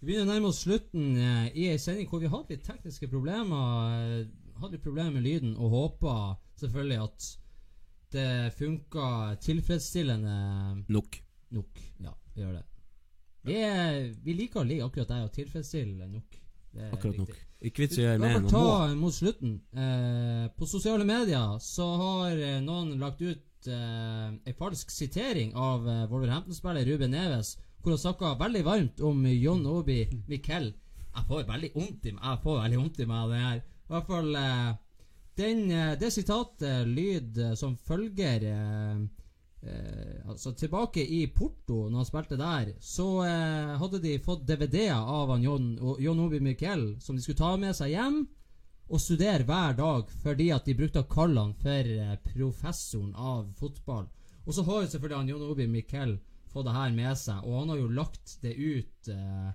Vi 0.00 0.06
begynner 0.12 0.26
å 0.28 0.34
nærme 0.34 0.48
oss 0.52 0.62
slutten 0.66 1.16
eh, 1.16 1.50
i 1.56 1.68
ei 1.70 1.78
sending 1.78 2.06
hvor 2.10 2.20
vi 2.20 2.28
hadde 2.28 2.50
litt 2.52 2.64
tekniske 2.64 3.08
problemer. 3.08 4.20
eh, 4.20 4.26
Hadde 4.60 4.72
litt 4.76 4.82
problemer 4.84 5.10
med 5.16 5.22
lyden, 5.24 5.56
og 5.56 5.70
håpa 5.72 6.36
selvfølgelig 6.60 7.02
at 7.02 7.36
det 8.14 8.52
funka 8.58 9.08
tilfredsstillende 9.44 10.84
Nok. 10.94 11.18
nok. 11.54 11.82
Ja, 12.02 12.14
vi 12.34 12.42
gjør 12.42 12.56
det. 12.58 12.64
Vi, 13.44 13.56
er, 13.60 13.98
vi 14.24 14.34
liker 14.38 14.62
å 14.62 14.68
ligge 14.68 14.86
akkurat 14.86 15.10
der 15.12 15.26
og 15.26 15.34
tilfredsstille 15.34 16.06
nok. 16.08 16.38
Det 16.74 16.86
Akkurat 16.96 17.18
nok. 17.20 17.34
Ikke 17.64 17.84
vits 17.84 17.98
i 17.98 18.02
å 18.02 18.06
gjøre 18.06 18.20
mer 18.22 18.38
enn 18.38 18.48
ta 18.50 18.62
mot 18.98 19.14
slutten. 19.14 19.58
Eh, 19.76 20.46
på 20.56 20.68
sosiale 20.68 21.04
medier 21.08 21.58
så 21.62 21.86
har 22.00 22.40
eh, 22.40 22.62
noen 22.64 22.96
lagt 23.00 23.20
ut 23.22 23.68
eh, 23.68 24.30
en 24.32 24.56
falsk 24.58 24.90
sitering 24.92 25.52
av 25.56 25.86
eh, 25.88 26.06
Wolverhampton-spiller 26.10 26.88
Ruben 26.88 27.14
Neves, 27.14 27.54
hvor 27.80 27.94
han 27.94 28.02
snakka 28.02 28.32
veldig 28.40 28.64
varmt 28.66 29.04
om 29.04 29.22
John 29.28 29.64
Obi 29.68 30.02
Miquel. 30.28 30.72
Jeg 31.14 31.28
får 31.28 31.46
veldig 31.46 31.70
vondt 31.76 32.08
i 32.08 32.12
meg 32.16 32.24
Jeg 32.26 32.42
får 32.42 32.60
veldig 32.62 32.80
vondt 32.80 33.00
i 33.00 33.08
meg 33.12 33.30
det 33.30 33.42
her. 33.44 33.60
I 33.60 33.92
hvert 33.92 34.08
fall 34.08 34.40
eh, 34.40 34.70
den, 35.36 35.70
eh, 35.70 35.98
Det 35.98 36.10
sitatet 36.12 36.86
lyd 36.88 37.38
eh, 37.38 37.54
som 37.54 37.76
følger 37.76 38.44
eh, 38.46 39.00
eh, 39.62 40.28
Altså 40.30 40.52
Tilbake 40.52 41.02
i 41.02 41.26
Porto, 41.26 41.88
når 41.88 42.02
han 42.02 42.08
spilte 42.08 42.38
der, 42.38 42.72
så 42.80 43.08
eh, 43.26 43.74
hadde 43.80 44.00
de 44.02 44.18
fått 44.22 44.46
DVD-er 44.46 44.94
av 44.94 45.32
han 45.34 45.42
John, 45.42 45.72
John 46.00 46.20
Obi 46.20 46.40
Miquel 46.40 46.94
som 47.00 47.16
de 47.16 47.22
skulle 47.22 47.40
ta 47.40 47.56
med 47.56 47.74
seg 47.76 47.94
hjem. 47.96 48.24
og 48.88 49.00
studere 49.00 49.46
hver 49.48 49.72
dag 49.78 50.10
fordi 50.22 50.50
at 50.52 50.66
de 50.68 50.74
brukte 50.76 51.00
å 51.00 51.08
kalle 51.08 51.40
han 51.40 51.54
for 51.56 51.88
professoren 52.26 53.14
av 53.16 53.48
fotball. 53.56 54.04
Og 54.44 54.52
så 54.52 54.62
har 54.62 54.82
jo 54.82 54.90
selvfølgelig 54.92 55.18
han 55.18 55.28
Jon 55.28 55.50
Obi 55.50 55.66
Mikkel 55.66 56.18
fått 56.52 56.66
det 56.68 56.74
her 56.76 56.92
med 56.92 57.16
seg, 57.16 57.40
og 57.46 57.62
han 57.62 57.72
har 57.72 57.78
jo 57.80 57.88
lagt 57.88 58.36
det 58.42 58.52
ut 58.52 59.08
eh, 59.08 59.50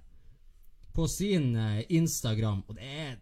på 0.97 1.05
sin 1.07 1.53
Instagram, 1.87 2.63
og 2.67 2.75
det 2.75 2.89
er 2.89 3.13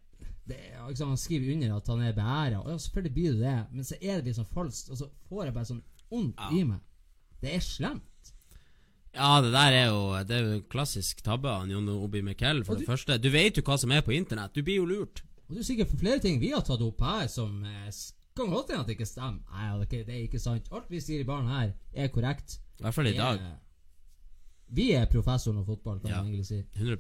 det 0.48 0.60
liksom, 0.88 1.10
Han 1.10 1.18
skriver 1.18 1.54
under 1.54 1.76
at 1.78 1.88
han 1.88 2.02
er 2.02 2.14
beæra, 2.14 2.60
og 2.64 2.70
ja, 2.72 2.78
selvfølgelig 2.78 3.14
blir 3.14 3.32
det 3.32 3.40
det, 3.42 3.56
men 3.74 3.84
så 3.84 3.96
er 4.02 4.16
det 4.22 4.26
liksom 4.32 4.46
falskt, 4.54 4.90
og 4.92 4.98
så 4.98 5.10
får 5.30 5.44
jeg 5.46 5.54
bare 5.54 5.66
sånn 5.72 5.84
vondt 6.12 6.36
Ja. 6.40 6.50
i 6.60 6.64
meg. 6.64 6.80
Det 7.42 7.54
er 7.56 7.60
slemt. 7.60 8.04
Ja, 9.14 9.42
det 9.42 9.52
der 9.52 9.72
er 9.74 9.86
jo 9.88 10.24
Det 10.28 10.32
er 10.38 10.44
jo 10.54 10.62
klassisk 10.70 11.22
tabbe 11.26 11.50
av 11.50 11.68
Jon 11.70 11.88
Obi 11.90 12.22
Miquel, 12.22 12.64
for 12.66 12.76
du, 12.76 12.80
det 12.82 12.88
første. 12.88 13.18
Du 13.18 13.30
vet 13.34 13.58
jo 13.58 13.64
hva 13.64 13.78
som 13.78 13.92
er 13.92 14.02
på 14.02 14.14
internett. 14.14 14.54
Du 14.54 14.62
blir 14.64 14.76
jo 14.78 14.86
lurt. 14.86 15.24
Og 15.50 15.56
det 15.56 15.60
er 15.64 15.64
sikkert 15.64 16.00
flere 16.00 16.20
ting 16.20 16.40
vi 16.42 16.52
har 16.52 16.62
tatt 16.62 16.82
opp 16.82 17.02
her 17.02 17.28
som 17.28 17.64
eh, 17.66 17.90
kan 18.36 18.50
godt 18.52 18.70
hende 18.70 18.82
at 18.82 18.88
det 18.88 18.98
ikke 18.98 19.08
stemmer. 19.10 19.40
Nei, 19.52 19.86
det 19.86 20.10
er 20.10 20.24
ikke- 20.28 20.40
sant. 20.40 20.68
Alt 20.72 20.90
vi 20.90 21.00
sier 21.00 21.22
i 21.22 21.24
baren 21.24 21.48
her, 21.48 21.74
er 21.96 22.08
korrekt. 22.10 22.60
I 22.80 22.84
hvert 22.84 22.94
fall 22.94 23.08
i 23.08 23.14
dag. 23.18 23.40
Vi 24.70 24.92
er 24.94 25.06
professoren 25.06 25.58
av 25.60 25.66
fotball, 25.66 26.00
kan 26.00 26.10
Ja. 26.12 26.18
man 26.24 26.28
egentlig 26.34 26.46
si. 26.46 26.64
100 26.76 26.98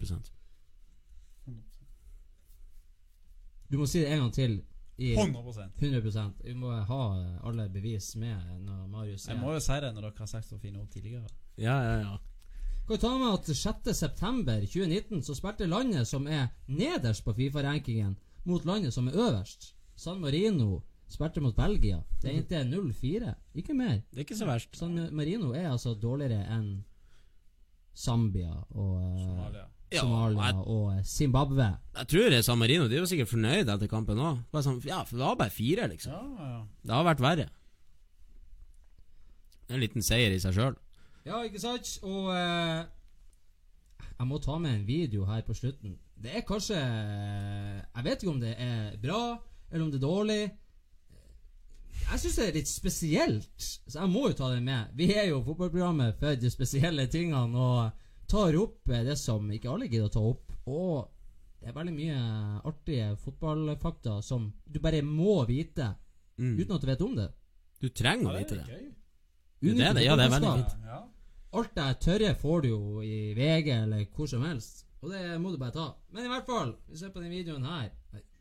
Du 3.71 3.77
må 3.77 3.87
si 3.89 4.01
det 4.01 4.11
en 4.13 4.25
gang 4.25 4.33
til. 4.33 4.57
I 4.97 5.11
100 5.13 5.69
100% 5.77 6.39
Vi 6.41 6.53
må 6.57 6.71
ha 6.73 7.01
alle 7.45 7.67
bevis 7.69 8.15
med 8.17 8.39
når 8.65 8.87
Marius 8.89 9.27
er 9.27 9.35
Jeg 9.35 9.41
må 9.43 9.51
jo 9.53 9.59
si 9.61 9.75
det 9.83 9.91
når 9.93 10.07
dere 10.07 10.23
har 10.23 10.29
sagt 10.31 10.47
så 10.49 10.57
fine 10.57 10.79
ord 10.81 10.89
tidligere. 10.89 11.27
Ja, 11.57 11.75
ja, 11.83 11.99
ja. 11.99 12.15
Kan 12.87 12.95
vi 12.95 12.97
ta 12.97 13.11
med 13.17 13.33
at 13.33 13.49
6.9.2019 13.49 15.21
så 15.21 15.35
spilte 15.35 15.67
landet 15.67 16.07
som 16.07 16.27
er 16.27 16.47
nederst 16.67 17.25
på 17.25 17.33
Fifa-rankingen, 17.37 18.15
mot 18.43 18.65
landet 18.65 18.93
som 18.93 19.07
er 19.07 19.19
øverst. 19.27 19.75
San 19.95 20.21
Marino 20.21 20.81
spilte 21.09 21.41
mot 21.41 21.55
Belgia. 21.55 22.01
Det 22.21 22.31
er 22.31 22.39
ikke 22.41 22.63
0-4. 22.63 23.33
Ikke 23.53 23.73
mer. 23.73 23.99
Det 24.09 24.21
er 24.21 24.25
ikke 24.25 24.37
så 24.39 24.47
verst. 24.47 24.75
San 24.77 24.95
Marino 25.13 25.51
er 25.51 25.71
altså 25.71 25.93
dårligere 25.93 26.47
enn 26.57 26.85
Zambia 27.97 28.53
og 28.69 29.01
eh, 29.01 29.21
Somalia. 29.25 29.65
Ja, 29.93 30.01
Somalia 30.03 30.49
jeg, 30.49 30.63
og 30.67 30.87
eh, 30.91 31.03
Zimbabwe. 31.07 31.67
jeg 31.95 32.07
tror 32.11 32.33
San 32.43 32.57
Marino 32.59 32.89
De 32.91 32.99
var 32.99 33.07
sikkert 33.07 33.29
fornøyd 33.31 33.69
etter 33.71 33.87
kampen 33.87 34.19
òg. 34.19 34.41
Sånn, 34.59 34.81
ja, 34.83 35.03
for 35.07 35.15
det 35.15 35.23
var 35.23 35.37
bare 35.39 35.53
fire, 35.53 35.87
liksom. 35.93 36.11
Ja, 36.11 36.49
ja. 36.49 36.59
Det 36.83 36.93
har 36.97 37.07
vært 37.07 37.23
verre. 37.23 37.47
En 39.71 39.79
liten 39.79 40.03
seier 40.03 40.35
i 40.35 40.41
seg 40.43 40.55
sjøl. 40.55 40.75
Ja, 41.27 41.39
ikke 41.47 41.59
sant? 41.63 41.93
Og 42.07 42.29
eh, 42.35 42.83
jeg 44.17 44.27
må 44.27 44.39
ta 44.43 44.57
med 44.59 44.73
en 44.75 44.85
video 44.87 45.27
her 45.29 45.43
på 45.47 45.55
slutten. 45.55 45.97
Det 46.17 46.31
er 46.33 46.45
kanskje 46.47 46.77
Jeg 46.77 48.03
vet 48.03 48.23
ikke 48.23 48.31
om 48.33 48.39
det 48.41 48.55
er 48.57 48.95
bra, 49.01 49.37
eller 49.71 49.85
om 49.85 49.91
det 49.93 49.99
er 49.99 50.07
dårlig. 50.07 50.41
Jeg 52.07 52.19
syns 52.23 52.37
det 52.39 52.47
er 52.47 52.55
litt 52.55 52.69
spesielt, 52.71 53.47
så 53.87 53.99
jeg 53.99 54.09
må 54.11 54.27
jo 54.29 54.35
ta 54.39 54.49
det 54.53 54.61
med. 54.63 54.91
Vi 54.95 55.09
er 55.13 55.27
jo 55.29 55.41
fotballprogrammet 55.43 56.19
for 56.19 56.39
de 56.39 56.51
spesielle 56.51 57.07
tingene 57.11 57.59
og 57.59 58.06
tar 58.27 58.55
opp 58.59 58.89
eh, 58.89 59.03
det 59.07 59.17
som 59.19 59.47
ikke 59.51 59.69
alle 59.71 59.87
gidder 59.87 60.09
å 60.09 60.13
ta 60.13 60.23
opp. 60.33 60.51
Og 60.67 61.07
det 61.61 61.69
er 61.71 61.75
veldig 61.77 61.93
mye 61.95 62.17
artige 62.69 63.11
fotballfakta 63.23 64.19
som 64.23 64.51
du 64.65 64.79
bare 64.83 65.01
må 65.05 65.39
vite 65.49 65.93
Mm. 66.37 66.53
uten 66.59 66.75
at 66.75 66.81
du 66.81 66.85
vet 66.87 67.01
om 67.01 67.15
det. 67.17 67.31
Du 67.81 67.87
trenger 67.89 68.29
å 68.29 68.37
vite 68.37 68.55
det 68.59 68.65
det. 68.67 68.75
det 69.73 69.87
er 69.87 69.93
det. 69.97 70.03
Ja, 70.05 70.15
det 70.15 70.25
er 70.27 70.29
veldig 70.35 70.51
fint. 70.53 70.75
Alt 71.57 71.71
det 71.73 71.85
tørre 72.03 72.35
får 72.37 72.61
du 72.61 72.67
jo 72.69 73.01
i 73.01 73.33
VG 73.33 73.71
eller 73.73 74.03
hvor 74.13 74.27
som 74.29 74.43
helst. 74.45 74.83
Og 75.01 75.09
det 75.09 75.23
må 75.41 75.49
du 75.51 75.57
bare 75.57 75.73
ta. 75.73 75.87
Men 76.13 76.25
i 76.25 76.29
hvert 76.29 76.45
fall, 76.45 76.75
vi 76.89 76.97
ser 76.99 77.09
på 77.09 77.21
den 77.23 77.31
videoen 77.33 77.65
her. 77.65 77.89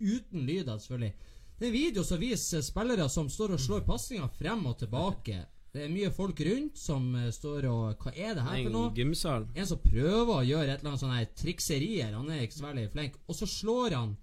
Uten 0.01 0.45
lyder, 0.45 0.77
selvfølgelig. 0.77 1.15
Det 1.57 1.65
er 1.65 1.71
en 1.71 1.73
video 1.73 2.03
som 2.05 2.21
viser 2.21 2.61
spillere 2.61 3.09
som 3.09 3.29
står 3.33 3.55
og 3.57 3.61
slår 3.65 3.87
pasninger 3.89 4.29
frem 4.37 4.67
og 4.67 4.77
tilbake. 4.79 5.39
Det 5.77 5.83
er 5.85 5.93
mye 5.93 6.09
folk 6.15 6.39
rundt 6.47 6.79
som 6.81 7.11
eh, 7.19 7.33
står 7.35 7.67
og 7.69 8.01
Hva 8.01 8.13
er 8.15 8.37
det 8.39 8.45
her 8.47 8.61
for 8.63 8.73
noe? 8.73 8.91
En 8.91 8.97
gymsal. 8.97 9.49
En 9.53 9.69
som 9.69 9.81
prøver 9.83 10.33
å 10.33 10.45
gjøre 10.47 10.71
et 10.73 10.79
eller 10.81 10.95
annet 10.95 11.03
sånn 11.03 11.13
her 11.13 11.27
trikserier. 11.37 12.15
Han 12.17 12.31
er 12.33 12.47
ikke 12.47 12.57
så 12.57 12.65
veldig 12.71 12.87
flink. 12.95 13.19
Og 13.29 13.37
så 13.37 13.49
slår 13.51 13.97
han 13.99 14.15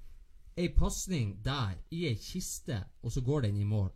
ei 0.58 0.70
pasning 0.74 1.36
der, 1.46 1.76
i 1.94 2.08
ei 2.10 2.16
kiste, 2.18 2.80
og 3.02 3.14
så 3.14 3.22
går 3.26 3.46
den 3.48 3.62
i 3.62 3.68
mål. 3.70 3.92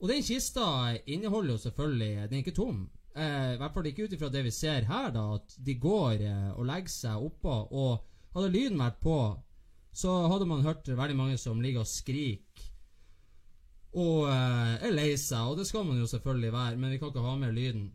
Og 0.00 0.08
den 0.08 0.24
kista 0.24 0.64
inneholder 1.04 1.54
jo 1.54 1.62
selvfølgelig 1.66 2.28
Den 2.30 2.38
er 2.38 2.42
ikke 2.44 2.56
tom. 2.56 2.80
Eh, 3.12 3.52
I 3.54 3.60
hvert 3.60 3.76
fall 3.76 3.90
ikke 3.90 4.08
ut 4.08 4.16
ifra 4.16 4.32
det 4.32 4.44
vi 4.46 4.54
ser 4.54 4.88
her, 4.88 5.10
da, 5.12 5.26
at 5.36 5.56
de 5.60 5.76
går 5.76 6.24
eh, 6.24 6.50
og 6.54 6.64
legger 6.72 6.94
seg 6.94 7.28
oppå. 7.28 7.56
Og 7.68 8.36
hadde 8.36 8.52
lyden 8.54 8.80
vært 8.80 9.00
på, 9.04 9.18
så 9.92 10.16
hadde 10.32 10.48
man 10.48 10.64
hørt 10.64 10.88
veldig 10.88 11.18
mange 11.18 11.36
som 11.42 11.60
ligger 11.60 11.84
og 11.84 11.90
skriker. 11.90 12.69
Og 13.92 14.28
eh, 14.30 14.74
er 14.86 14.92
lei 14.94 15.16
seg, 15.18 15.40
og 15.50 15.56
det 15.58 15.66
skal 15.66 15.84
man 15.84 15.98
jo 15.98 16.06
selvfølgelig 16.06 16.52
være, 16.52 16.76
men 16.78 16.90
vi 16.92 16.98
kan 16.98 17.08
ikke 17.10 17.24
ha 17.24 17.36
med 17.36 17.54
lyden. 17.56 17.88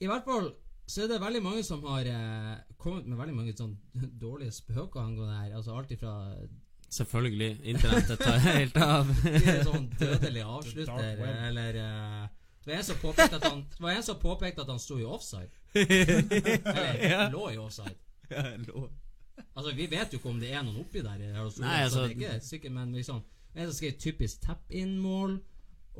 I 0.00 0.06
hvert 0.06 0.24
fall 0.26 0.52
så 0.86 1.04
er 1.04 1.08
det 1.12 1.20
veldig 1.22 1.40
mange 1.42 1.62
som 1.64 1.82
har 1.86 2.06
eh, 2.10 2.56
kommet 2.78 3.06
med 3.06 3.16
veldig 3.18 3.34
mange 3.34 3.54
sånn 3.56 3.76
dårlige 4.24 4.52
spøker 4.52 5.00
angående 5.02 5.38
her. 5.40 5.56
Altså 5.58 5.74
alt 5.78 5.90
ifra 5.94 6.16
Selvfølgelig. 6.92 7.54
Internettet 7.72 8.20
tar 8.20 8.38
helt 8.44 8.76
av. 8.76 9.08
sånn 9.70 9.86
dødelig 10.02 10.42
avslutter, 10.44 11.22
eller 11.48 11.78
eh, 11.80 12.24
Det 12.62 12.68
var 12.68 12.78
en 12.82 12.84
som 12.84 12.98
påpekte 13.00 13.38
at 13.38 13.46
han 13.48 13.62
Det 13.72 13.80
var 13.80 13.94
en 13.96 14.04
som 14.06 14.18
påpekte 14.20 14.62
at 14.66 14.68
han 14.74 14.82
sto 14.82 14.98
i 15.00 15.06
offside. 15.08 15.48
Eller 15.74 17.00
Ja. 17.10 17.22
lå 17.32 17.46
i 17.54 17.56
offside. 17.58 17.96
Altså 19.54 19.72
Vi 19.74 19.86
vet 19.90 20.12
jo 20.12 20.20
ikke 20.20 20.28
om 20.34 20.40
det 20.40 20.52
er 20.52 20.62
noen 20.66 20.82
oppi 20.84 21.00
der. 21.02 21.24
Altså, 21.40 21.62
Nei, 21.64 21.78
altså- 21.86 22.04
det 22.08 22.12
er 22.12 22.36
ikke 22.36 22.44
sikkert, 22.46 22.72
men 22.76 22.92
liksom 22.92 23.22
En 23.54 23.66
som 23.68 23.74
skrev 23.76 23.92
typisk 24.00 24.40
tap-in-mål, 24.46 25.40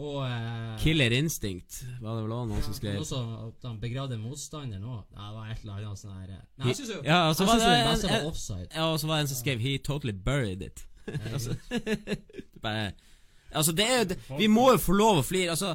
og 0.01 0.23
eh, 0.25 0.79
Killer 0.81 1.13
Instinct 1.13 1.83
var 2.01 2.15
det 2.17 2.23
vel 2.25 2.33
også 2.33 2.49
noen 2.49 2.63
som 2.65 2.71
Men 2.73 2.79
skrev. 2.79 3.01
også 3.03 3.19
at 3.49 3.67
han 3.69 3.81
begravde 3.83 4.17
motstanderen 4.19 4.85
òg. 4.89 5.03
Det 5.13 5.27
var 5.37 5.51
et 5.53 5.59
eller 5.67 5.75
annet 5.83 6.01
sånn 6.01 6.15
her 6.17 6.31
eh. 6.33 6.45
Men 6.57 6.71
jeg 6.71 6.77
syns 6.79 6.93
jo 6.95 7.01
Ja, 7.05 7.19
og 7.29 7.37
så 7.37 7.45
jeg 7.45 7.49
var 7.51 7.59
synes 7.59 7.67
jo 7.69 7.75
det 7.77 7.91
beste 7.91 8.09
var 8.15 8.25
offside. 8.31 8.69
Ja, 8.75 8.87
og 8.93 9.01
så 9.03 9.07
var 9.11 9.15
det 9.19 9.27
en 9.27 9.29
som 9.35 9.41
skrev 9.43 9.61
'He 9.61 9.75
totally 9.79 10.13
buried 10.17 10.63
it'. 10.65 10.87
altså, 11.33 11.57
Bare 12.63 12.93
Altså, 13.53 13.73
det 13.73 13.85
er 13.85 13.99
jo 13.99 14.05
det, 14.05 14.19
Vi 14.39 14.47
må 14.47 14.71
jo 14.73 14.79
få 14.81 14.93
lov 14.97 15.19
å 15.21 15.23
flire. 15.29 15.51
Altså, 15.51 15.75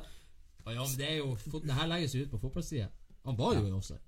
ja, 0.66 0.82
men 0.82 0.98
det 0.98 1.12
er 1.12 1.18
jo 1.18 1.38
Det 1.62 1.74
her 1.78 1.88
legges 1.88 2.16
jo 2.16 2.24
ut 2.26 2.32
på 2.32 2.40
fotballsida. 2.42 2.88
Han 3.26 3.38
var 3.38 3.54
jo 3.54 3.68
i 3.68 3.72
offside. 3.72 4.00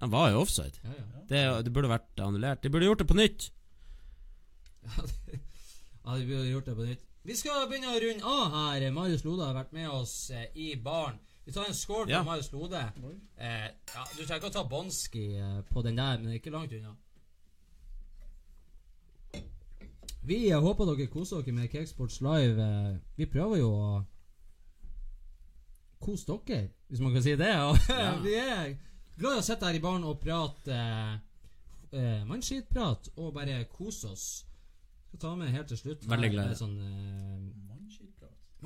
han 0.00 0.10
var 0.12 0.30
jo 0.30 0.40
offside. 0.40 0.78
Ja, 0.84 0.90
ja. 0.94 1.04
Det, 1.28 1.64
det 1.64 1.72
burde 1.72 1.88
vært 1.90 2.20
annullert. 2.22 2.62
De 2.62 2.70
burde 2.70 2.86
gjort 2.86 2.98
det 3.02 3.08
på 3.08 3.14
nytt. 3.18 3.50
Ja, 4.86 5.02
vi 6.16 6.34
har 6.36 6.44
gjort 6.44 6.64
det 6.66 6.74
på 6.76 6.84
nytt. 6.88 7.04
Vi 7.28 7.34
skal 7.36 7.66
begynne 7.68 7.90
å 7.92 8.00
runde 8.00 8.24
av 8.24 8.52
her. 8.54 8.90
Marius 8.96 9.24
Lode 9.26 9.44
har 9.44 9.54
vært 9.54 9.72
med 9.76 9.88
oss 9.90 10.30
eh, 10.30 10.46
i 10.54 10.70
baren. 10.76 11.18
Vi 11.44 11.52
tar 11.52 11.64
en 11.68 11.74
skål 11.76 12.04
for 12.06 12.10
Ja. 12.12 12.22
Marius 12.24 12.52
Lode. 12.52 12.80
Eh, 13.36 13.66
ja, 13.94 14.04
du 14.16 14.22
trenger 14.24 14.36
ikke 14.40 14.50
å 14.52 14.56
ta 14.58 14.64
Bonski 14.68 15.26
eh, 15.36 15.58
på 15.72 15.82
den 15.84 15.96
der, 15.96 16.16
men 16.18 16.26
det 16.30 16.38
er 16.38 16.40
ikke 16.42 16.54
langt 16.54 16.72
unna. 16.72 16.94
Vi 20.28 20.50
eh, 20.50 20.60
håper 20.60 20.84
dere 20.92 21.06
koser 21.12 21.42
dere 21.42 21.54
med 21.56 21.70
Cakesports 21.72 22.20
Live. 22.24 22.60
Eh, 22.62 22.96
vi 23.16 23.26
prøver 23.30 23.60
jo 23.62 23.70
å 23.76 23.92
kose 26.04 26.36
dere, 26.46 26.68
hvis 26.88 27.00
man 27.04 27.12
kan 27.16 27.24
si 27.24 27.36
det. 27.36 27.52
Og 27.68 27.76
Ja. 27.92 28.10
vi 28.24 28.34
er 28.40 28.74
glad 29.18 29.38
i 29.38 29.40
å 29.42 29.46
sitte 29.46 29.66
her 29.68 29.74
i 29.78 29.82
baren 29.82 30.04
og 30.06 30.20
prate 30.22 30.74
eh, 30.74 31.16
eh, 31.92 32.20
mannskitprat 32.28 33.08
og 33.16 33.32
bare 33.34 33.64
kose 33.72 34.12
oss. 34.12 34.28
Skal 35.08 35.20
ta 35.22 35.32
med 35.36 35.54
helt 35.54 35.70
til 35.72 35.80
slutt. 35.80 36.04
Veldig 36.08 36.30
glad. 36.34 36.52
Sånn, 36.58 36.76
eh, 36.84 37.38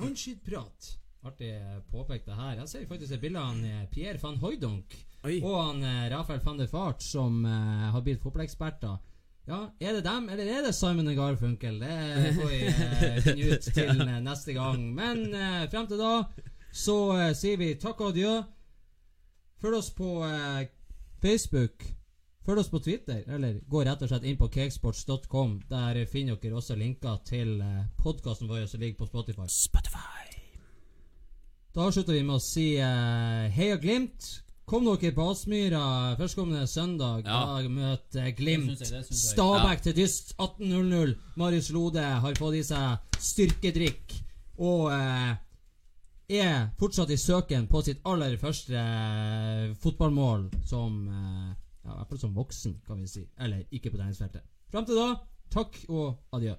Mannskitprat. 0.01 0.91
Artig 1.23 1.53
eh, 1.55 1.79
påpekt 1.91 2.27
det 2.27 2.35
her. 2.35 2.57
Jeg 2.59 2.67
ser 2.69 2.85
faktisk 2.89 3.15
et 3.15 3.21
bilde 3.23 3.39
av 3.39 3.53
han, 3.53 3.63
eh, 3.63 3.85
Pierre 3.93 4.19
van 4.21 4.39
Hooydonk 4.41 4.95
og 5.23 5.53
han 5.55 5.83
eh, 5.87 6.09
Rafael 6.11 6.41
van 6.43 6.57
der 6.59 6.67
Fart 6.67 7.03
som 7.05 7.45
eh, 7.47 7.85
har 7.93 8.01
blitt 8.03 8.19
fotballeksperter. 8.23 8.97
Ja, 9.47 9.69
er 9.79 9.97
det 9.97 10.03
dem, 10.05 10.29
eller 10.31 10.47
er 10.47 10.61
det 10.63 10.73
Simon 10.75 11.07
og 11.11 11.15
Garfunkel? 11.19 11.79
Det 11.79 12.33
får 12.37 12.51
vi 12.51 12.59
eh, 12.67 13.17
finne 13.23 13.47
ut 13.53 13.69
til 13.75 14.03
eh, 14.07 14.19
neste 14.23 14.55
gang. 14.55 14.83
Men 14.95 15.23
eh, 15.35 15.63
frem 15.71 15.87
til 15.87 15.99
da 15.99 16.13
så 16.73 16.97
eh, 17.19 17.33
sier 17.37 17.59
vi 17.61 17.73
takk 17.79 18.01
og 18.01 18.11
adjø. 18.13 18.37
Følg 19.63 19.79
oss 19.79 19.91
på 19.95 20.13
eh, 20.27 20.65
Facebook. 21.23 21.87
Følg 22.43 22.59
oss 22.59 22.71
på 22.71 22.81
Twitter, 22.83 23.23
eller 23.27 23.59
gå 23.71 23.83
rett 23.87 24.01
og 24.03 24.09
slett 24.11 24.25
inn 24.27 24.39
på 24.39 24.49
cakesports.com. 24.51 25.61
Der 25.69 26.01
finner 26.11 26.39
dere 26.41 26.59
også 26.59 26.75
linker 26.75 27.21
til 27.27 27.55
eh, 27.63 27.85
podkasten 28.03 28.49
vår 28.51 28.65
som 28.67 28.83
ligger 28.83 28.99
på 28.99 29.07
Spotify. 29.07 29.47
Spotify. 29.47 30.39
Da 31.73 31.87
avslutter 31.87 32.17
vi 32.17 32.25
med 32.25 32.35
å 32.37 32.43
si 32.43 32.65
uh, 32.77 33.47
heia 33.55 33.79
Glimt. 33.81 34.27
Kom 34.69 34.85
dere 34.85 35.13
på 35.15 35.29
Aspmyra 35.31 35.85
førstkommende 36.19 36.67
søndag. 36.69 37.23
Ja. 37.25 37.39
Da 37.63 37.71
møter 37.71 38.29
Glimt 38.37 38.75
Det 38.75 38.91
jeg, 38.91 39.07
det. 39.07 39.21
Stabæk 39.23 39.87
til 39.87 39.97
dyst 39.97 40.35
18.00. 40.37 41.15
Marius 41.39 41.71
Lode 41.73 42.03
har 42.03 42.37
fått 42.37 42.59
i 42.59 42.67
seg 42.67 43.17
styrkedrikk 43.23 44.19
og 44.61 44.91
uh, 44.91 45.33
er 46.29 46.69
fortsatt 46.79 47.11
i 47.11 47.17
søken 47.17 47.67
på 47.67 47.81
sitt 47.83 48.03
aller 48.07 48.37
første 48.41 48.79
eh, 48.79 49.73
fotballmål 49.83 50.47
som 50.65 50.95
eh, 51.07 51.51
ja, 51.83 51.91
I 51.91 51.95
hvert 51.99 52.11
fall 52.13 52.21
som 52.21 52.35
voksen, 52.35 52.77
kan 52.87 53.01
vi 53.01 53.07
si. 53.07 53.25
Eller 53.37 53.65
ikke 53.71 53.91
på 53.91 53.99
treningsfeltet. 53.99 54.45
Fram 54.71 54.85
til 54.87 54.97
da, 54.97 55.09
takk 55.53 55.79
og 55.89 56.37
adjø. 56.37 56.55